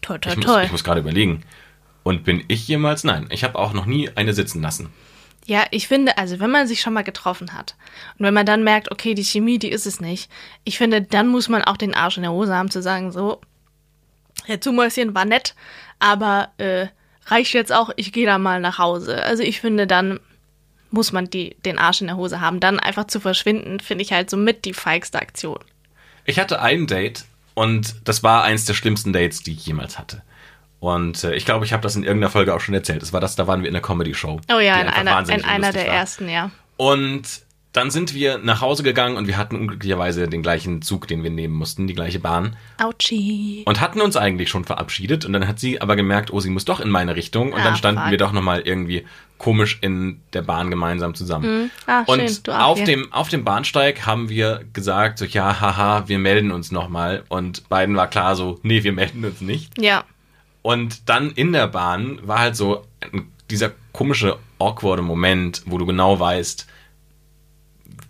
Toll, 0.00 0.18
toll, 0.20 0.32
Ich 0.32 0.36
muss, 0.38 0.46
toll. 0.46 0.62
ich 0.64 0.72
muss 0.72 0.84
gerade 0.84 1.00
überlegen. 1.00 1.42
Und 2.02 2.24
bin 2.24 2.44
ich 2.48 2.66
jemals? 2.66 3.04
Nein. 3.04 3.28
Ich 3.30 3.44
habe 3.44 3.58
auch 3.58 3.72
noch 3.72 3.86
nie 3.86 4.10
eine 4.14 4.32
sitzen 4.32 4.62
lassen. 4.62 4.90
Ja, 5.46 5.64
ich 5.70 5.88
finde, 5.88 6.16
also 6.18 6.38
wenn 6.38 6.50
man 6.50 6.66
sich 6.66 6.80
schon 6.80 6.92
mal 6.92 7.02
getroffen 7.02 7.54
hat 7.54 7.74
und 8.18 8.26
wenn 8.26 8.34
man 8.34 8.46
dann 8.46 8.62
merkt, 8.62 8.90
okay, 8.92 9.14
die 9.14 9.24
Chemie, 9.24 9.58
die 9.58 9.70
ist 9.70 9.86
es 9.86 10.00
nicht, 10.00 10.30
ich 10.64 10.78
finde, 10.78 11.02
dann 11.02 11.28
muss 11.28 11.48
man 11.48 11.62
auch 11.64 11.76
den 11.76 11.94
Arsch 11.94 12.18
in 12.18 12.22
der 12.22 12.32
Hose 12.32 12.54
haben 12.54 12.70
zu 12.70 12.82
sagen, 12.82 13.10
so, 13.10 13.40
Herr 14.44 14.60
Zumäuschen 14.60 15.14
war 15.14 15.24
nett, 15.24 15.54
aber 15.98 16.50
äh, 16.58 16.86
reicht 17.26 17.52
jetzt 17.54 17.72
auch, 17.72 17.90
ich 17.96 18.12
gehe 18.12 18.26
da 18.26 18.38
mal 18.38 18.60
nach 18.60 18.78
Hause. 18.78 19.22
Also 19.24 19.42
ich 19.42 19.60
finde, 19.60 19.86
dann 19.86 20.20
muss 20.90 21.12
man 21.12 21.30
die, 21.30 21.56
den 21.64 21.78
Arsch 21.78 22.00
in 22.00 22.08
der 22.08 22.16
Hose 22.16 22.40
haben. 22.40 22.60
Dann 22.60 22.78
einfach 22.78 23.06
zu 23.06 23.20
verschwinden, 23.20 23.80
finde 23.80 24.02
ich 24.02 24.12
halt 24.12 24.30
so 24.30 24.36
mit 24.36 24.64
die 24.64 24.74
feigste 24.74 25.20
Aktion. 25.20 25.58
Ich 26.24 26.38
hatte 26.38 26.60
ein 26.60 26.86
Date 26.86 27.24
und 27.54 27.96
das 28.04 28.22
war 28.22 28.44
eins 28.44 28.64
der 28.64 28.74
schlimmsten 28.74 29.12
Dates, 29.12 29.42
die 29.42 29.52
ich 29.52 29.66
jemals 29.66 29.98
hatte. 29.98 30.22
Und 30.80 31.24
äh, 31.24 31.34
ich 31.34 31.44
glaube, 31.44 31.64
ich 31.64 31.72
habe 31.72 31.82
das 31.82 31.94
in 31.94 32.04
irgendeiner 32.04 32.30
Folge 32.30 32.54
auch 32.54 32.60
schon 32.60 32.74
erzählt. 32.74 33.02
Das 33.02 33.12
war 33.12 33.20
das, 33.20 33.36
da 33.36 33.46
waren 33.46 33.62
wir 33.62 33.68
in 33.68 33.76
einer 33.76 33.84
Comedy-Show. 33.84 34.40
Oh 34.50 34.58
ja, 34.58 34.80
in 34.80 34.88
einer, 34.88 35.28
in 35.28 35.44
einer 35.44 35.72
der 35.72 35.86
war. 35.86 35.94
ersten, 35.94 36.28
ja. 36.28 36.50
Und 36.76 37.42
dann 37.72 37.90
sind 37.92 38.14
wir 38.14 38.38
nach 38.38 38.60
Hause 38.60 38.82
gegangen 38.82 39.16
und 39.16 39.28
wir 39.28 39.36
hatten 39.36 39.54
unglücklicherweise 39.56 40.26
den 40.28 40.42
gleichen 40.42 40.82
Zug, 40.82 41.06
den 41.06 41.22
wir 41.22 41.30
nehmen 41.30 41.54
mussten, 41.54 41.86
die 41.86 41.94
gleiche 41.94 42.18
Bahn. 42.18 42.56
Ouchie. 42.82 43.62
Und 43.64 43.80
hatten 43.80 44.00
uns 44.00 44.16
eigentlich 44.16 44.48
schon 44.50 44.64
verabschiedet. 44.64 45.24
Und 45.24 45.32
dann 45.32 45.46
hat 45.46 45.60
sie 45.60 45.80
aber 45.80 45.94
gemerkt, 45.94 46.32
oh, 46.32 46.40
sie 46.40 46.50
muss 46.50 46.64
doch 46.64 46.80
in 46.80 46.90
meine 46.90 47.14
Richtung. 47.14 47.52
Und 47.52 47.60
Ah, 47.60 47.64
dann 47.64 47.76
standen 47.76 48.00
fuck. 48.02 48.10
wir 48.10 48.18
doch 48.18 48.32
nochmal 48.32 48.62
irgendwie 48.62 49.04
komisch 49.38 49.78
in 49.82 50.20
der 50.32 50.42
Bahn 50.42 50.68
gemeinsam 50.70 51.14
zusammen. 51.14 51.70
Ah, 51.86 52.02
und 52.06 52.20
schön, 52.28 52.36
du 52.42 52.52
auch 52.52 52.66
auf, 52.70 52.78
hier. 52.78 52.86
dem, 52.86 53.12
auf 53.12 53.28
dem 53.28 53.44
Bahnsteig 53.44 54.04
haben 54.04 54.28
wir 54.28 54.64
gesagt, 54.72 55.18
so, 55.18 55.24
ja, 55.24 55.60
haha, 55.60 56.08
wir 56.08 56.18
melden 56.18 56.50
uns 56.50 56.72
nochmal. 56.72 57.22
Und 57.28 57.68
beiden 57.68 57.94
war 57.94 58.08
klar 58.08 58.34
so, 58.34 58.58
nee, 58.62 58.82
wir 58.82 58.92
melden 58.92 59.24
uns 59.24 59.40
nicht. 59.40 59.80
Ja, 59.80 60.04
Und 60.62 61.08
dann 61.08 61.30
in 61.30 61.52
der 61.52 61.68
Bahn 61.68 62.18
war 62.22 62.40
halt 62.40 62.56
so 62.56 62.84
dieser 63.48 63.70
komische, 63.92 64.38
awkwarde 64.58 65.02
Moment, 65.02 65.62
wo 65.66 65.78
du 65.78 65.86
genau 65.86 66.18
weißt, 66.20 66.66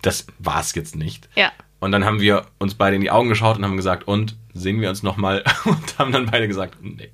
das 0.01 0.27
war's 0.39 0.73
jetzt 0.75 0.95
nicht. 0.95 1.29
ja. 1.35 1.51
Und 1.79 1.91
dann 1.91 2.05
haben 2.05 2.21
wir 2.21 2.45
uns 2.59 2.75
beide 2.75 2.95
in 2.95 3.01
die 3.01 3.09
Augen 3.09 3.27
geschaut 3.27 3.57
und 3.57 3.65
haben 3.65 3.75
gesagt, 3.75 4.07
und 4.07 4.35
sehen 4.53 4.81
wir 4.81 4.89
uns 4.89 5.01
nochmal? 5.01 5.43
Und 5.65 5.97
haben 5.97 6.11
dann 6.11 6.27
beide 6.27 6.47
gesagt, 6.47 6.75
nee, 6.79 7.09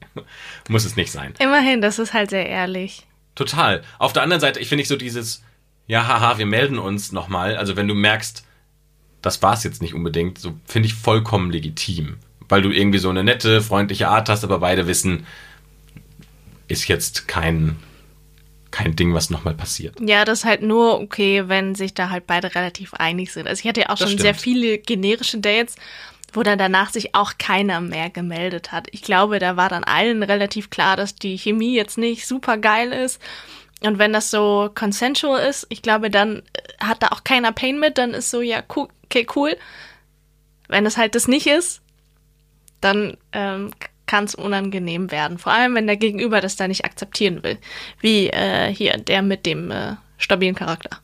muss 0.67 0.83
es 0.83 0.97
nicht 0.97 1.09
sein. 1.09 1.33
Immerhin, 1.39 1.79
das 1.79 1.99
ist 1.99 2.13
halt 2.13 2.31
sehr 2.31 2.47
ehrlich. 2.47 3.07
Total. 3.35 3.81
Auf 3.97 4.11
der 4.11 4.23
anderen 4.23 4.41
Seite, 4.41 4.59
ich 4.59 4.67
finde 4.67 4.81
ich 4.81 4.89
so 4.89 4.97
dieses, 4.97 5.41
ja, 5.87 6.05
haha, 6.05 6.37
wir 6.37 6.45
melden 6.45 6.79
uns 6.79 7.13
nochmal. 7.13 7.55
Also 7.55 7.77
wenn 7.77 7.87
du 7.87 7.93
merkst, 7.93 8.45
das 9.21 9.41
war's 9.41 9.63
jetzt 9.63 9.81
nicht 9.81 9.93
unbedingt, 9.93 10.37
so 10.37 10.53
finde 10.65 10.87
ich 10.87 10.95
vollkommen 10.95 11.49
legitim. 11.49 12.17
Weil 12.49 12.61
du 12.61 12.71
irgendwie 12.71 12.99
so 12.99 13.09
eine 13.09 13.23
nette, 13.23 13.61
freundliche 13.61 14.09
Art 14.09 14.27
hast, 14.27 14.43
aber 14.43 14.59
beide 14.59 14.87
wissen, 14.87 15.25
ist 16.67 16.87
jetzt 16.89 17.27
kein, 17.27 17.77
kein 18.77 18.95
Ding, 18.95 19.13
was 19.13 19.29
nochmal 19.31 19.55
passiert. 19.55 19.95
Ja, 19.99 20.23
das 20.23 20.39
ist 20.39 20.45
halt 20.45 20.61
nur 20.61 20.99
okay, 21.01 21.47
wenn 21.47 21.73
sich 21.73 21.93
da 21.95 22.09
halt 22.11 22.27
beide 22.27 22.53
relativ 22.53 22.93
einig 22.93 23.33
sind. 23.33 23.47
Also 23.47 23.61
ich 23.61 23.67
hatte 23.67 23.81
ja 23.81 23.89
auch 23.89 23.97
Das 23.97 24.09
schon 24.09 24.19
sehr 24.19 24.33
stimmt. 24.35 24.41
viele 24.43 24.77
generische 24.77 25.39
Dates, 25.39 25.75
wo 26.33 26.43
dann 26.43 26.59
danach 26.59 26.91
sich 26.91 27.15
auch 27.15 27.33
keiner 27.39 27.81
mehr 27.81 28.09
gemeldet 28.11 28.71
hat. 28.71 28.87
Ich 28.91 29.01
glaube, 29.01 29.39
da 29.39 29.57
war 29.57 29.69
dann 29.69 29.83
allen 29.83 30.21
relativ 30.21 30.69
klar, 30.69 30.95
dass 30.95 31.15
die 31.15 31.37
Chemie 31.37 31.73
jetzt 31.75 31.97
nicht 31.97 32.27
super 32.27 32.57
geil 32.57 32.91
ist. 32.91 33.19
Und 33.81 33.97
wenn 33.97 34.13
das 34.13 34.29
so 34.29 34.69
consensual 34.75 35.41
ist, 35.47 35.65
ich 35.69 35.81
glaube, 35.81 36.09
dann 36.11 36.39
äh, 36.53 36.83
hat 36.85 37.01
da 37.01 37.07
auch 37.07 37.23
keiner 37.23 37.51
Pain 37.53 37.79
mit, 37.79 37.97
dann 37.97 38.13
ist 38.13 38.29
so, 38.29 38.41
ja, 38.41 38.61
okay, 38.67 39.25
cool. 39.35 39.57
Wenn 40.67 40.85
es 40.85 40.97
halt 40.97 41.15
das 41.15 41.27
nicht 41.27 41.47
ist, 41.47 41.81
dann 42.81 43.17
ähm, 43.31 43.71
kann 44.07 44.23
es 44.23 44.35
unangenehm 44.35 45.11
werden. 45.11 45.37
Vor 45.37 45.51
allem, 45.51 45.75
wenn 45.75 45.85
der 45.85 45.97
Gegenüber 45.97 46.41
das 46.41 46.55
da 46.55 46.67
nicht 46.67 46.85
akzeptieren 46.85 47.43
will. 47.43 47.57
Wie 47.99 48.27
äh, 48.27 48.73
hier 48.73 48.97
der 48.97 49.21
mit 49.21 49.45
dem 49.45 49.69
äh, 49.69 49.95
stabilen 50.17 50.55
Charakter. 50.55 50.99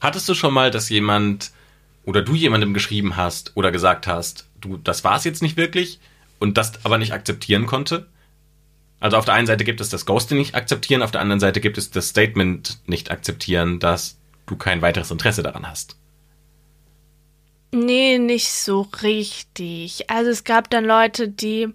Hattest 0.00 0.28
du 0.28 0.34
schon 0.34 0.52
mal, 0.52 0.70
dass 0.70 0.88
jemand 0.88 1.52
oder 2.04 2.22
du 2.22 2.34
jemandem 2.34 2.74
geschrieben 2.74 3.16
hast 3.16 3.52
oder 3.56 3.70
gesagt 3.70 4.06
hast, 4.06 4.48
du, 4.60 4.76
das 4.76 5.04
war 5.04 5.16
es 5.16 5.24
jetzt 5.24 5.42
nicht 5.42 5.56
wirklich 5.56 6.00
und 6.38 6.58
das 6.58 6.84
aber 6.84 6.98
nicht 6.98 7.12
akzeptieren 7.12 7.66
konnte? 7.66 8.08
Also 8.98 9.16
auf 9.16 9.24
der 9.24 9.34
einen 9.34 9.46
Seite 9.46 9.64
gibt 9.64 9.80
es 9.80 9.88
das 9.88 10.06
Ghosting 10.06 10.38
nicht 10.38 10.54
akzeptieren, 10.54 11.02
auf 11.02 11.10
der 11.10 11.20
anderen 11.20 11.40
Seite 11.40 11.60
gibt 11.60 11.78
es 11.78 11.90
das 11.90 12.08
Statement 12.08 12.78
nicht 12.86 13.10
akzeptieren, 13.10 13.78
dass 13.78 14.18
du 14.46 14.56
kein 14.56 14.82
weiteres 14.82 15.10
Interesse 15.10 15.42
daran 15.42 15.68
hast. 15.68 15.96
Nee, 17.72 18.18
nicht 18.18 18.52
so 18.52 18.88
richtig. 19.02 20.10
Also 20.10 20.30
es 20.30 20.44
gab 20.44 20.68
dann 20.70 20.84
Leute, 20.84 21.28
die 21.28 21.68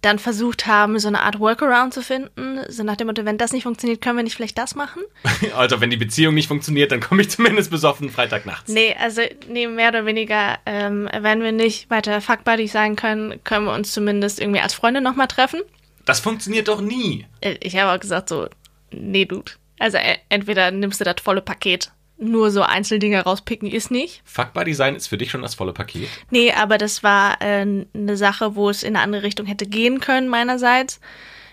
dann 0.00 0.18
versucht 0.18 0.66
haben, 0.66 0.98
so 0.98 1.08
eine 1.08 1.22
Art 1.22 1.40
Workaround 1.40 1.92
zu 1.92 2.02
finden. 2.02 2.60
So 2.68 2.84
nach 2.84 2.96
dem 2.96 3.08
Motto, 3.08 3.24
wenn 3.24 3.36
das 3.38 3.52
nicht 3.52 3.64
funktioniert, 3.64 4.00
können 4.00 4.16
wir 4.16 4.22
nicht 4.22 4.36
vielleicht 4.36 4.58
das 4.58 4.74
machen? 4.74 5.02
Also 5.56 5.80
wenn 5.80 5.90
die 5.90 5.96
Beziehung 5.96 6.34
nicht 6.34 6.46
funktioniert, 6.48 6.92
dann 6.92 7.00
komme 7.00 7.22
ich 7.22 7.30
zumindest 7.30 7.70
besoffen 7.70 8.10
Freitagnachts. 8.10 8.70
Nee, 8.70 8.94
also 9.00 9.22
nee, 9.48 9.66
mehr 9.66 9.88
oder 9.88 10.06
weniger, 10.06 10.58
ähm, 10.66 11.08
wenn 11.20 11.42
wir 11.42 11.52
nicht 11.52 11.90
weiter 11.90 12.20
Fuck 12.20 12.44
Buddy 12.44 12.68
sein 12.68 12.94
können, 12.96 13.42
können 13.44 13.64
wir 13.66 13.72
uns 13.74 13.92
zumindest 13.92 14.40
irgendwie 14.40 14.60
als 14.60 14.74
Freunde 14.74 15.00
nochmal 15.00 15.26
treffen. 15.26 15.60
Das 16.04 16.20
funktioniert 16.20 16.68
doch 16.68 16.80
nie. 16.80 17.26
Äh, 17.40 17.56
Ich 17.60 17.76
habe 17.76 17.92
auch 17.92 18.00
gesagt 18.00 18.28
so, 18.28 18.48
nee, 18.92 19.24
Dude. 19.24 19.52
Also 19.80 19.96
äh, 19.98 20.16
entweder 20.28 20.70
nimmst 20.70 21.00
du 21.00 21.04
das 21.04 21.16
volle 21.22 21.40
Paket. 21.42 21.90
Nur 22.20 22.50
so 22.50 22.62
Einzeldinge 22.62 23.20
rauspicken 23.20 23.70
ist 23.70 23.92
nicht. 23.92 24.22
Fuck 24.24 24.52
Buddy 24.52 24.74
sein 24.74 24.96
ist 24.96 25.06
für 25.06 25.16
dich 25.16 25.30
schon 25.30 25.42
das 25.42 25.54
volle 25.54 25.72
Paket. 25.72 26.08
Nee, 26.30 26.52
aber 26.52 26.76
das 26.76 27.04
war 27.04 27.40
äh, 27.40 27.64
eine 27.94 28.16
Sache, 28.16 28.56
wo 28.56 28.68
es 28.68 28.82
in 28.82 28.96
eine 28.96 29.04
andere 29.04 29.22
Richtung 29.22 29.46
hätte 29.46 29.66
gehen 29.66 30.00
können 30.00 30.28
meinerseits. 30.28 31.00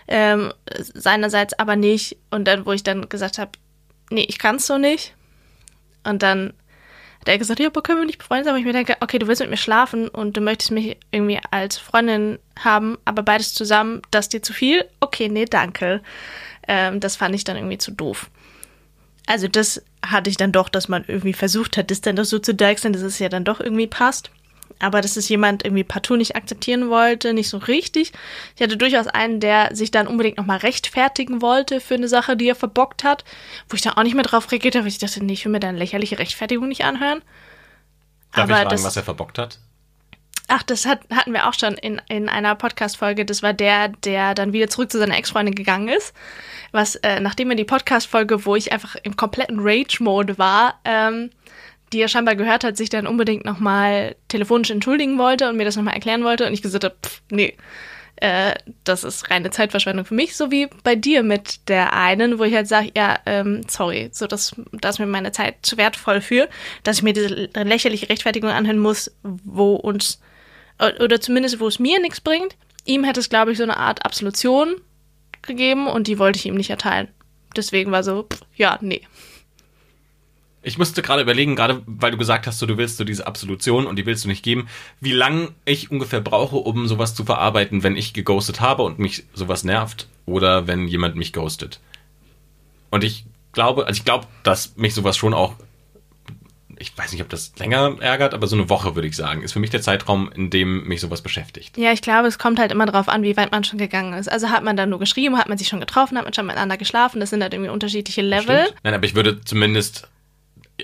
Ähm, 0.08 0.52
seinerseits 0.94 1.56
aber 1.58 1.76
nicht. 1.76 2.16
Und 2.30 2.46
dann, 2.46 2.66
wo 2.66 2.72
ich 2.72 2.82
dann 2.82 3.08
gesagt 3.08 3.38
habe, 3.38 3.52
nee, 4.10 4.26
ich 4.28 4.38
kann's 4.38 4.66
so 4.66 4.76
nicht. 4.76 5.14
Und 6.02 6.22
dann 6.22 6.52
hat 7.20 7.28
er 7.28 7.38
gesagt, 7.38 7.60
ja, 7.60 7.66
aber 7.66 7.82
können 7.82 7.98
wir 7.98 8.06
nicht 8.06 8.18
befreundet 8.18 8.46
sein? 8.46 8.52
Aber 8.52 8.60
ich 8.60 8.66
mir 8.66 8.72
denke, 8.72 8.96
okay, 9.00 9.18
du 9.18 9.26
willst 9.26 9.40
mit 9.40 9.50
mir 9.50 9.56
schlafen 9.56 10.08
und 10.08 10.36
du 10.36 10.40
möchtest 10.40 10.70
mich 10.70 10.96
irgendwie 11.10 11.40
als 11.50 11.76
Freundin 11.76 12.38
haben, 12.58 12.98
aber 13.04 13.22
beides 13.22 13.54
zusammen, 13.54 14.02
das 14.10 14.26
ist 14.26 14.32
dir 14.32 14.42
zu 14.42 14.52
viel? 14.52 14.84
Okay, 15.00 15.28
nee, 15.28 15.44
danke. 15.44 16.02
Ähm, 16.68 17.00
das 17.00 17.16
fand 17.16 17.34
ich 17.34 17.44
dann 17.44 17.56
irgendwie 17.56 17.78
zu 17.78 17.90
doof. 17.90 18.30
Also 19.26 19.48
das 19.48 19.82
hatte 20.10 20.30
ich 20.30 20.36
dann 20.36 20.52
doch, 20.52 20.68
dass 20.68 20.88
man 20.88 21.04
irgendwie 21.06 21.32
versucht 21.32 21.76
hat, 21.76 21.90
das 21.90 22.00
dann 22.00 22.16
doch 22.16 22.24
so 22.24 22.38
zu 22.38 22.54
deichseln, 22.54 22.92
dass 22.92 23.02
es 23.02 23.18
ja 23.18 23.28
dann 23.28 23.44
doch 23.44 23.60
irgendwie 23.60 23.86
passt. 23.86 24.30
Aber 24.78 25.00
dass 25.00 25.16
es 25.16 25.28
jemand 25.30 25.64
irgendwie 25.64 25.84
partout 25.84 26.16
nicht 26.16 26.36
akzeptieren 26.36 26.90
wollte, 26.90 27.32
nicht 27.32 27.48
so 27.48 27.56
richtig. 27.56 28.12
Ich 28.56 28.62
hatte 28.62 28.76
durchaus 28.76 29.06
einen, 29.06 29.40
der 29.40 29.74
sich 29.74 29.90
dann 29.90 30.06
unbedingt 30.06 30.36
nochmal 30.36 30.58
rechtfertigen 30.58 31.40
wollte 31.40 31.80
für 31.80 31.94
eine 31.94 32.08
Sache, 32.08 32.36
die 32.36 32.48
er 32.48 32.54
verbockt 32.56 33.02
hat, 33.02 33.24
wo 33.70 33.74
ich 33.76 33.80
dann 33.80 33.94
auch 33.94 34.02
nicht 34.02 34.14
mehr 34.14 34.24
drauf 34.24 34.50
reagiert 34.52 34.74
habe, 34.74 34.84
weil 34.84 34.90
ich 34.90 34.98
dachte, 34.98 35.24
nee, 35.24 35.32
ich 35.32 35.44
will 35.46 35.52
mir 35.52 35.60
deine 35.60 35.78
lächerliche 35.78 36.18
Rechtfertigung 36.18 36.68
nicht 36.68 36.84
anhören. 36.84 37.22
Darf 38.32 38.44
Aber 38.44 38.50
ich 38.52 38.56
fragen, 38.58 38.70
das- 38.70 38.84
was 38.84 38.96
er 38.96 39.02
verbockt 39.04 39.38
hat? 39.38 39.58
Ach, 40.48 40.62
das 40.62 40.86
hat, 40.86 41.00
hatten 41.10 41.32
wir 41.32 41.48
auch 41.48 41.54
schon 41.54 41.74
in, 41.74 42.00
in 42.08 42.28
einer 42.28 42.54
Podcast-Folge. 42.54 43.24
Das 43.24 43.42
war 43.42 43.52
der, 43.52 43.88
der 43.88 44.34
dann 44.34 44.52
wieder 44.52 44.68
zurück 44.68 44.92
zu 44.92 44.98
seiner 44.98 45.16
Ex-Freundin 45.16 45.54
gegangen 45.54 45.88
ist. 45.88 46.14
Was, 46.70 46.94
äh, 46.96 47.18
nachdem 47.20 47.50
er 47.50 47.56
die 47.56 47.64
Podcast-Folge, 47.64 48.44
wo 48.46 48.54
ich 48.54 48.72
einfach 48.72 48.94
im 49.02 49.16
kompletten 49.16 49.58
Rage-Mode 49.60 50.38
war, 50.38 50.80
ähm, 50.84 51.30
die 51.92 52.00
er 52.00 52.08
scheinbar 52.08 52.36
gehört 52.36 52.62
hat, 52.62 52.76
sich 52.76 52.90
dann 52.90 53.06
unbedingt 53.06 53.44
nochmal 53.44 54.14
telefonisch 54.28 54.70
entschuldigen 54.70 55.18
wollte 55.18 55.48
und 55.48 55.56
mir 55.56 55.64
das 55.64 55.76
nochmal 55.76 55.94
erklären 55.94 56.22
wollte. 56.22 56.46
Und 56.46 56.52
ich 56.52 56.62
gesagt 56.62 56.84
habe, 56.84 56.96
pff, 57.02 57.22
nee, 57.30 57.56
äh, 58.16 58.54
das 58.84 59.04
ist 59.04 59.30
reine 59.30 59.50
Zeitverschwendung 59.50 60.04
für 60.04 60.14
mich, 60.14 60.36
so 60.36 60.50
wie 60.50 60.68
bei 60.84 60.94
dir 60.94 61.22
mit 61.22 61.68
der 61.68 61.92
einen, 61.92 62.38
wo 62.38 62.44
ich 62.44 62.54
halt 62.54 62.66
sage, 62.66 62.90
ja, 62.96 63.18
ähm, 63.26 63.62
sorry, 63.68 64.10
so 64.12 64.26
dass 64.26 64.54
das 64.72 64.98
mir 64.98 65.06
meine 65.06 65.32
Zeit 65.32 65.56
zu 65.62 65.76
wertvoll 65.76 66.20
für, 66.20 66.48
dass 66.82 66.98
ich 66.98 67.02
mir 67.02 67.12
diese 67.12 67.50
lächerliche 67.54 68.08
Rechtfertigung 68.08 68.50
anhören 68.50 68.78
muss, 68.78 69.14
wo 69.22 69.74
uns 69.74 70.20
oder 70.78 71.20
zumindest 71.20 71.60
wo 71.60 71.68
es 71.68 71.78
mir 71.78 72.00
nichts 72.00 72.20
bringt. 72.20 72.56
Ihm 72.84 73.04
hätte 73.04 73.20
es, 73.20 73.28
glaube 73.28 73.52
ich, 73.52 73.58
so 73.58 73.64
eine 73.64 73.76
Art 73.76 74.04
Absolution 74.04 74.76
gegeben 75.42 75.86
und 75.86 76.06
die 76.06 76.18
wollte 76.18 76.38
ich 76.38 76.46
ihm 76.46 76.54
nicht 76.54 76.70
erteilen. 76.70 77.08
Deswegen 77.56 77.90
war 77.90 78.02
so, 78.02 78.24
pff, 78.24 78.42
ja, 78.56 78.78
nee. 78.80 79.02
Ich 80.62 80.78
musste 80.78 81.00
gerade 81.00 81.22
überlegen, 81.22 81.54
gerade 81.54 81.82
weil 81.86 82.10
du 82.10 82.16
gesagt 82.16 82.46
hast, 82.46 82.58
so, 82.58 82.66
du 82.66 82.76
willst 82.76 82.96
so 82.96 83.04
diese 83.04 83.26
Absolution 83.26 83.86
und 83.86 83.96
die 83.96 84.04
willst 84.04 84.24
du 84.24 84.28
nicht 84.28 84.42
geben, 84.42 84.68
wie 85.00 85.12
lang 85.12 85.54
ich 85.64 85.92
ungefähr 85.92 86.20
brauche, 86.20 86.56
um 86.56 86.88
sowas 86.88 87.14
zu 87.14 87.24
verarbeiten, 87.24 87.84
wenn 87.84 87.96
ich 87.96 88.14
geghostet 88.14 88.60
habe 88.60 88.82
und 88.82 88.98
mich 88.98 89.24
sowas 89.32 89.62
nervt 89.62 90.08
oder 90.26 90.66
wenn 90.66 90.88
jemand 90.88 91.14
mich 91.14 91.32
ghostet. 91.32 91.80
Und 92.90 93.04
ich 93.04 93.26
glaube, 93.52 93.86
also 93.86 93.96
ich 93.96 94.04
glaube, 94.04 94.26
dass 94.42 94.76
mich 94.76 94.92
sowas 94.92 95.16
schon 95.16 95.34
auch, 95.34 95.54
ich 96.78 96.96
weiß 96.96 97.12
nicht, 97.12 97.22
ob 97.22 97.28
das 97.28 97.52
länger 97.58 97.96
ärgert, 98.00 98.34
aber 98.34 98.46
so 98.46 98.56
eine 98.56 98.68
Woche 98.68 98.94
würde 98.94 99.08
ich 99.08 99.16
sagen, 99.16 99.42
ist 99.42 99.52
für 99.52 99.60
mich 99.60 99.70
der 99.70 99.80
Zeitraum, 99.82 100.30
in 100.32 100.50
dem 100.50 100.84
mich 100.86 101.00
sowas 101.00 101.22
beschäftigt. 101.22 101.76
Ja, 101.78 101.92
ich 101.92 102.02
glaube, 102.02 102.28
es 102.28 102.38
kommt 102.38 102.58
halt 102.58 102.70
immer 102.72 102.86
drauf 102.86 103.08
an, 103.08 103.22
wie 103.22 103.36
weit 103.36 103.50
man 103.50 103.64
schon 103.64 103.78
gegangen 103.78 104.12
ist. 104.12 104.28
Also 104.28 104.50
hat 104.50 104.62
man 104.62 104.76
dann 104.76 104.90
nur 104.90 104.98
geschrieben, 104.98 105.38
hat 105.38 105.48
man 105.48 105.56
sich 105.58 105.68
schon 105.68 105.80
getroffen, 105.80 106.18
hat 106.18 106.24
man 106.24 106.34
schon 106.34 106.46
miteinander 106.46 106.76
geschlafen, 106.76 107.20
das 107.20 107.30
sind 107.30 107.42
halt 107.42 107.54
irgendwie 107.54 107.70
unterschiedliche 107.70 108.22
Level. 108.22 108.64
Stimmt. 108.66 108.80
Nein, 108.84 108.94
aber 108.94 109.04
ich 109.04 109.14
würde 109.14 109.40
zumindest, 109.42 110.08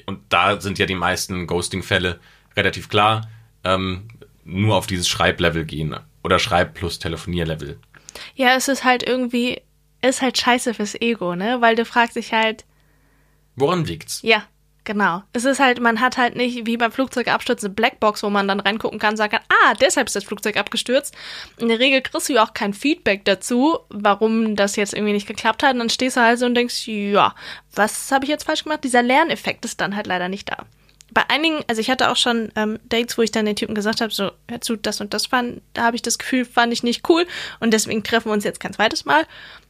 und 0.06 0.20
da 0.30 0.60
sind 0.60 0.78
ja 0.78 0.86
die 0.86 0.94
meisten 0.94 1.46
Ghosting-Fälle 1.46 2.20
relativ 2.56 2.88
klar, 2.88 3.28
ähm, 3.64 4.08
nur 4.44 4.76
auf 4.76 4.86
dieses 4.86 5.08
Schreiblevel 5.08 5.64
gehen. 5.64 5.94
Oder 6.24 6.38
Schreib 6.38 6.74
plus 6.74 6.98
Telefonierlevel. 6.98 7.78
Ja, 8.34 8.54
es 8.56 8.68
ist 8.68 8.84
halt 8.84 9.02
irgendwie, 9.02 9.60
ist 10.00 10.22
halt 10.22 10.38
scheiße 10.38 10.74
fürs 10.74 10.94
Ego, 11.00 11.34
ne? 11.34 11.60
Weil 11.60 11.76
du 11.76 11.84
fragst 11.84 12.16
dich 12.16 12.32
halt, 12.32 12.64
Woran 13.56 13.84
liegt's? 13.84 14.20
ja, 14.22 14.44
genau. 14.84 15.22
Es 15.32 15.44
ist 15.44 15.60
halt, 15.60 15.80
man 15.80 16.00
hat 16.00 16.16
halt 16.16 16.36
nicht 16.36 16.66
wie 16.66 16.76
beim 16.76 16.92
Flugzeugabsturz 16.92 17.64
eine 17.64 17.74
Blackbox, 17.74 18.22
wo 18.22 18.30
man 18.30 18.48
dann 18.48 18.60
reingucken 18.60 18.98
kann 18.98 19.10
und 19.10 19.16
sagen 19.16 19.32
kann, 19.32 19.42
ah, 19.48 19.74
deshalb 19.74 20.06
ist 20.06 20.16
das 20.16 20.24
Flugzeug 20.24 20.56
abgestürzt. 20.56 21.14
In 21.58 21.68
der 21.68 21.78
Regel 21.78 22.02
kriegst 22.02 22.28
du 22.28 22.34
ja 22.34 22.44
auch 22.44 22.54
kein 22.54 22.74
Feedback 22.74 23.24
dazu, 23.24 23.78
warum 23.88 24.56
das 24.56 24.76
jetzt 24.76 24.94
irgendwie 24.94 25.12
nicht 25.12 25.26
geklappt 25.26 25.62
hat. 25.62 25.74
Und 25.74 25.80
dann 25.80 25.90
stehst 25.90 26.16
du 26.16 26.20
halt 26.20 26.38
so 26.38 26.46
und 26.46 26.54
denkst, 26.54 26.86
ja, 26.86 27.34
was 27.74 28.10
habe 28.12 28.24
ich 28.24 28.30
jetzt 28.30 28.44
falsch 28.44 28.64
gemacht? 28.64 28.84
Dieser 28.84 29.02
Lerneffekt 29.02 29.64
ist 29.64 29.80
dann 29.80 29.96
halt 29.96 30.06
leider 30.06 30.28
nicht 30.28 30.50
da. 30.50 30.66
Bei 31.10 31.28
einigen, 31.28 31.62
also 31.68 31.80
ich 31.80 31.90
hatte 31.90 32.10
auch 32.10 32.16
schon 32.16 32.50
ähm, 32.56 32.78
Dates, 32.88 33.18
wo 33.18 33.22
ich 33.22 33.30
dann 33.30 33.44
den 33.44 33.56
Typen 33.56 33.74
gesagt 33.74 34.00
habe, 34.00 34.12
so, 34.12 34.30
hör 34.48 34.60
zu, 34.62 34.76
das 34.76 35.00
und 35.02 35.12
das 35.12 35.26
fand, 35.26 35.60
da 35.74 35.82
habe 35.82 35.96
ich 35.96 36.00
das 36.00 36.18
Gefühl, 36.18 36.46
fand 36.46 36.72
ich 36.72 36.82
nicht 36.82 37.06
cool 37.10 37.26
und 37.60 37.74
deswegen 37.74 38.02
treffen 38.02 38.30
wir 38.30 38.32
uns 38.32 38.44
jetzt 38.44 38.60
kein 38.60 38.72
zweites 38.72 39.04
Mal. 39.04 39.26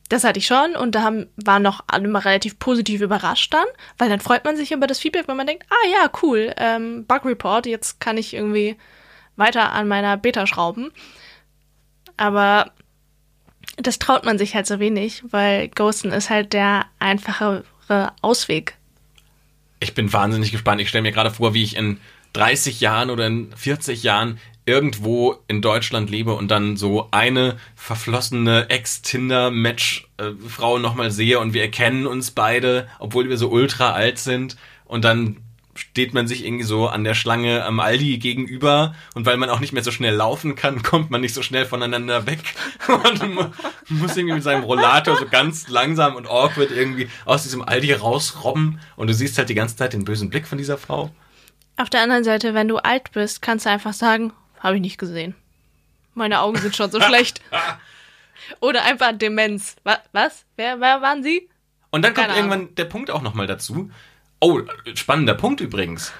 Das 0.08 0.24
hatte 0.24 0.38
ich 0.38 0.46
schon 0.46 0.76
und 0.76 0.94
da 0.94 1.02
haben, 1.02 1.28
waren 1.36 1.62
noch 1.62 1.84
alle 1.86 2.08
mal 2.08 2.20
relativ 2.20 2.58
positiv 2.58 3.00
überrascht 3.00 3.54
dann, 3.54 3.64
weil 3.98 4.10
dann 4.10 4.20
freut 4.20 4.44
man 4.44 4.56
sich 4.56 4.72
über 4.72 4.86
das 4.86 4.98
Feedback, 4.98 5.26
wenn 5.26 5.36
man 5.36 5.46
denkt, 5.46 5.64
ah 5.70 5.88
ja, 5.90 6.10
cool, 6.22 6.52
ähm, 6.58 7.06
Bug 7.06 7.24
Report, 7.24 7.66
jetzt 7.66 7.98
kann 8.00 8.18
ich 8.18 8.34
irgendwie 8.34 8.76
weiter 9.36 9.72
an 9.72 9.88
meiner 9.88 10.16
Beta 10.16 10.46
schrauben. 10.46 10.92
Aber 12.16 12.72
das 13.76 13.98
traut 13.98 14.24
man 14.24 14.38
sich 14.38 14.54
halt 14.54 14.66
so 14.66 14.78
wenig, 14.78 15.22
weil 15.30 15.68
Ghosten 15.68 16.12
ist 16.12 16.30
halt 16.30 16.52
der 16.52 16.86
einfachere 16.98 17.64
Ausweg. 18.20 18.76
Ich 19.80 19.94
bin 19.94 20.12
wahnsinnig 20.12 20.52
gespannt. 20.52 20.80
Ich 20.80 20.88
stelle 20.88 21.02
mir 21.02 21.12
gerade 21.12 21.30
vor, 21.30 21.54
wie 21.54 21.64
ich 21.64 21.76
in 21.76 21.98
30 22.34 22.80
Jahren 22.80 23.10
oder 23.10 23.26
in 23.26 23.52
40 23.56 24.02
Jahren 24.02 24.38
irgendwo 24.64 25.36
in 25.48 25.62
Deutschland 25.62 26.10
lebe 26.10 26.34
und 26.34 26.50
dann 26.50 26.76
so 26.76 27.08
eine 27.10 27.56
verflossene 27.74 28.70
Ex-Tinder-Match-Frau 28.70 30.78
nochmal 30.78 31.10
sehe 31.10 31.40
und 31.40 31.54
wir 31.54 31.62
erkennen 31.62 32.06
uns 32.06 32.30
beide, 32.30 32.88
obwohl 32.98 33.28
wir 33.28 33.36
so 33.36 33.50
ultra 33.50 33.92
alt 33.92 34.18
sind. 34.18 34.56
Und 34.84 35.04
dann 35.04 35.38
steht 35.74 36.12
man 36.12 36.28
sich 36.28 36.44
irgendwie 36.44 36.64
so 36.64 36.86
an 36.86 37.02
der 37.02 37.14
Schlange 37.14 37.64
am 37.64 37.80
Aldi 37.80 38.18
gegenüber. 38.18 38.94
Und 39.14 39.24
weil 39.24 39.38
man 39.38 39.48
auch 39.48 39.60
nicht 39.60 39.72
mehr 39.72 39.82
so 39.82 39.90
schnell 39.90 40.14
laufen 40.14 40.54
kann, 40.54 40.82
kommt 40.82 41.10
man 41.10 41.22
nicht 41.22 41.34
so 41.34 41.42
schnell 41.42 41.64
voneinander 41.64 42.26
weg. 42.26 42.40
Und 42.88 43.34
mu- 43.34 43.46
muss 43.88 44.16
irgendwie 44.16 44.34
mit 44.34 44.42
seinem 44.42 44.64
Rollator 44.64 45.16
so 45.16 45.26
ganz 45.26 45.68
langsam 45.68 46.16
und 46.16 46.28
awkward 46.28 46.70
irgendwie 46.70 47.08
aus 47.24 47.44
diesem 47.44 47.62
Aldi 47.62 47.94
rausrobben. 47.94 48.80
Und 48.96 49.08
du 49.08 49.14
siehst 49.14 49.38
halt 49.38 49.48
die 49.48 49.54
ganze 49.54 49.76
Zeit 49.76 49.94
den 49.94 50.04
bösen 50.04 50.28
Blick 50.28 50.46
von 50.46 50.58
dieser 50.58 50.76
Frau. 50.76 51.10
Auf 51.78 51.88
der 51.88 52.02
anderen 52.02 52.24
Seite, 52.24 52.52
wenn 52.52 52.68
du 52.68 52.76
alt 52.76 53.10
bist, 53.12 53.40
kannst 53.40 53.64
du 53.64 53.70
einfach 53.70 53.94
sagen, 53.94 54.34
habe 54.62 54.76
ich 54.76 54.80
nicht 54.82 54.98
gesehen. 54.98 55.34
Meine 56.14 56.40
Augen 56.40 56.58
sind 56.58 56.76
schon 56.76 56.90
so 56.90 57.00
schlecht. 57.00 57.40
Oder 58.60 58.84
einfach 58.84 59.12
Demenz. 59.12 59.76
Wa 59.84 59.98
was? 60.12 60.44
Wer, 60.56 60.80
wer 60.80 61.00
waren 61.02 61.22
Sie? 61.22 61.48
Und 61.90 62.02
dann 62.02 62.14
kommt 62.14 62.26
Keine 62.28 62.38
Ahnung. 62.38 62.50
irgendwann 62.52 62.74
der 62.74 62.84
Punkt 62.86 63.10
auch 63.10 63.22
nochmal 63.22 63.46
dazu. 63.46 63.90
Oh, 64.40 64.60
spannender 64.94 65.34
Punkt 65.34 65.60
übrigens. 65.60 66.12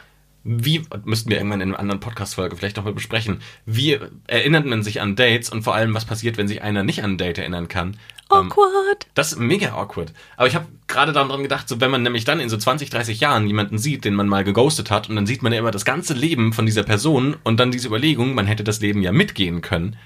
Wie, 0.44 0.82
müssten 1.04 1.30
wir 1.30 1.36
irgendwann 1.36 1.60
in 1.60 1.70
einer 1.70 1.78
anderen 1.78 2.00
Podcast-Folge 2.00 2.56
vielleicht 2.56 2.76
nochmal 2.76 2.92
besprechen, 2.92 3.40
wie 3.64 3.98
erinnert 4.26 4.66
man 4.66 4.82
sich 4.82 5.00
an 5.00 5.14
Dates 5.14 5.50
und 5.50 5.62
vor 5.62 5.74
allem, 5.74 5.94
was 5.94 6.04
passiert, 6.04 6.36
wenn 6.36 6.48
sich 6.48 6.62
einer 6.62 6.82
nicht 6.82 7.04
an 7.04 7.12
ein 7.12 7.18
Date 7.18 7.38
erinnern 7.38 7.68
kann. 7.68 7.96
Ähm, 8.32 8.50
Awkward. 8.50 9.06
das 9.14 9.32
ist 9.32 9.38
mega 9.38 9.72
awkward. 9.72 10.12
Aber 10.36 10.46
ich 10.46 10.54
habe 10.54 10.66
gerade 10.88 11.12
daran 11.12 11.42
gedacht, 11.42 11.68
so 11.68 11.80
wenn 11.80 11.90
man 11.90 12.02
nämlich 12.02 12.24
dann 12.24 12.40
in 12.40 12.48
so 12.48 12.56
20, 12.56 12.90
30 12.90 13.20
Jahren 13.20 13.46
jemanden 13.46 13.78
sieht, 13.78 14.04
den 14.04 14.14
man 14.14 14.28
mal 14.28 14.44
geghostet 14.44 14.90
hat, 14.90 15.08
und 15.08 15.16
dann 15.16 15.26
sieht 15.26 15.42
man 15.42 15.52
ja 15.52 15.58
immer 15.58 15.70
das 15.70 15.84
ganze 15.84 16.14
Leben 16.14 16.52
von 16.52 16.66
dieser 16.66 16.82
Person 16.82 17.36
und 17.44 17.60
dann 17.60 17.70
diese 17.70 17.88
Überlegung, 17.88 18.34
man 18.34 18.46
hätte 18.46 18.64
das 18.64 18.80
Leben 18.80 19.02
ja 19.02 19.12
mitgehen 19.12 19.60
können. 19.60 19.96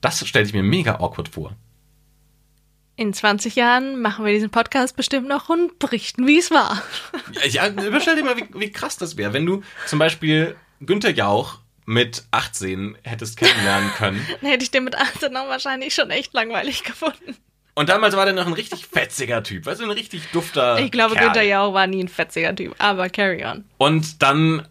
Das 0.00 0.26
stelle 0.26 0.46
ich 0.46 0.52
mir 0.52 0.62
mega 0.62 0.96
awkward 0.96 1.28
vor. 1.28 1.56
In 2.96 3.12
20 3.12 3.56
Jahren 3.56 4.00
machen 4.00 4.24
wir 4.24 4.32
diesen 4.32 4.50
Podcast 4.50 4.96
bestimmt 4.96 5.26
noch 5.26 5.48
und 5.48 5.78
berichten, 5.80 6.26
wie 6.26 6.38
es 6.38 6.50
war. 6.52 6.82
Ja, 7.48 7.66
überstell 7.68 8.14
dir 8.14 8.22
mal, 8.22 8.36
wie, 8.36 8.46
wie 8.54 8.70
krass 8.70 8.96
das 8.96 9.16
wäre, 9.16 9.32
wenn 9.32 9.44
du 9.46 9.62
zum 9.86 9.98
Beispiel 9.98 10.56
Günther 10.80 11.10
Jauch 11.10 11.58
mit 11.86 12.24
18 12.30 12.96
hättest 13.02 13.36
kennenlernen 13.36 13.90
können. 13.96 14.24
Dann 14.40 14.50
hätte 14.50 14.62
ich 14.62 14.70
den 14.70 14.84
mit 14.84 14.96
18 14.96 15.36
auch 15.36 15.48
wahrscheinlich 15.48 15.94
schon 15.94 16.10
echt 16.10 16.32
langweilig 16.34 16.84
gefunden. 16.84 17.36
Und 17.74 17.88
damals 17.88 18.16
war 18.16 18.24
der 18.24 18.34
noch 18.34 18.46
ein 18.46 18.52
richtig 18.52 18.86
fetziger 18.86 19.42
Typ, 19.42 19.66
weißt 19.66 19.80
du, 19.80 19.84
ein 19.84 19.90
richtig 19.90 20.30
dufter. 20.32 20.78
Ich 20.78 20.92
glaube, 20.92 21.14
Kerl. 21.14 21.26
Günther 21.26 21.42
Jauch 21.42 21.74
war 21.74 21.88
nie 21.88 22.04
ein 22.04 22.08
fetziger 22.08 22.54
Typ, 22.54 22.76
aber 22.78 23.08
carry 23.10 23.44
on. 23.44 23.64
Und 23.76 24.22
dann 24.22 24.68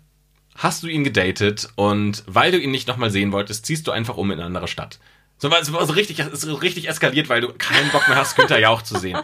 hast 0.55 0.83
du 0.83 0.87
ihn 0.87 1.03
gedatet 1.03 1.67
und 1.75 2.23
weil 2.27 2.51
du 2.51 2.59
ihn 2.59 2.71
nicht 2.71 2.87
nochmal 2.87 3.09
sehen 3.09 3.33
wolltest, 3.33 3.65
ziehst 3.65 3.85
du 3.87 3.91
einfach 3.91 4.15
um 4.15 4.31
in 4.31 4.39
eine 4.39 4.45
andere 4.45 4.69
Stadt. 4.69 4.99
So, 5.43 5.51
weil 5.51 5.61
es 5.61 5.67
so 5.67 5.77
richtig, 5.91 6.19
es 6.19 6.45
ist 6.45 6.61
richtig 6.61 6.87
eskaliert, 6.87 7.27
weil 7.27 7.41
du 7.41 7.49
keinen 7.49 7.89
Bock 7.91 8.07
mehr 8.07 8.15
hast, 8.15 8.37
Günther 8.37 8.59
Jauch 8.59 8.81
zu 8.81 8.97
sehen. 8.97 9.19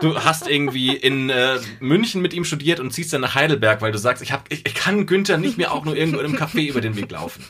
Du 0.00 0.14
hast 0.22 0.46
irgendwie 0.46 0.94
in 0.94 1.30
äh, 1.30 1.58
München 1.80 2.22
mit 2.22 2.32
ihm 2.32 2.44
studiert 2.44 2.78
und 2.78 2.92
ziehst 2.92 3.12
dann 3.12 3.22
nach 3.22 3.34
Heidelberg, 3.34 3.82
weil 3.82 3.90
du 3.90 3.98
sagst, 3.98 4.22
ich, 4.22 4.30
hab, 4.30 4.44
ich, 4.52 4.64
ich 4.64 4.74
kann 4.76 5.04
Günther 5.04 5.36
nicht 5.36 5.58
mehr 5.58 5.72
auch 5.72 5.84
nur 5.84 5.96
irgendwo 5.96 6.20
in 6.20 6.26
einem 6.26 6.36
Café 6.36 6.68
über 6.68 6.80
den 6.80 6.94
Weg 6.94 7.10
laufen. 7.10 7.44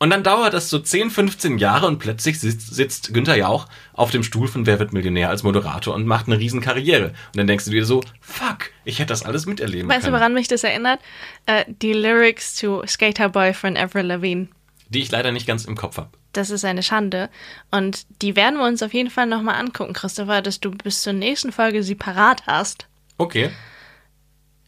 Und 0.00 0.10
dann 0.10 0.24
dauert 0.24 0.54
das 0.54 0.70
so 0.70 0.80
10, 0.80 1.10
15 1.10 1.58
Jahre 1.58 1.86
und 1.86 2.00
plötzlich 2.00 2.40
sitzt, 2.40 2.74
sitzt 2.74 3.14
Günther 3.14 3.36
Jauch 3.36 3.68
auf 3.92 4.10
dem 4.10 4.24
Stuhl 4.24 4.48
von 4.48 4.66
Wer 4.66 4.80
wird 4.80 4.92
Millionär 4.92 5.28
als 5.28 5.44
Moderator 5.44 5.94
und 5.94 6.04
macht 6.04 6.26
eine 6.26 6.40
riesen 6.40 6.62
Karriere. 6.62 7.10
Und 7.10 7.36
dann 7.36 7.46
denkst 7.46 7.66
du 7.66 7.70
dir 7.70 7.84
so, 7.84 8.02
fuck, 8.20 8.72
ich 8.84 8.98
hätte 8.98 9.10
das 9.10 9.24
alles 9.24 9.46
miterleben 9.46 9.88
Weißt 9.88 10.00
du, 10.00 10.06
können. 10.06 10.16
woran 10.16 10.34
mich 10.34 10.48
das 10.48 10.64
erinnert? 10.64 10.98
Äh, 11.46 11.64
die 11.68 11.92
Lyrics 11.92 12.56
zu 12.56 12.82
Skater 12.88 13.28
Boy 13.28 13.54
von 13.54 13.76
Avril 13.76 14.06
Lavigne. 14.06 14.48
Die 14.88 15.02
ich 15.02 15.12
leider 15.12 15.30
nicht 15.30 15.46
ganz 15.46 15.64
im 15.64 15.76
Kopf 15.76 15.96
habe. 15.98 16.10
Das 16.32 16.50
ist 16.50 16.64
eine 16.64 16.82
Schande. 16.82 17.28
Und 17.70 18.06
die 18.22 18.36
werden 18.36 18.58
wir 18.58 18.66
uns 18.66 18.82
auf 18.82 18.94
jeden 18.94 19.10
Fall 19.10 19.26
nochmal 19.26 19.56
angucken, 19.56 19.92
Christopher, 19.92 20.42
dass 20.42 20.60
du 20.60 20.70
bis 20.70 21.02
zur 21.02 21.12
nächsten 21.12 21.52
Folge 21.52 21.82
sie 21.82 21.94
parat 21.94 22.46
hast. 22.46 22.86
Okay. 23.18 23.50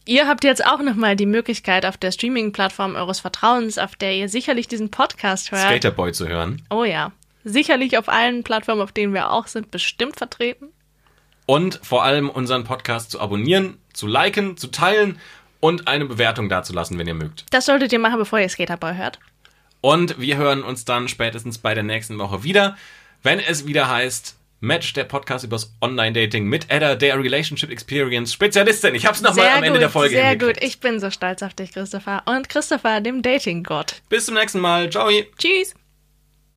Ihr 0.07 0.29
habt 0.29 0.45
jetzt 0.45 0.67
auch 0.67 0.81
nochmal 0.81 1.17
die 1.17 1.25
Möglichkeit 1.25 1.87
auf 1.87 1.97
der 1.97 2.13
Streaming-Plattform 2.13 2.95
eures 2.95 3.21
Vertrauens, 3.21 3.79
auf 3.79 3.97
der 3.97 4.15
ihr 4.15 4.29
sicherlich 4.29 4.69
diesen 4.69 4.91
Podcast 4.91 5.51
hört. 5.51 5.63
Skaterboy 5.63 6.13
zu 6.13 6.29
hören. 6.29 6.63
Oh 6.69 6.85
ja. 6.85 7.13
Sicherlich 7.45 7.97
auf 7.97 8.09
allen 8.09 8.43
Plattformen, 8.43 8.83
auf 8.83 8.93
denen 8.93 9.15
wir 9.15 9.31
auch 9.31 9.47
sind, 9.47 9.71
bestimmt 9.71 10.17
vertreten. 10.17 10.69
Und 11.47 11.81
vor 11.83 12.05
allem 12.05 12.29
unseren 12.29 12.65
Podcast 12.65 13.11
zu 13.11 13.21
abonnieren, 13.21 13.79
zu 13.95 14.07
liken, 14.07 14.59
zu 14.59 14.69
teilen 14.69 15.19
und 15.61 15.89
eine 15.89 16.05
Bewertung 16.05 16.51
dazulassen, 16.51 16.99
wenn 16.99 17.07
ihr 17.07 17.15
mögt. 17.15 17.47
Das 17.51 17.67
solltet 17.67 17.93
ihr 17.93 17.99
machen, 17.99 18.19
bevor 18.19 18.39
ihr 18.39 18.49
Skaterboy 18.49 18.97
hört. 18.97 19.19
Und 19.85 20.19
wir 20.19 20.39
hören 20.39 20.63
uns 20.63 20.87
dann 20.87 21.09
spätestens 21.09 21.59
bei 21.59 21.75
der 21.75 21.83
nächsten 21.83 22.17
Woche 22.17 22.43
wieder, 22.43 22.75
wenn 23.23 23.39
es 23.39 23.67
wieder 23.67 23.87
heißt 23.87 24.35
Match, 24.61 24.95
der 24.95 25.05
Podcast 25.05 25.45
übers 25.45 25.75
Online-Dating 25.83 26.47
mit 26.47 26.71
Edda, 26.71 26.95
der 26.95 27.23
Relationship 27.23 27.69
Experience 27.69 28.33
Spezialistin. 28.33 28.95
Ich 28.95 29.05
hab's 29.05 29.21
nochmal 29.21 29.47
am 29.47 29.63
Ende 29.63 29.73
gut, 29.73 29.83
der 29.83 29.91
Folge 29.91 30.15
Sehr 30.15 30.39
gut. 30.39 30.57
Ich 30.63 30.81
bin 30.81 31.01
so 31.01 31.11
stolz 31.11 31.43
auf 31.43 31.53
dich, 31.53 31.73
Christopher. 31.73 32.23
Und 32.25 32.49
Christopher, 32.49 33.03
dem 33.03 33.21
Dating-Gott. 33.21 34.01
Bis 34.09 34.25
zum 34.25 34.37
nächsten 34.37 34.61
Mal. 34.61 34.89
Ciao. 34.89 35.11
Tschüss. 35.37 35.75